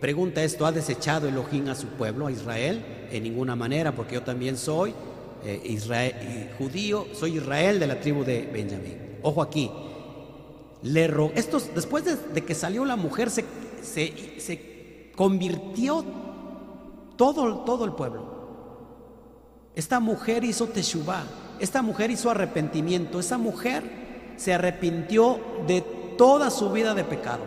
pregunta 0.03 0.43
esto, 0.43 0.67
¿ha 0.67 0.73
desechado 0.73 1.29
Elohim 1.29 1.69
a 1.69 1.77
su 1.77 1.87
pueblo, 1.87 2.27
a 2.27 2.33
Israel? 2.33 2.85
En 3.13 3.23
ninguna 3.23 3.55
manera, 3.55 3.95
porque 3.95 4.17
yo 4.17 4.23
también 4.23 4.57
soy 4.57 4.93
eh, 5.45 5.63
Israel, 5.65 6.51
judío, 6.59 7.07
soy 7.15 7.37
Israel 7.37 7.79
de 7.79 7.87
la 7.87 8.01
tribu 8.01 8.25
de 8.25 8.43
Benjamín. 8.53 8.97
Ojo 9.23 9.41
aquí, 9.41 9.71
le 10.83 11.09
estos, 11.37 11.73
después 11.73 12.05
de, 12.05 12.43
que 12.43 12.55
salió 12.57 12.85
la 12.85 12.97
mujer, 12.97 13.31
se, 13.31 13.45
se, 13.81 15.13
convirtió 15.15 16.05
todo, 17.17 17.59
todo 17.61 17.85
el 17.85 17.93
pueblo. 17.93 18.25
Esta 19.77 20.01
mujer 20.01 20.43
hizo 20.43 20.67
teshuvah, 20.67 21.23
esta 21.61 21.81
mujer 21.81 22.11
hizo 22.11 22.29
arrepentimiento, 22.29 23.21
esa 23.21 23.39
mujer 23.39 23.85
se 24.37 24.53
arrepintió 24.53 25.39
de 25.69 25.83
toda 26.19 26.51
su 26.51 26.73
vida 26.73 26.93
de 26.93 27.05
pecado, 27.05 27.45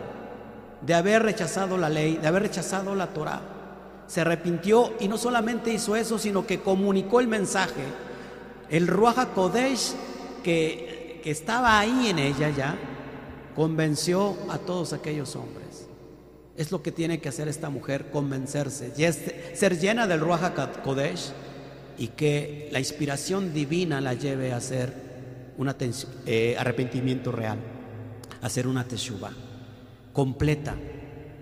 de 0.80 0.94
haber 0.94 1.22
rechazado 1.22 1.76
la 1.78 1.88
ley, 1.88 2.16
de 2.16 2.26
haber 2.26 2.42
rechazado 2.42 2.94
la 2.94 3.08
Torah. 3.08 3.40
Se 4.06 4.20
arrepintió 4.20 4.92
y 5.00 5.08
no 5.08 5.18
solamente 5.18 5.72
hizo 5.72 5.96
eso, 5.96 6.18
sino 6.18 6.46
que 6.46 6.60
comunicó 6.60 7.20
el 7.20 7.28
mensaje. 7.28 7.82
El 8.68 8.86
Ruach 8.86 9.28
Kodesh 9.34 9.94
que, 10.42 11.20
que 11.22 11.30
estaba 11.30 11.78
ahí 11.78 12.08
en 12.08 12.18
ella 12.18 12.50
ya, 12.50 12.78
convenció 13.54 14.36
a 14.48 14.58
todos 14.58 14.92
aquellos 14.92 15.34
hombres. 15.34 15.86
Es 16.56 16.70
lo 16.70 16.82
que 16.82 16.92
tiene 16.92 17.20
que 17.20 17.28
hacer 17.28 17.48
esta 17.48 17.68
mujer, 17.68 18.10
convencerse, 18.10 18.92
ser 19.54 19.78
llena 19.78 20.06
del 20.06 20.20
Ruach 20.20 20.52
Kodesh 20.82 21.32
y 21.98 22.08
que 22.08 22.68
la 22.70 22.78
inspiración 22.78 23.52
divina 23.52 24.00
la 24.00 24.14
lleve 24.14 24.52
a 24.52 24.58
hacer 24.58 24.92
un 25.58 25.74
eh, 26.26 26.56
arrepentimiento 26.58 27.32
real, 27.32 27.58
a 28.40 28.46
hacer 28.46 28.66
una 28.66 28.84
teshuva 28.84 29.32
completa. 30.16 30.74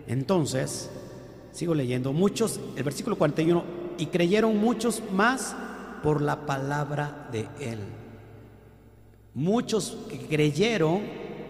Entonces, 0.09 0.91
sigo 1.53 1.77
leyendo, 1.77 2.13
muchos, 2.13 2.59
el 2.75 2.83
versículo 2.83 3.17
41, 3.17 3.63
y 3.99 4.07
creyeron 4.07 4.59
muchos 4.59 5.01
más 5.13 5.55
por 6.03 6.21
la 6.21 6.45
palabra 6.45 7.29
de 7.31 7.47
él. 7.61 7.79
Muchos 9.33 9.97
que 10.11 10.19
creyeron 10.19 11.03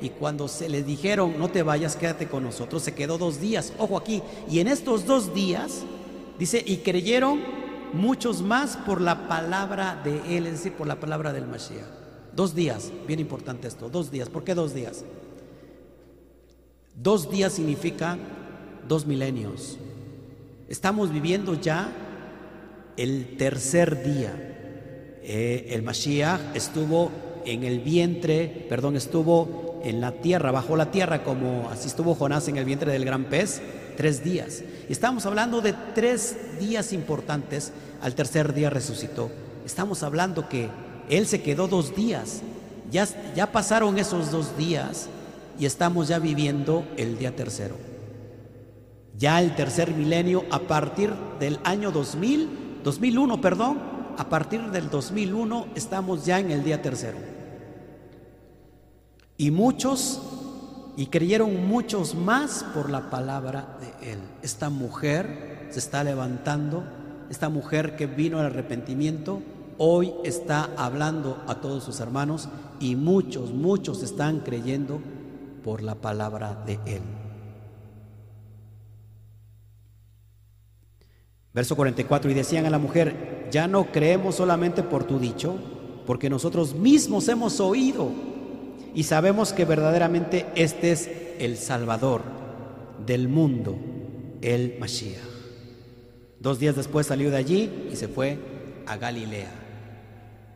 y 0.02 0.10
cuando 0.10 0.48
se 0.48 0.68
le 0.68 0.82
dijeron, 0.82 1.38
no 1.38 1.48
te 1.48 1.62
vayas, 1.62 1.96
quédate 1.96 2.28
con 2.28 2.42
nosotros, 2.44 2.82
se 2.82 2.94
quedó 2.94 3.16
dos 3.16 3.40
días. 3.40 3.72
Ojo 3.78 3.96
aquí, 3.96 4.22
y 4.50 4.58
en 4.58 4.68
estos 4.68 5.06
dos 5.06 5.34
días, 5.34 5.82
dice, 6.38 6.62
y 6.66 6.78
creyeron 6.78 7.40
muchos 7.94 8.42
más 8.42 8.76
por 8.76 9.00
la 9.00 9.28
palabra 9.28 9.98
de 10.04 10.36
Él, 10.36 10.46
es 10.46 10.52
decir, 10.58 10.74
por 10.74 10.86
la 10.86 11.00
palabra 11.00 11.32
del 11.32 11.46
Mashiach. 11.46 11.86
Dos 12.36 12.54
días, 12.54 12.92
bien 13.06 13.20
importante 13.20 13.66
esto, 13.66 13.88
dos 13.88 14.10
días. 14.10 14.28
¿Por 14.28 14.44
qué 14.44 14.54
dos 14.54 14.74
días? 14.74 15.06
Dos 16.94 17.28
días 17.28 17.52
significa 17.52 18.16
dos 18.86 19.04
milenios. 19.04 19.78
Estamos 20.68 21.12
viviendo 21.12 21.60
ya 21.60 21.88
el 22.96 23.36
tercer 23.36 24.04
día. 24.04 24.32
Eh, 25.22 25.68
el 25.70 25.82
Mashiach 25.82 26.54
estuvo 26.54 27.10
en 27.44 27.64
el 27.64 27.80
vientre, 27.80 28.66
perdón, 28.68 28.96
estuvo 28.96 29.80
en 29.84 30.00
la 30.00 30.12
tierra, 30.12 30.52
bajo 30.52 30.76
la 30.76 30.92
tierra, 30.92 31.24
como 31.24 31.68
así 31.68 31.88
estuvo 31.88 32.14
Jonás 32.14 32.46
en 32.46 32.58
el 32.58 32.64
vientre 32.64 32.92
del 32.92 33.04
gran 33.04 33.24
pez 33.24 33.60
tres 33.96 34.22
días. 34.22 34.62
Estamos 34.88 35.26
hablando 35.26 35.60
de 35.60 35.74
tres 35.94 36.36
días 36.60 36.92
importantes. 36.92 37.72
Al 38.02 38.14
tercer 38.14 38.54
día 38.54 38.70
resucitó. 38.70 39.30
Estamos 39.66 40.02
hablando 40.02 40.48
que 40.48 40.68
Él 41.08 41.26
se 41.26 41.42
quedó 41.42 41.66
dos 41.66 41.96
días. 41.96 42.42
Ya, 42.90 43.08
ya 43.34 43.50
pasaron 43.50 43.98
esos 43.98 44.30
dos 44.30 44.56
días 44.56 45.08
y 45.58 45.66
estamos 45.66 46.08
ya 46.08 46.18
viviendo 46.18 46.86
el 46.96 47.18
día 47.18 47.34
tercero. 47.34 47.76
Ya 49.16 49.40
el 49.40 49.54
tercer 49.54 49.92
milenio 49.92 50.44
a 50.50 50.60
partir 50.60 51.12
del 51.38 51.60
año 51.64 51.92
2000, 51.92 52.80
2001, 52.82 53.40
perdón, 53.40 53.78
a 54.16 54.28
partir 54.28 54.70
del 54.70 54.90
2001 54.90 55.66
estamos 55.74 56.24
ya 56.24 56.40
en 56.40 56.50
el 56.50 56.64
día 56.64 56.82
tercero. 56.82 57.18
Y 59.36 59.50
muchos 59.50 60.20
y 60.96 61.06
creyeron 61.06 61.66
muchos 61.66 62.14
más 62.14 62.64
por 62.74 62.90
la 62.90 63.10
palabra 63.10 63.78
de 63.80 64.12
Él. 64.12 64.18
Esta 64.42 64.70
mujer 64.70 65.68
se 65.70 65.78
está 65.78 66.04
levantando, 66.04 66.84
esta 67.30 67.48
mujer 67.48 67.96
que 67.96 68.06
vino 68.06 68.38
al 68.38 68.46
arrepentimiento, 68.46 69.42
hoy 69.78 70.12
está 70.24 70.70
hablando 70.76 71.42
a 71.48 71.56
todos 71.56 71.82
sus 71.82 71.98
hermanos 71.98 72.48
y 72.78 72.94
muchos, 72.94 73.52
muchos 73.52 74.02
están 74.02 74.40
creyendo 74.40 75.00
por 75.64 75.82
la 75.82 75.96
palabra 75.96 76.62
de 76.66 76.78
Él. 76.86 77.02
Verso 81.54 81.74
44, 81.74 82.30
y 82.30 82.34
decían 82.34 82.66
a 82.66 82.70
la 82.70 82.78
mujer, 82.78 83.48
ya 83.50 83.66
no 83.66 83.90
creemos 83.90 84.34
solamente 84.34 84.82
por 84.82 85.04
tu 85.04 85.18
dicho, 85.18 85.56
porque 86.06 86.28
nosotros 86.28 86.74
mismos 86.74 87.28
hemos 87.28 87.60
oído 87.60 88.10
y 88.94 89.04
sabemos 89.04 89.52
que 89.52 89.64
verdaderamente 89.64 90.46
este 90.54 90.92
es 90.92 91.10
el 91.38 91.56
Salvador 91.56 92.22
del 93.06 93.28
mundo, 93.28 93.76
el 94.42 94.76
Mashiach. 94.78 95.18
Dos 96.40 96.58
días 96.58 96.76
después 96.76 97.06
salió 97.06 97.30
de 97.30 97.38
allí 97.38 97.88
y 97.90 97.96
se 97.96 98.08
fue 98.08 98.38
a 98.86 98.96
Galilea. 98.96 99.50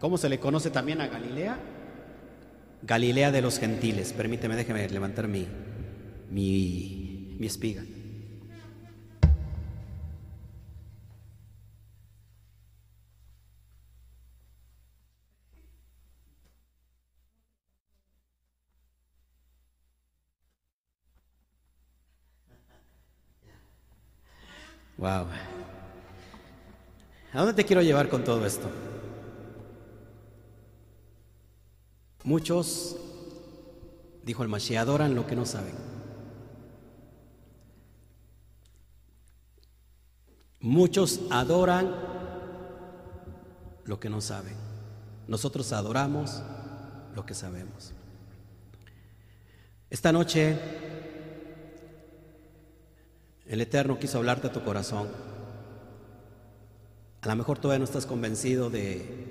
¿Cómo 0.01 0.19
se 0.19 0.29
le 0.29 0.39
conoce 0.39 0.71
también 0.71 1.01
a 1.01 1.09
Galilea? 1.09 1.59
Galilea 2.83 3.31
de 3.33 3.43
los 3.43 3.59
gentiles. 3.59 4.13
Permíteme, 4.13 4.57
déjeme 4.57 4.89
levantar 4.89 5.29
mi, 5.29 5.47
mi, 6.31 7.37
espiga. 7.41 7.83
Wow. 24.97 25.27
¿A 27.33 27.39
dónde 27.39 27.55
te 27.55 27.65
quiero 27.65 27.83
llevar 27.83 28.09
con 28.09 28.25
todo 28.25 28.45
esto? 28.45 28.69
Muchos, 32.25 32.97
dijo 34.25 34.43
el 34.43 34.49
Mashiach, 34.49 34.83
adoran 34.83 35.15
lo 35.15 35.27
que 35.27 35.37
no 35.37 35.47
saben. 35.47 35.75
Muchos 40.61 41.21
adoran 41.31 41.95
lo 43.85 44.01
que 44.01 44.11
no 44.11 44.21
saben. 44.21 44.55
Nosotros 45.29 45.73
adoramos 45.73 46.43
lo 47.15 47.25
que 47.25 47.35
sabemos. 47.35 47.93
Esta 49.91 50.13
noche 50.13 50.59
el 53.47 53.61
Eterno 53.63 53.99
quiso 53.99 54.19
hablarte 54.19 54.49
a 54.49 54.53
tu 54.53 54.63
corazón. 54.63 55.09
A 57.23 57.29
lo 57.29 57.37
mejor 57.37 57.59
todavía 57.59 57.79
no 57.79 57.85
estás 57.85 58.05
convencido 58.05 58.69
de 58.69 59.28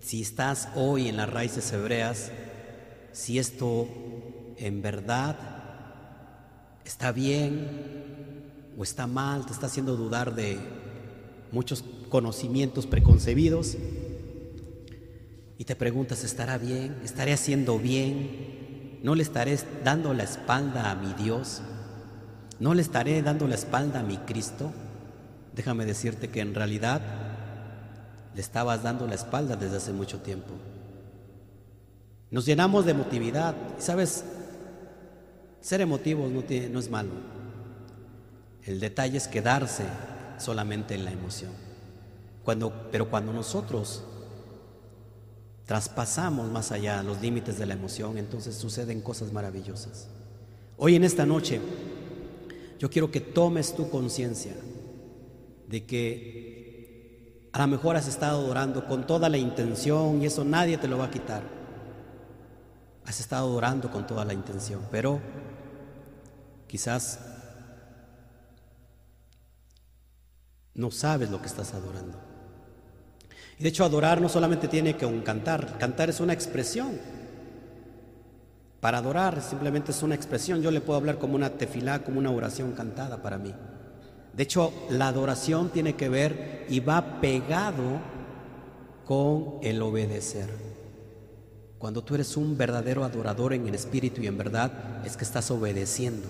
si 0.00 0.22
estás 0.22 0.68
hoy 0.74 1.08
en 1.08 1.16
las 1.16 1.30
raíces 1.30 1.70
hebreas, 1.72 2.30
si 3.12 3.38
esto 3.38 3.86
en 4.56 4.82
verdad 4.82 5.36
está 6.84 7.12
bien 7.12 7.68
o 8.78 8.82
está 8.82 9.06
mal, 9.06 9.46
te 9.46 9.52
está 9.52 9.66
haciendo 9.66 9.96
dudar 9.96 10.34
de 10.34 10.58
muchos 11.52 11.84
conocimientos 12.08 12.86
preconcebidos 12.86 13.76
y 15.58 15.64
te 15.64 15.76
preguntas, 15.76 16.24
¿estará 16.24 16.56
bien? 16.56 16.96
¿Estaré 17.04 17.34
haciendo 17.34 17.78
bien? 17.78 18.98
¿No 19.02 19.14
le 19.14 19.22
estaré 19.22 19.58
dando 19.84 20.14
la 20.14 20.24
espalda 20.24 20.90
a 20.90 20.94
mi 20.94 21.12
Dios? 21.12 21.60
¿No 22.58 22.72
le 22.72 22.82
estaré 22.82 23.20
dando 23.22 23.46
la 23.46 23.56
espalda 23.56 24.00
a 24.00 24.02
mi 24.02 24.16
Cristo? 24.16 24.72
Déjame 25.54 25.84
decirte 25.84 26.28
que 26.28 26.40
en 26.40 26.54
realidad 26.54 27.02
le 28.34 28.40
estabas 28.40 28.82
dando 28.82 29.06
la 29.06 29.14
espalda 29.14 29.56
desde 29.56 29.76
hace 29.76 29.92
mucho 29.92 30.20
tiempo. 30.20 30.52
Nos 32.30 32.46
llenamos 32.46 32.84
de 32.84 32.92
emotividad. 32.92 33.54
Y 33.78 33.82
sabes, 33.82 34.24
ser 35.60 35.80
emotivos 35.80 36.30
no, 36.30 36.42
no 36.70 36.78
es 36.78 36.90
malo. 36.90 37.10
El 38.64 38.78
detalle 38.78 39.18
es 39.18 39.26
quedarse 39.26 39.84
solamente 40.38 40.94
en 40.94 41.04
la 41.04 41.12
emoción. 41.12 41.50
Cuando, 42.44 42.88
pero 42.90 43.10
cuando 43.10 43.32
nosotros 43.32 44.04
traspasamos 45.66 46.50
más 46.50 46.72
allá 46.72 47.02
los 47.02 47.20
límites 47.20 47.58
de 47.58 47.66
la 47.66 47.74
emoción, 47.74 48.18
entonces 48.18 48.56
suceden 48.56 49.00
cosas 49.00 49.32
maravillosas. 49.32 50.08
Hoy 50.76 50.96
en 50.96 51.04
esta 51.04 51.26
noche 51.26 51.60
yo 52.78 52.90
quiero 52.90 53.10
que 53.10 53.20
tomes 53.20 53.74
tu 53.74 53.90
conciencia 53.90 54.54
de 55.68 55.84
que 55.84 56.49
a 57.52 57.58
lo 57.58 57.66
mejor 57.66 57.96
has 57.96 58.06
estado 58.06 58.48
orando 58.48 58.86
con 58.86 59.06
toda 59.06 59.28
la 59.28 59.38
intención 59.38 60.22
y 60.22 60.26
eso 60.26 60.44
nadie 60.44 60.78
te 60.78 60.88
lo 60.88 60.98
va 60.98 61.06
a 61.06 61.10
quitar. 61.10 61.42
Has 63.04 63.18
estado 63.18 63.52
orando 63.52 63.90
con 63.90 64.06
toda 64.06 64.24
la 64.24 64.32
intención, 64.32 64.86
pero 64.90 65.20
quizás 66.68 67.18
no 70.74 70.90
sabes 70.90 71.30
lo 71.30 71.40
que 71.40 71.48
estás 71.48 71.74
adorando. 71.74 72.18
Y 73.58 73.62
de 73.64 73.68
hecho 73.68 73.84
adorar 73.84 74.20
no 74.20 74.28
solamente 74.28 74.68
tiene 74.68 74.96
que 74.96 75.04
un 75.04 75.22
cantar, 75.22 75.76
cantar 75.78 76.08
es 76.08 76.20
una 76.20 76.32
expresión. 76.32 76.98
Para 78.80 78.98
adorar 78.98 79.42
simplemente 79.42 79.90
es 79.90 80.02
una 80.02 80.14
expresión. 80.14 80.62
Yo 80.62 80.70
le 80.70 80.80
puedo 80.80 80.98
hablar 80.98 81.18
como 81.18 81.34
una 81.34 81.50
tefilá, 81.50 82.02
como 82.02 82.18
una 82.18 82.30
oración 82.30 82.72
cantada 82.72 83.20
para 83.20 83.36
mí. 83.36 83.52
De 84.32 84.42
hecho, 84.44 84.72
la 84.90 85.08
adoración 85.08 85.70
tiene 85.70 85.96
que 85.96 86.08
ver 86.08 86.66
y 86.68 86.80
va 86.80 87.20
pegado 87.20 88.00
con 89.04 89.58
el 89.62 89.82
obedecer. 89.82 90.48
Cuando 91.78 92.04
tú 92.04 92.14
eres 92.14 92.36
un 92.36 92.56
verdadero 92.56 93.04
adorador 93.04 93.54
en 93.54 93.66
el 93.66 93.74
espíritu 93.74 94.20
y 94.20 94.26
en 94.26 94.38
verdad, 94.38 95.04
es 95.04 95.16
que 95.16 95.24
estás 95.24 95.50
obedeciendo. 95.50 96.28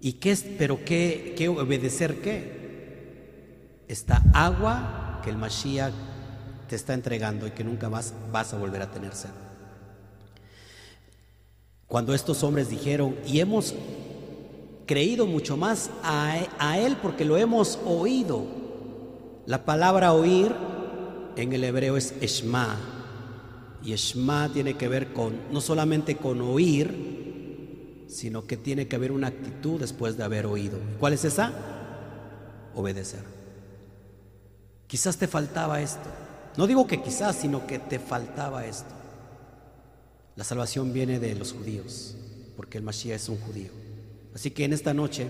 ¿Y 0.00 0.14
qué 0.14 0.32
es? 0.32 0.44
¿Pero 0.58 0.84
qué, 0.84 1.34
qué 1.36 1.48
obedecer 1.48 2.20
qué? 2.20 3.82
Esta 3.88 4.22
agua 4.32 5.20
que 5.24 5.30
el 5.30 5.36
Mashiach 5.36 5.92
te 6.68 6.76
está 6.76 6.94
entregando 6.94 7.46
y 7.46 7.50
que 7.50 7.64
nunca 7.64 7.88
más 7.88 8.14
vas 8.30 8.54
a 8.54 8.58
volver 8.58 8.82
a 8.82 8.90
tener 8.90 9.14
sed. 9.14 9.30
Cuando 11.86 12.14
estos 12.14 12.44
hombres 12.44 12.70
dijeron, 12.70 13.16
y 13.26 13.40
hemos 13.40 13.74
creído 14.90 15.24
mucho 15.24 15.56
más 15.56 15.88
a, 16.02 16.76
Él 16.76 16.96
porque 17.00 17.24
lo 17.24 17.36
hemos 17.36 17.78
oído. 17.86 18.44
La 19.46 19.64
palabra 19.64 20.12
oír 20.12 20.52
en 21.36 21.52
el 21.52 21.62
hebreo 21.62 21.96
es 21.96 22.12
Eshma. 22.20 22.76
Y 23.84 23.92
Eshma 23.92 24.50
tiene 24.52 24.74
que 24.74 24.88
ver 24.88 25.12
con, 25.12 25.36
no 25.52 25.60
solamente 25.60 26.16
con 26.16 26.40
oír, 26.40 28.04
sino 28.08 28.48
que 28.48 28.56
tiene 28.56 28.88
que 28.88 28.96
haber 28.96 29.12
una 29.12 29.28
actitud 29.28 29.78
después 29.78 30.16
de 30.16 30.24
haber 30.24 30.46
oído. 30.46 30.80
¿Cuál 30.98 31.12
es 31.12 31.24
esa? 31.24 31.52
Obedecer. 32.74 33.22
Quizás 34.88 35.16
te 35.18 35.28
faltaba 35.28 35.80
esto. 35.80 36.08
No 36.56 36.66
digo 36.66 36.88
que 36.88 37.00
quizás, 37.00 37.36
sino 37.36 37.64
que 37.64 37.78
te 37.78 38.00
faltaba 38.00 38.66
esto. 38.66 38.92
La 40.34 40.42
salvación 40.42 40.92
viene 40.92 41.20
de 41.20 41.36
los 41.36 41.52
judíos, 41.52 42.16
porque 42.56 42.78
el 42.78 42.82
Mashiach 42.82 43.14
es 43.14 43.28
un 43.28 43.38
judío. 43.38 43.79
Así 44.34 44.50
que 44.50 44.64
en 44.64 44.72
esta 44.72 44.94
noche, 44.94 45.26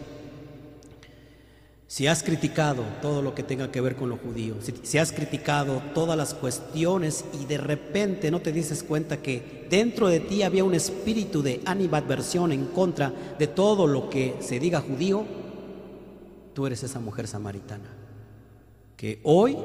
si 1.87 2.07
has 2.07 2.23
criticado 2.23 2.85
todo 3.03 3.21
lo 3.21 3.35
que 3.35 3.43
tenga 3.43 3.73
que 3.73 3.81
ver 3.81 3.97
con 3.97 4.09
lo 4.09 4.17
judío, 4.17 4.55
si, 4.83 4.99
has 4.99 5.11
criticado 5.11 5.83
todas 5.93 6.17
las 6.17 6.35
cuestiones 6.35 7.25
y 7.41 7.47
de 7.47 7.59
repente 7.59 8.31
no 8.31 8.41
te 8.41 8.53
dices 8.53 8.85
cuenta 8.85 9.17
que 9.17 9.67
dentro 9.69 10.09
de 10.09 10.21
ti 10.21 10.43
había 10.43 10.63
un 10.63 10.75
espíritu 10.75 11.43
de 11.43 11.61
animadversión 11.65 12.53
en 12.53 12.67
contra 12.67 13.13
de 13.39 13.47
todo 13.49 13.87
lo 13.87 14.09
que 14.09 14.37
se 14.41 14.61
diga 14.61 14.81
judío, 14.81 15.25
tú 16.55 16.67
eres 16.67 16.83
esa 16.85 17.01
mujer 17.01 17.27
samaritana 17.27 17.91
que 18.97 19.19
hoy 19.25 19.57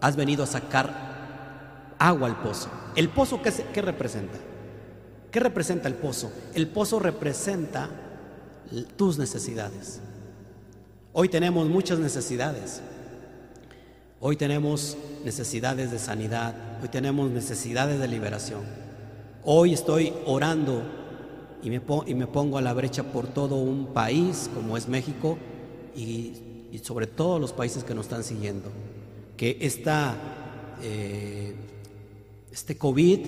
has 0.00 0.16
venido 0.16 0.44
a 0.44 0.46
sacar 0.46 1.96
agua 1.98 2.28
al 2.28 2.40
pozo. 2.40 2.70
¿El 2.94 3.08
pozo 3.08 3.42
qué, 3.42 3.52
qué 3.72 3.82
representa? 3.82 4.38
¿Qué 5.30 5.40
representa 5.40 5.88
el 5.88 5.94
pozo? 5.94 6.30
El 6.54 6.68
pozo 6.68 7.00
representa 7.00 7.90
tus 8.96 9.18
necesidades. 9.18 10.00
Hoy 11.12 11.28
tenemos 11.28 11.68
muchas 11.68 11.98
necesidades. 11.98 12.80
Hoy 14.20 14.36
tenemos 14.36 14.96
necesidades 15.24 15.90
de 15.90 15.98
sanidad, 15.98 16.54
hoy 16.82 16.88
tenemos 16.88 17.30
necesidades 17.30 18.00
de 18.00 18.08
liberación. 18.08 18.62
Hoy 19.44 19.74
estoy 19.74 20.12
orando 20.24 20.82
y 21.62 21.68
me, 21.70 21.80
pongo 22.26 22.56
a 22.56 22.62
la 22.62 22.72
brecha 22.72 23.02
por 23.02 23.26
todo 23.26 23.56
un 23.56 23.92
país 23.92 24.50
como 24.54 24.76
es 24.76 24.88
México 24.88 25.36
y, 25.94 26.32
y 26.72 26.80
sobre 26.82 27.06
todo 27.06 27.38
los 27.38 27.52
países 27.52 27.84
que 27.84 27.94
nos 27.94 28.06
están 28.06 28.24
siguiendo. 28.24 28.70
Que 29.36 29.58
esta 29.60 30.16
eh, 30.82 31.54
este 32.52 32.76
COVID, 32.76 33.18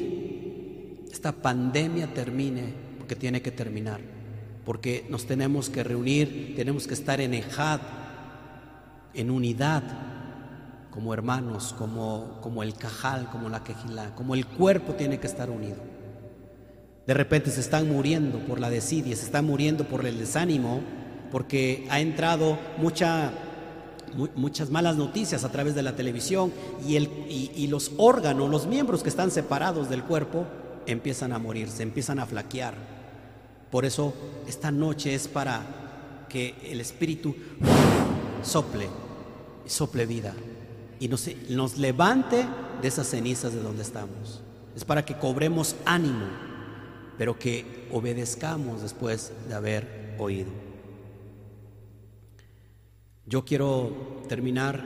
esta 1.11 1.33
pandemia 1.33 2.13
termine, 2.13 2.73
porque 2.99 3.17
tiene 3.17 3.43
que 3.43 3.51
terminar, 3.51 4.01
porque 4.67 5.07
nos 5.09 5.27
tenemos 5.27 5.71
que 5.71 5.85
reunir, 5.85 6.55
tenemos 6.57 6.89
que 6.89 6.95
estar 6.95 7.21
en 7.21 7.35
ejad, 7.35 7.81
en 9.15 9.31
unidad, 9.31 9.85
como 10.91 11.15
hermanos, 11.15 11.73
como, 11.79 12.41
como 12.43 12.65
el 12.65 12.75
cajal, 12.75 13.31
como 13.31 13.49
la 13.49 13.63
quejilá, 13.63 14.13
como 14.17 14.35
el 14.35 14.45
cuerpo 14.45 14.95
tiene 14.95 15.21
que 15.21 15.29
estar 15.29 15.51
unido. 15.51 15.77
De 17.07 17.15
repente 17.15 17.53
se 17.53 17.61
están 17.61 17.89
muriendo 17.89 18.41
por 18.41 18.59
la 18.59 18.69
desidia, 18.69 19.15
se 19.15 19.27
están 19.27 19.47
muriendo 19.47 19.85
por 19.85 20.05
el 20.05 20.19
desánimo, 20.19 20.81
porque 21.31 21.87
ha 21.89 22.01
entrado 22.01 22.59
mucha 22.77 23.33
muchas 24.35 24.71
malas 24.71 24.97
noticias 24.97 25.45
a 25.45 25.51
través 25.51 25.75
de 25.75 25.83
la 25.83 25.95
televisión 25.95 26.51
y, 26.87 26.97
el, 26.97 27.11
y, 27.29 27.67
los 27.67 27.93
órganos, 27.99 28.49
los 28.49 28.67
miembros 28.67 29.03
que 29.03 29.11
están 29.11 29.31
separados 29.31 29.91
del 29.91 30.03
cuerpo, 30.05 30.47
empiezan 30.87 31.33
a 31.33 31.39
morirse, 31.39 31.83
empiezan 31.83 32.19
a 32.19 32.27
flaquear. 32.27 32.96
Por 33.71 33.85
eso 33.85 34.15
esta 34.47 34.71
noche 34.71 35.15
es 35.15 35.29
para 35.29 36.27
que 36.29 36.55
el 36.65 36.81
Espíritu 36.81 37.35
sople, 38.43 38.89
sople 39.67 40.07
vida 40.07 40.35
y 41.01 41.09
nos, 41.09 41.77
levante 41.79 42.47
de 42.81 42.89
esas 42.89 43.09
cenizas 43.09 43.53
de 43.53 43.63
donde 43.63 43.83
estamos. 43.83 44.41
Es 44.75 44.85
para 44.85 45.05
que 45.05 45.17
cobremos 45.17 45.77
ánimo, 45.85 46.27
pero 47.19 47.39
que 47.39 47.89
obedezcamos 47.93 48.83
después 48.83 49.33
de 49.49 49.55
haber 49.55 50.17
oído. 50.19 50.51
Yo 53.27 53.45
quiero 53.45 54.23
terminar 54.29 54.85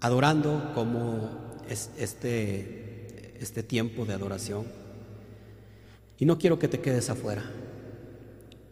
adorando 0.00 0.72
como 0.74 1.30
es 1.68 1.90
este, 1.96 3.34
este 3.40 3.62
tiempo 3.62 4.04
de 4.04 4.14
adoración. 4.14 4.81
Y 6.22 6.24
no 6.24 6.38
quiero 6.38 6.56
que 6.56 6.68
te 6.68 6.78
quedes 6.78 7.10
afuera. 7.10 7.42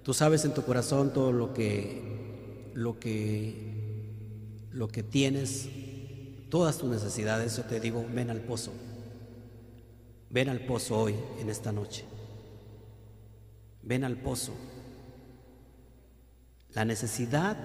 Tú 0.05 0.14
sabes 0.14 0.44
en 0.44 0.55
tu 0.55 0.62
corazón 0.62 1.12
todo 1.12 1.32
lo 1.32 1.53
que, 1.53 2.70
lo 2.74 3.01
que, 3.01 4.14
lo 4.70 4.86
que 4.86 5.03
tienes, 5.03 5.68
todas 6.48 6.78
tus 6.78 6.88
necesidades. 6.88 7.57
Yo 7.57 7.64
te 7.64 7.80
digo, 7.80 8.07
ven 8.14 8.30
al 8.30 8.40
pozo. 8.40 8.70
Ven 10.30 10.48
al 10.48 10.61
pozo 10.61 10.96
hoy, 10.96 11.16
en 11.40 11.51
esta 11.51 11.72
noche. 11.72 12.05
Ven 13.82 14.05
al 14.05 14.16
pozo. 14.16 14.53
La 16.72 16.84
necesidad 16.84 17.57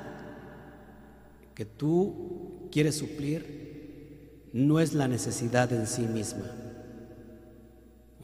que 1.54 1.66
tú 1.66 2.70
quiere 2.72 2.92
suplir 2.92 4.50
no 4.52 4.80
es 4.80 4.96
la 4.96 5.08
necesidad 5.08 5.72
en 5.74 5.86
sí 5.86 6.08
misma. 6.08 6.65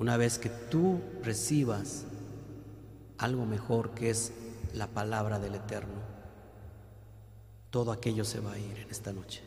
Una 0.01 0.17
vez 0.17 0.39
que 0.39 0.49
tú 0.49 0.99
recibas 1.21 2.05
algo 3.19 3.45
mejor 3.45 3.91
que 3.91 4.09
es 4.09 4.33
la 4.73 4.87
palabra 4.87 5.37
del 5.37 5.53
Eterno, 5.53 6.01
todo 7.69 7.91
aquello 7.91 8.25
se 8.25 8.39
va 8.39 8.53
a 8.53 8.57
ir 8.57 8.79
en 8.79 8.89
esta 8.89 9.13
noche. 9.13 9.43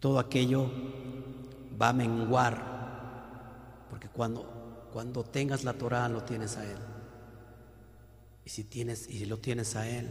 Todo 0.00 0.18
aquello 0.18 0.70
va 1.78 1.90
a 1.90 1.92
menguar, 1.92 3.84
porque 3.90 4.08
cuando, 4.08 4.88
cuando 4.94 5.22
tengas 5.24 5.62
la 5.62 5.74
Torah 5.74 6.08
lo 6.08 6.22
tienes 6.22 6.56
a 6.56 6.64
Él. 6.64 6.78
Y 8.46 8.48
si 8.48 8.64
tienes, 8.64 9.10
y 9.10 9.18
si 9.18 9.26
lo 9.26 9.36
tienes 9.36 9.76
a 9.76 9.86
Él, 9.86 10.08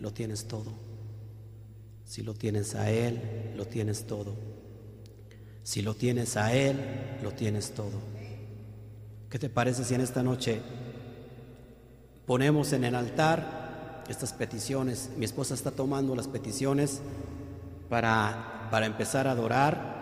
lo 0.00 0.14
tienes 0.14 0.48
todo. 0.48 0.72
Si 2.06 2.22
lo 2.22 2.32
tienes 2.32 2.74
a 2.74 2.90
Él, 2.90 3.52
lo 3.54 3.66
tienes 3.66 4.06
todo. 4.06 4.34
Si 5.62 5.82
lo 5.82 5.92
tienes 5.92 6.38
a 6.38 6.54
Él, 6.54 7.18
lo 7.22 7.32
tienes 7.32 7.74
todo. 7.74 8.15
¿Qué 9.30 9.40
te 9.40 9.48
parece 9.48 9.84
si 9.84 9.94
en 9.94 10.00
esta 10.00 10.22
noche 10.22 10.62
ponemos 12.26 12.72
en 12.72 12.84
el 12.84 12.94
altar 12.94 14.04
estas 14.08 14.32
peticiones? 14.32 15.10
Mi 15.16 15.24
esposa 15.24 15.54
está 15.54 15.72
tomando 15.72 16.14
las 16.14 16.28
peticiones 16.28 17.00
para, 17.88 18.68
para 18.70 18.86
empezar 18.86 19.26
a 19.26 19.32
adorar. 19.32 19.95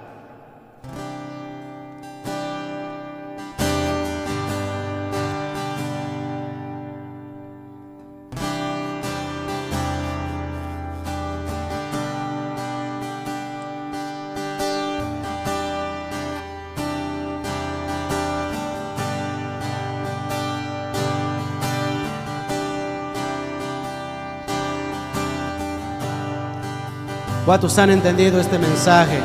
¿Cuántos 27.44 27.78
han 27.78 27.90
entendido 27.90 28.40
este 28.40 28.58
mensaje? 28.58 29.20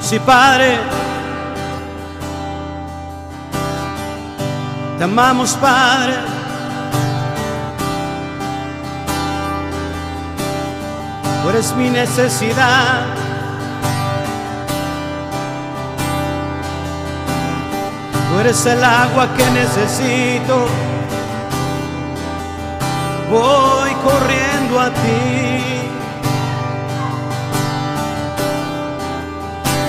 Sí, 0.00 0.20
Padre, 0.20 0.78
te 4.98 5.04
amamos, 5.04 5.54
Padre. 5.54 6.12
Tú 11.42 11.48
eres 11.48 11.74
mi 11.74 11.88
necesidad. 11.88 13.06
Tú 18.30 18.38
eres 18.38 18.66
el 18.66 18.84
agua 18.84 19.28
que 19.34 19.50
necesito 19.50 20.91
voy 23.32 23.90
corriendo 24.04 24.78
a 24.78 24.90
ti. 24.90 25.88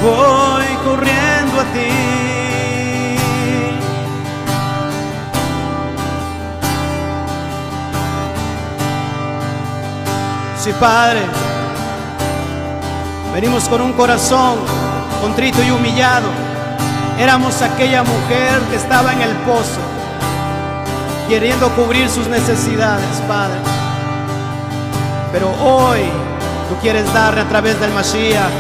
Voy 0.01 0.65
corriendo 0.85 1.59
a 1.59 1.65
ti. 1.73 1.89
Sí, 10.57 10.71
Padre, 10.79 11.19
venimos 13.33 13.67
con 13.67 13.81
un 13.81 13.91
corazón 13.91 14.55
contrito 15.21 15.61
y 15.61 15.71
humillado. 15.71 16.29
Éramos 17.19 17.61
aquella 17.61 18.03
mujer 18.03 18.61
que 18.69 18.77
estaba 18.77 19.11
en 19.11 19.21
el 19.21 19.35
pozo 19.45 19.92
queriendo 21.33 21.67
cubrir 21.69 22.07
sus 22.11 22.27
necesidades, 22.27 23.09
Padre. 23.27 23.57
Pero 25.31 25.49
hoy 25.63 26.01
tú 26.69 26.75
quieres 26.79 27.11
darle 27.11 27.41
a 27.41 27.49
través 27.49 27.79
del 27.79 27.91
Mashiach 27.91 28.51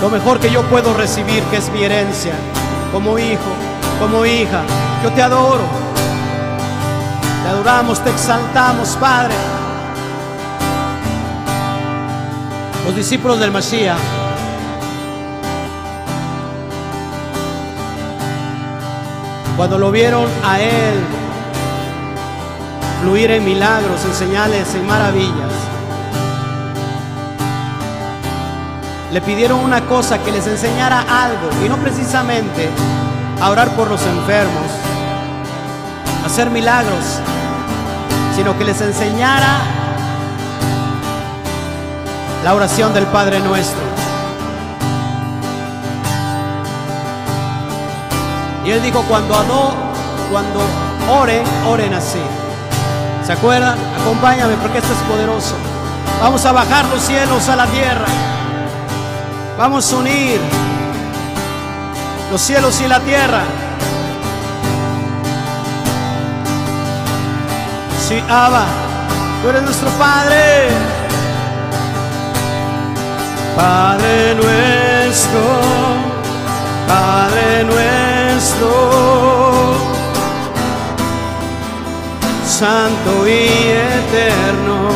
lo 0.00 0.08
mejor 0.08 0.40
que 0.40 0.50
yo 0.50 0.62
puedo 0.70 0.94
recibir, 0.94 1.42
que 1.50 1.58
es 1.58 1.70
mi 1.70 1.84
herencia, 1.84 2.32
como 2.90 3.18
hijo, 3.18 3.52
como 4.00 4.24
hija. 4.24 4.62
Yo 5.04 5.12
te 5.12 5.20
adoro. 5.20 5.64
Te 7.42 7.48
adoramos, 7.50 8.02
te 8.02 8.08
exaltamos, 8.08 8.96
Padre. 8.98 9.34
Los 12.86 12.96
discípulos 12.96 13.38
del 13.38 13.50
Mashiach 13.50 14.19
Cuando 19.60 19.76
lo 19.76 19.90
vieron 19.90 20.26
a 20.42 20.58
Él 20.58 20.94
fluir 23.02 23.30
en 23.30 23.44
milagros, 23.44 24.02
en 24.06 24.14
señales, 24.14 24.74
en 24.74 24.86
maravillas, 24.86 25.52
le 29.12 29.20
pidieron 29.20 29.60
una 29.60 29.82
cosa, 29.82 30.16
que 30.24 30.32
les 30.32 30.46
enseñara 30.46 31.02
algo, 31.02 31.50
y 31.62 31.68
no 31.68 31.76
precisamente 31.76 32.70
a 33.38 33.50
orar 33.50 33.68
por 33.76 33.90
los 33.90 34.00
enfermos, 34.00 34.64
a 36.22 36.26
hacer 36.26 36.48
milagros, 36.48 37.18
sino 38.34 38.56
que 38.56 38.64
les 38.64 38.80
enseñara 38.80 39.58
la 42.42 42.54
oración 42.54 42.94
del 42.94 43.04
Padre 43.08 43.40
nuestro. 43.40 43.89
Y 48.64 48.70
él 48.70 48.82
dijo, 48.82 49.02
cuando 49.08 49.34
adó, 49.34 49.74
cuando 50.30 50.60
oren, 51.08 51.42
oren 51.66 51.94
así. 51.94 52.20
¿Se 53.24 53.32
acuerdan? 53.32 53.78
Acompáñame 54.00 54.54
porque 54.56 54.78
esto 54.78 54.92
es 54.92 54.98
poderoso. 55.10 55.54
Vamos 56.20 56.44
a 56.44 56.52
bajar 56.52 56.84
los 56.86 57.00
cielos 57.02 57.48
a 57.48 57.56
la 57.56 57.66
tierra. 57.66 58.06
Vamos 59.56 59.92
a 59.92 59.96
unir 59.96 60.40
los 62.30 62.40
cielos 62.40 62.80
y 62.80 62.88
la 62.88 63.00
tierra. 63.00 63.42
Sí, 68.08 68.22
Abba, 68.28 68.64
tú 69.42 69.48
eres 69.48 69.62
nuestro 69.62 69.88
Padre. 69.90 70.68
Padre 73.56 74.34
nuestro, 74.34 75.40
Santo 82.60 83.26
y 83.26 83.48
eterno, 83.48 84.90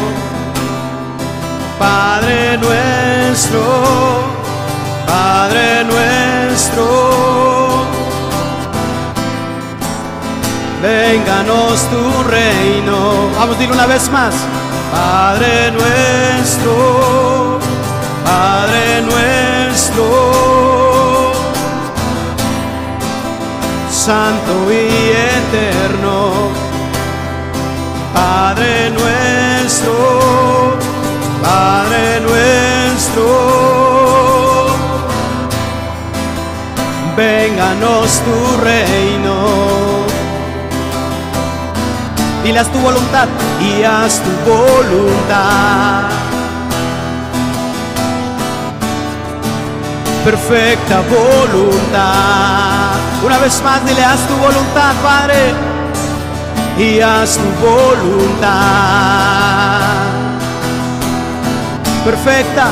Padre 1.78 2.58
nuestro, 2.58 3.62
Padre 5.06 5.84
nuestro, 5.84 6.84
vénganos 10.82 11.88
tu 11.88 12.22
reino. 12.24 13.30
Vamos 13.38 13.56
a 13.56 13.58
decir 13.58 13.72
una 13.72 13.86
vez 13.86 14.10
más, 14.10 14.34
Padre 14.92 15.70
nuestro, 15.70 17.58
Padre 18.24 19.00
nuestro 19.00 20.73
santo 24.04 24.70
y 24.70 25.12
eterno, 25.40 26.50
Padre 28.12 28.90
nuestro, 28.90 29.96
Padre 31.42 32.20
nuestro, 32.20 33.26
vénganos 37.16 38.20
tu 38.26 38.36
reino. 38.62 39.36
Y 42.44 42.52
tu 42.52 42.78
voluntad, 42.80 43.28
y 43.58 43.84
haz 43.84 44.20
tu 44.20 44.30
voluntad. 44.50 46.10
Perfecta 50.26 51.00
voluntad 51.08 52.73
una 53.24 53.38
vez 53.38 53.62
más, 53.62 53.84
dile, 53.86 54.04
haz 54.04 54.20
tu 54.26 54.34
voluntad, 54.36 54.92
Padre, 55.02 55.54
y 56.78 57.00
haz 57.00 57.38
tu 57.38 57.66
voluntad. 57.66 58.50
Perfecta, 62.04 62.66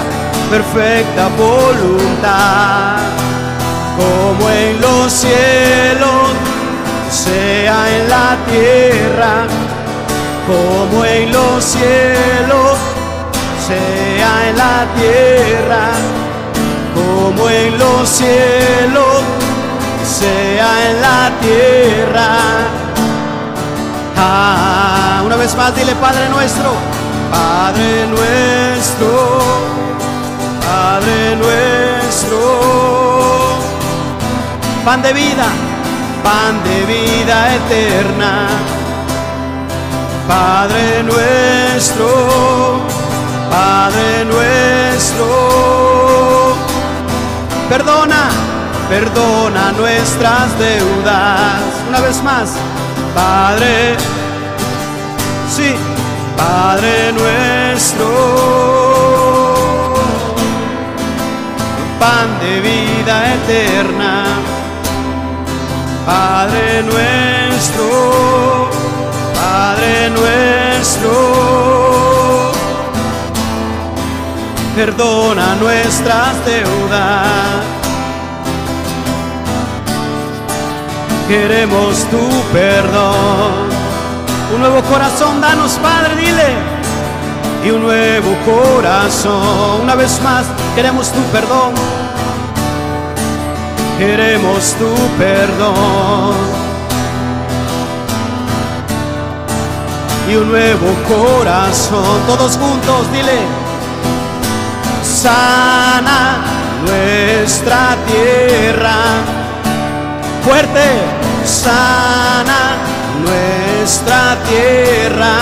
perfecta 0.51 1.29
voluntad, 1.39 2.97
como 3.97 4.51
en 4.51 4.81
los 4.81 5.13
cielos, 5.13 6.29
sea 7.11 7.97
en 7.97 8.09
la 8.09 8.37
tierra 8.51 9.47
como 10.47 11.05
en 11.05 11.33
los 11.33 11.65
cielos, 11.65 12.77
sea 13.67 14.49
en 14.49 14.57
la 14.57 14.87
tierra 14.97 15.89
como 16.95 17.49
en 17.49 17.79
los 17.79 18.09
cielos, 18.09 19.23
sea 20.23 20.71
en 20.91 21.01
la 21.01 21.21
tierra. 21.41 22.31
Ah, 24.17 25.23
una 25.27 25.37
vez 25.37 25.55
más, 25.57 25.75
dile 25.75 25.95
Padre 25.97 26.29
nuestro, 26.29 26.71
Padre 27.31 28.07
nuestro, 28.17 29.11
Padre 30.69 31.17
nuestro, 31.43 32.39
pan 34.85 35.03
de 35.03 35.13
vida, 35.13 35.49
pan 36.23 36.55
de 36.69 36.79
vida 36.95 37.37
eterna. 37.57 38.33
Padre 40.29 41.03
nuestro, 41.03 42.07
Padre 43.51 44.25
nuestro, 44.25 45.27
perdona, 47.69 48.52
perdona 48.93 49.73
nuestras 49.73 50.59
deudas. 50.59 51.63
Una 51.89 52.01
vez 52.01 52.23
más, 52.23 52.51
Padre, 53.15 53.97
sí, 55.57 55.75
Padre 56.37 57.13
nuestro, 57.21 58.07
pan 61.99 62.29
de 62.43 62.61
vida 62.61 63.35
eterna, 63.37 64.25
Padre 66.05 66.83
nuestro, 66.83 68.69
Padre 69.41 70.11
nuestro, 70.11 71.15
perdona 74.77 75.55
nuestras 75.55 76.45
deudas. 76.45 77.82
Queremos 81.33 82.05
tu 82.11 82.29
perdón. 82.53 83.71
Un 84.55 84.61
nuevo 84.61 84.83
corazón, 84.83 85.41
danos, 85.41 85.79
Padre, 85.83 86.15
dile. 86.15 86.57
Y 87.65 87.71
un 87.71 87.81
nuevo 87.81 88.37
corazón. 88.45 89.81
Una 89.83 89.95
vez 89.95 90.21
más, 90.23 90.45
queremos 90.75 91.11
tu 91.11 91.23
perdón. 91.33 91.73
Queremos 93.99 94.75
tu 94.75 94.95
perdón. 95.17 96.35
Y 100.31 100.37
un 100.37 100.51
nuevo 100.51 100.95
corazón. 101.09 102.21
Todos 102.27 102.59
juntos, 102.59 103.11
dile. 103.11 103.39
Sana 105.03 106.45
nuestra 106.85 107.97
tierra. 108.07 108.97
Fuerte, 110.45 111.22
sana 111.45 112.77
nuestra 113.25 114.37
tierra. 114.49 115.35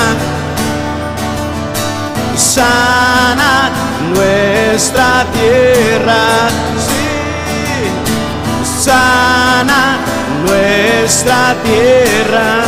Sana 2.36 3.70
nuestra 4.14 5.24
tierra. 5.32 6.22
Sí. 6.86 7.04
Sana 8.84 9.98
nuestra 10.46 11.54
tierra. 11.62 12.64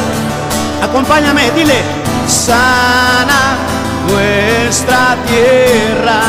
Acompáñame, 0.83 1.51
dile. 1.53 1.83
Sana 2.29 3.57
nuestra 4.09 5.17
tierra. 5.27 6.21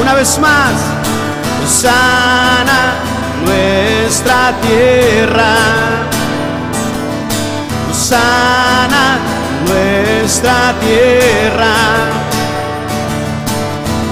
Una 0.00 0.14
vez 0.14 0.38
más. 0.38 0.72
Sana 1.66 2.94
nuestra 3.44 4.52
tierra. 4.60 6.13
Sana 8.14 9.18
nuestra 9.66 10.72
tierra. 10.80 11.74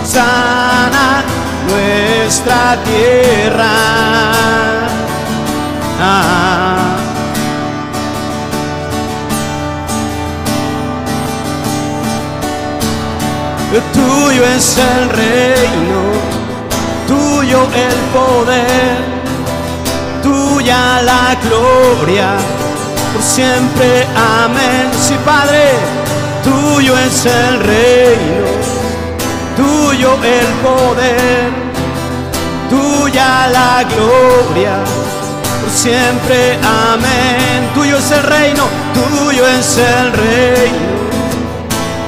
Sana 0.05 1.23
nuestra 1.69 2.77
tierra. 2.85 3.75
Ah. 6.01 6.63
Tuyo 13.93 14.45
es 14.57 14.79
el 14.79 15.09
reino, 15.11 16.01
tuyo 17.07 17.61
el 17.87 17.99
poder, 18.17 18.97
tuya 20.23 21.03
la 21.03 21.37
gloria, 21.45 22.31
siempre, 23.23 24.07
amén. 24.43 24.91
Sí, 25.01 25.15
Padre, 25.25 25.71
tuyo 26.43 26.97
es 26.99 27.25
el 27.27 27.61
reino, 27.61 28.47
tuyo 29.57 30.15
el 30.23 30.47
poder, 30.67 31.51
tuya 32.69 33.49
la 33.49 33.85
gloria, 33.85 34.77
por 35.61 35.71
siempre, 35.71 36.59
amén. 36.91 37.71
Tuyo 37.75 37.97
es 37.99 38.11
el 38.11 38.23
reino, 38.25 38.65
tuyo 38.93 39.47
es 39.47 39.79
el 39.79 40.13
reino, 40.13 40.93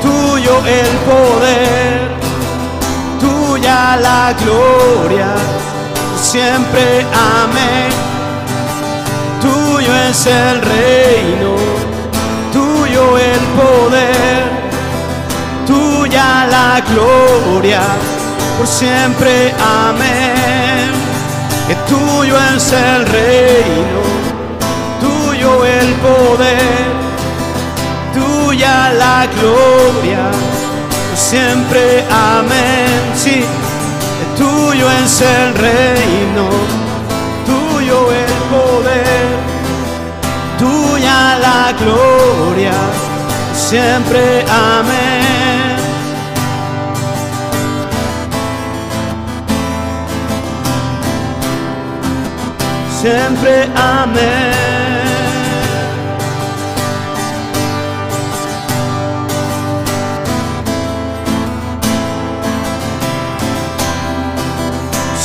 tuyo 0.02 0.58
el 0.66 0.96
poder, 1.08 2.00
tuya 3.20 3.96
la 3.96 4.34
gloria, 4.40 5.32
por 6.10 6.18
siempre, 6.22 7.06
amén. 7.40 8.04
Tuyo 9.40 9.94
es 10.08 10.26
el 10.26 10.62
reino, 10.62 11.03
tuyo 12.52 13.18
el 13.18 13.40
poder, 13.60 14.42
tuya 15.66 16.46
la 16.50 16.82
gloria, 16.90 17.80
por 18.58 18.66
siempre, 18.66 19.54
amén. 19.58 20.92
Que 21.66 21.74
tuyo 21.88 22.36
es 22.54 22.72
el 22.72 23.06
reino, 23.06 24.00
tuyo 25.00 25.64
el 25.64 25.92
poder, 25.94 26.92
tuya 28.12 28.92
la 28.92 29.26
gloria, 29.36 30.30
por 31.08 31.18
siempre, 31.18 32.04
amén. 32.10 33.00
Sí, 33.16 33.44
que 34.18 34.42
tuyo 34.42 34.90
es 34.90 35.20
el 35.22 35.54
reino, 35.54 36.46
tuyo 37.46 38.12
el 38.12 38.34
poder, 38.52 39.33
tuya 40.64 41.20
la 41.46 41.62
gloria, 41.80 42.78
siempre 43.52 44.44
amén. 44.48 45.24
Siempre 53.00 53.68
amén. 53.76 54.54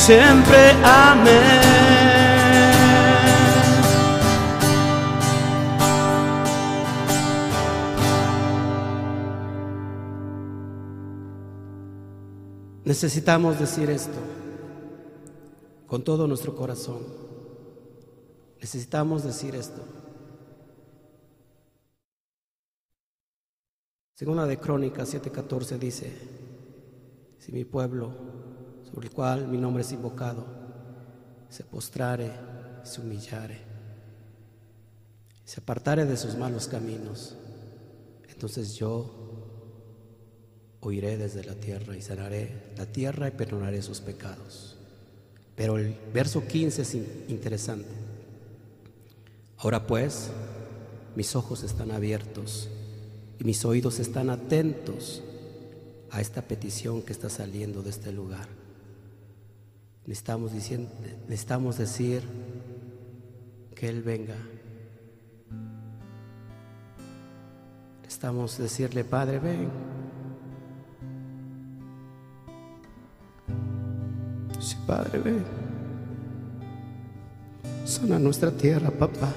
Siempre 0.06 0.62
amén. 0.84 1.69
Necesitamos 12.90 13.56
decir 13.56 13.88
esto 13.88 14.18
con 15.86 16.02
todo 16.02 16.26
nuestro 16.26 16.56
corazón. 16.56 16.98
Necesitamos 18.60 19.22
decir 19.22 19.54
esto. 19.54 19.80
Según 24.16 24.38
la 24.38 24.46
de 24.46 24.58
Crónicas 24.58 25.14
7:14 25.14 25.78
dice, 25.78 26.10
si 27.38 27.52
mi 27.52 27.64
pueblo, 27.64 28.10
sobre 28.90 29.06
el 29.06 29.14
cual 29.14 29.46
mi 29.46 29.58
nombre 29.58 29.84
es 29.84 29.92
invocado, 29.92 30.44
se 31.48 31.62
postrare, 31.62 32.32
se 32.82 33.00
humillare, 33.00 33.60
se 35.44 35.60
apartare 35.60 36.06
de 36.06 36.16
sus 36.16 36.34
malos 36.34 36.66
caminos, 36.66 37.36
entonces 38.28 38.74
yo 38.74 39.19
oiré 40.80 41.16
desde 41.16 41.44
la 41.44 41.54
tierra 41.54 41.96
y 41.96 42.02
sanaré 42.02 42.50
la 42.76 42.86
tierra 42.86 43.28
y 43.28 43.32
perdonaré 43.32 43.82
sus 43.82 44.00
pecados. 44.00 44.76
Pero 45.56 45.76
el 45.76 45.94
verso 46.12 46.46
15 46.46 46.82
es 46.82 46.94
interesante. 47.28 47.88
Ahora 49.58 49.86
pues, 49.86 50.30
mis 51.14 51.36
ojos 51.36 51.62
están 51.62 51.90
abiertos 51.90 52.68
y 53.38 53.44
mis 53.44 53.64
oídos 53.64 53.98
están 53.98 54.30
atentos 54.30 55.22
a 56.10 56.20
esta 56.20 56.42
petición 56.42 57.02
que 57.02 57.12
está 57.12 57.28
saliendo 57.28 57.82
de 57.82 57.90
este 57.90 58.10
lugar. 58.10 58.48
Necesitamos, 60.06 60.52
diciendo, 60.52 60.90
necesitamos 61.28 61.76
decir 61.76 62.22
que 63.74 63.88
Él 63.88 64.02
venga. 64.02 64.36
Necesitamos 68.02 68.58
decirle, 68.58 69.04
Padre, 69.04 69.38
ven. 69.38 69.68
Sí, 74.60 74.76
Padre, 74.86 75.18
ven. 75.18 75.44
Sana 77.86 78.18
nuestra 78.18 78.50
tierra, 78.50 78.90
papá. 78.90 79.32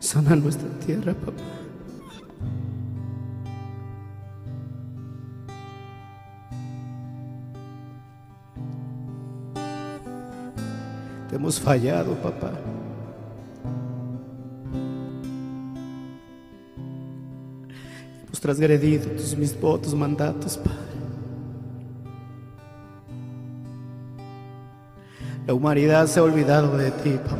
Sana 0.00 0.34
nuestra 0.34 0.68
tierra, 0.84 1.14
papá. 1.14 1.42
Te 11.30 11.36
hemos 11.36 11.60
fallado, 11.60 12.14
papá. 12.16 12.50
Transgredido 18.42 19.08
tus 19.12 19.36
mis 19.36 19.58
votos, 19.58 19.94
mandatos, 19.94 20.58
Padre. 20.58 20.82
La 25.46 25.54
humanidad 25.54 26.08
se 26.08 26.18
ha 26.18 26.24
olvidado 26.24 26.76
de 26.76 26.90
ti, 26.90 27.10
papá. 27.10 27.36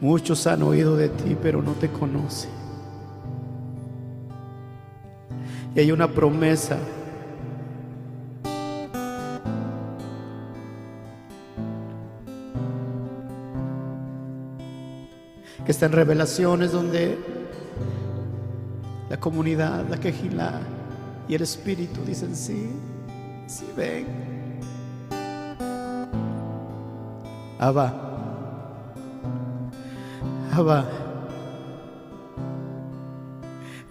Muchos 0.00 0.46
han 0.46 0.62
oído 0.62 0.96
de 0.96 1.10
ti, 1.10 1.36
pero 1.42 1.60
no 1.60 1.72
te 1.72 1.90
conocen. 1.90 2.50
Y 5.74 5.80
hay 5.80 5.92
una 5.92 6.08
promesa. 6.08 6.78
Está 15.68 15.86
en 15.86 15.92
revelaciones 15.92 16.72
donde 16.72 17.16
la 19.08 19.20
comunidad, 19.20 19.84
la 19.88 20.00
quejilá 20.00 20.60
y 21.28 21.34
el 21.34 21.42
espíritu 21.42 22.00
dicen 22.04 22.34
sí, 22.34 22.70
sí 23.46 23.66
ven. 23.76 24.06
Abba, 27.60 27.92
Abba, 30.52 30.84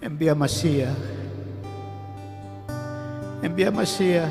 envía 0.02 0.34
Mashiach 0.34 1.18
envía 3.42 3.70
Mashiach. 3.70 4.28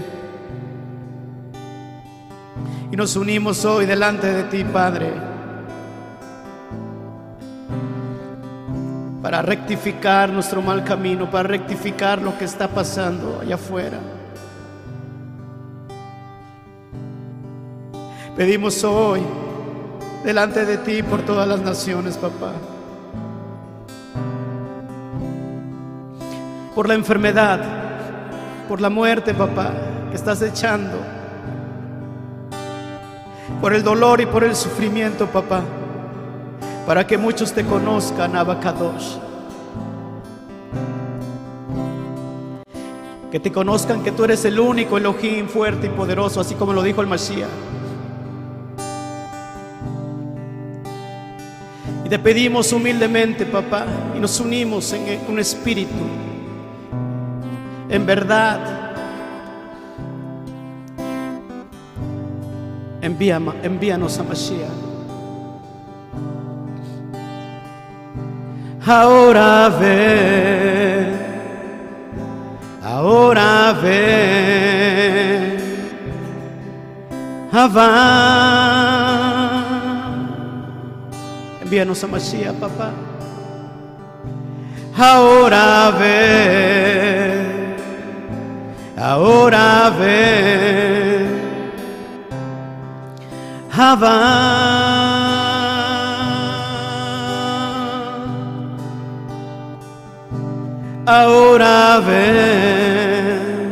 Y 2.91 2.95
nos 2.95 3.15
unimos 3.15 3.65
hoy 3.65 3.85
delante 3.85 4.27
de 4.27 4.43
ti, 4.45 4.63
Padre, 4.63 5.11
para 9.27 9.41
rectificar 9.41 10.29
nuestro 10.29 10.61
mal 10.61 10.85
camino, 10.85 11.29
para 11.29 11.49
rectificar 11.49 12.21
lo 12.21 12.37
que 12.37 12.45
está 12.45 12.69
pasando 12.69 13.41
allá 13.41 13.55
afuera. 13.55 13.99
Pedimos 18.37 18.81
hoy 18.85 19.19
delante 20.23 20.63
de 20.63 20.77
ti 20.77 21.03
por 21.03 21.23
todas 21.23 21.45
las 21.45 21.59
naciones, 21.59 22.15
papá. 22.15 22.53
Por 26.73 26.87
la 26.87 26.93
enfermedad, 26.93 27.59
por 28.69 28.79
la 28.79 28.89
muerte, 28.89 29.33
papá, 29.33 29.73
que 30.09 30.15
estás 30.15 30.41
echando, 30.41 30.99
por 33.59 33.73
el 33.73 33.83
dolor 33.83 34.21
y 34.21 34.25
por 34.25 34.45
el 34.45 34.55
sufrimiento, 34.55 35.27
papá, 35.27 35.63
para 36.87 37.05
que 37.05 37.17
muchos 37.17 37.51
te 37.51 37.65
conozcan, 37.65 38.33
Abacadosh. 38.37 39.17
Que 43.29 43.41
te 43.41 43.51
conozcan 43.51 44.01
que 44.03 44.13
tú 44.13 44.23
eres 44.23 44.45
el 44.45 44.57
único 44.57 44.97
Elohim 44.97 45.49
fuerte 45.49 45.87
y 45.87 45.89
poderoso, 45.89 46.39
así 46.39 46.55
como 46.55 46.71
lo 46.71 46.81
dijo 46.81 47.01
el 47.01 47.07
Mashiach. 47.07 47.49
Y 52.05 52.09
te 52.09 52.19
pedimos 52.19 52.71
humildemente, 52.71 53.45
papá, 53.45 53.85
y 54.15 54.19
nos 54.21 54.39
unimos 54.39 54.93
en 54.93 55.19
un 55.27 55.39
espíritu 55.39 55.91
en 57.89 58.05
verdad. 58.05 58.93
Envía, 63.01 63.41
envíanos 63.61 64.17
a 64.19 64.23
Mashiach. 64.23 64.86
Ahora 68.87 69.67
ve, 69.67 71.11
ahora 72.81 73.73
ve, 73.73 75.57
Abba. 77.51 77.89
Envíanos 81.61 82.01
a 82.01 82.07
Mashiach, 82.07 82.55
papá. 82.61 82.91
Ahora 84.97 85.91
ve 85.99 87.27
ahora 88.95 89.89
ve, 89.99 91.27
Abba. 93.77 94.86
Ahora 101.07 102.01
ve, 102.05 103.69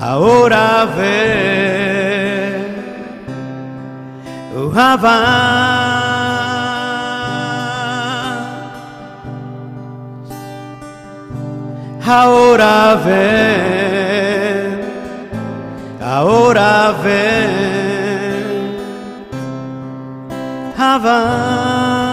ahora 0.00 0.86
ve, 0.96 1.16
Abba. 4.76 5.96
ahora 12.06 12.94
ven, 13.04 14.80
ahora 16.00 16.94
ven, 17.02 18.76
Abba. 20.78 22.05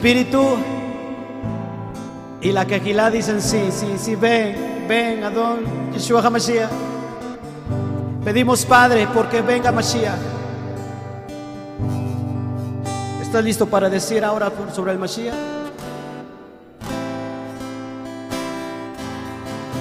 Espíritu 0.00 0.56
y 2.40 2.52
la 2.52 2.64
Quejilá 2.64 3.10
dicen 3.10 3.42
sí, 3.42 3.68
sí, 3.70 3.98
sí, 3.98 4.14
ven, 4.14 4.86
ven, 4.88 5.22
Adón, 5.22 5.92
Yeshua 5.92 6.22
HaMashiach. 6.22 6.70
Pedimos, 8.24 8.64
Padre, 8.64 9.06
porque 9.12 9.42
venga 9.42 9.70
Mashiach. 9.70 10.18
¿Estás 13.20 13.44
listo 13.44 13.66
para 13.66 13.90
decir 13.90 14.24
ahora 14.24 14.50
sobre 14.74 14.92
el 14.92 14.98
Mashiach? 14.98 15.34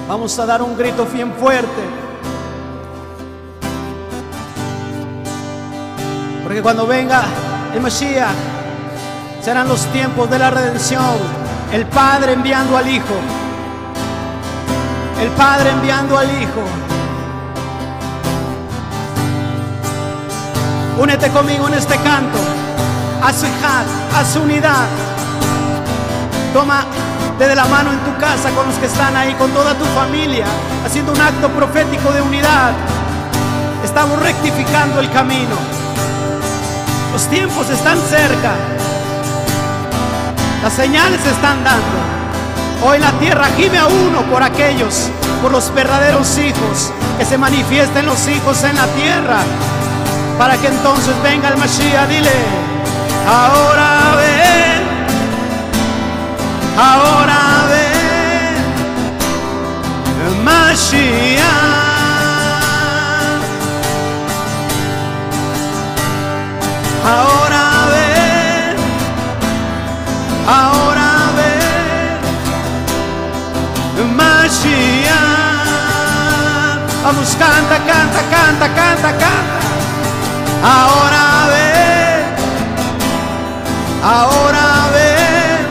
Vamos 0.09 0.37
a 0.37 0.45
dar 0.45 0.61
un 0.61 0.77
grito 0.77 1.05
bien 1.05 1.31
fuerte. 1.31 1.81
Porque 6.43 6.61
cuando 6.61 6.85
venga 6.85 7.23
el 7.73 7.79
Mashiach, 7.79 8.48
serán 9.41 9.67
los 9.67 9.85
tiempos 9.87 10.29
de 10.29 10.39
la 10.39 10.49
redención. 10.49 11.17
El 11.71 11.85
Padre 11.85 12.33
enviando 12.33 12.77
al 12.77 12.87
Hijo. 12.89 13.15
El 15.21 15.29
Padre 15.29 15.71
enviando 15.71 16.17
al 16.17 16.29
Hijo. 16.41 16.63
Únete 20.99 21.29
conmigo 21.29 21.67
en 21.67 21.73
este 21.75 21.95
canto 21.97 22.39
haz 23.21 23.43
haz 24.15 24.35
unidad. 24.35 24.87
Toma 26.53 26.85
desde 27.37 27.55
la 27.55 27.65
mano 27.65 27.91
en 27.91 27.99
tu 27.99 28.17
casa 28.19 28.49
con 28.51 28.67
los 28.67 28.75
que 28.75 28.87
están 28.87 29.15
ahí, 29.15 29.33
con 29.35 29.51
toda 29.51 29.73
tu 29.75 29.85
familia, 29.85 30.45
haciendo 30.85 31.11
un 31.11 31.21
acto 31.21 31.49
profético 31.49 32.11
de 32.11 32.21
unidad. 32.21 32.73
Estamos 33.83 34.19
rectificando 34.19 34.99
el 34.99 35.09
camino. 35.11 35.55
Los 37.13 37.27
tiempos 37.27 37.69
están 37.69 37.97
cerca. 38.09 38.78
Las 40.61 40.73
señales 40.73 41.22
se 41.22 41.30
están 41.31 41.64
dando. 41.64 41.86
Hoy 42.84 42.99
la 42.99 43.11
tierra 43.14 43.45
gime 43.57 43.77
a 43.77 43.88
uno 43.88 44.23
por 44.23 44.44
aquellos, 44.44 45.10
por 45.41 45.52
los 45.52 45.73
verdaderos 45.73 46.38
hijos, 46.38 46.91
que 47.18 47.23
se 47.26 47.38
manifiesten 47.38 48.06
los 48.06 48.27
hijos 48.27 48.61
en 48.64 48.76
la 48.76 48.86
tierra, 48.88 49.40
para 50.38 50.57
que 50.57 50.68
entonces 50.68 51.15
venga 51.23 51.48
el 51.49 51.57
Mashiach. 51.57 52.10
Dile, 52.10 52.30
ahora 53.27 54.15
ven, 54.18 54.84
ahora 56.77 57.40
ven, 57.69 58.65
Mashiach. 60.44 61.40
Ahora 67.06 67.68
ahora 70.57 71.11
ven, 71.38 72.21
Mashiach. 74.15 75.19
Vamos, 77.03 77.30
canta, 77.41 77.77
canta, 77.89 78.21
canta, 78.34 78.67
canta, 78.80 79.09
canta. 79.21 79.59
Ahora 80.76 81.26
ven, 81.51 82.23
ahora 84.03 84.67
ven, 84.95 85.61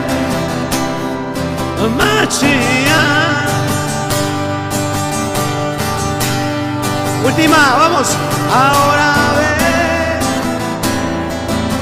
Mashiach. 1.97 3.09
Última, 7.25 7.61
vamos. 7.81 8.07
Ahora 8.51 9.11
ven, 9.37 10.19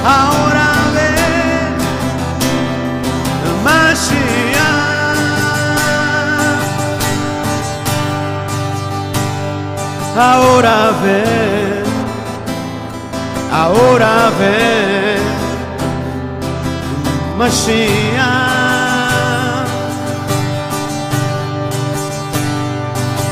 ahora 0.06 0.57
Ahora 10.19 10.94
ven, 11.03 11.84
ahora 13.52 14.31
ven, 14.39 15.22
Mashiach. 17.38 18.57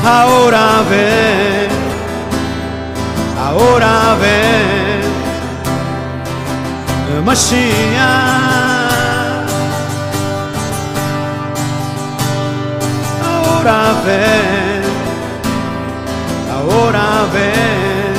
Ahora 0.06 0.84
ven, 0.88 1.70
ahora 3.48 4.16
ven, 4.22 5.06
Mashiach. 7.26 7.96
Ahora 13.26 13.82
ven, 14.06 14.75
ahora 16.76 17.26
ven, 17.34 18.16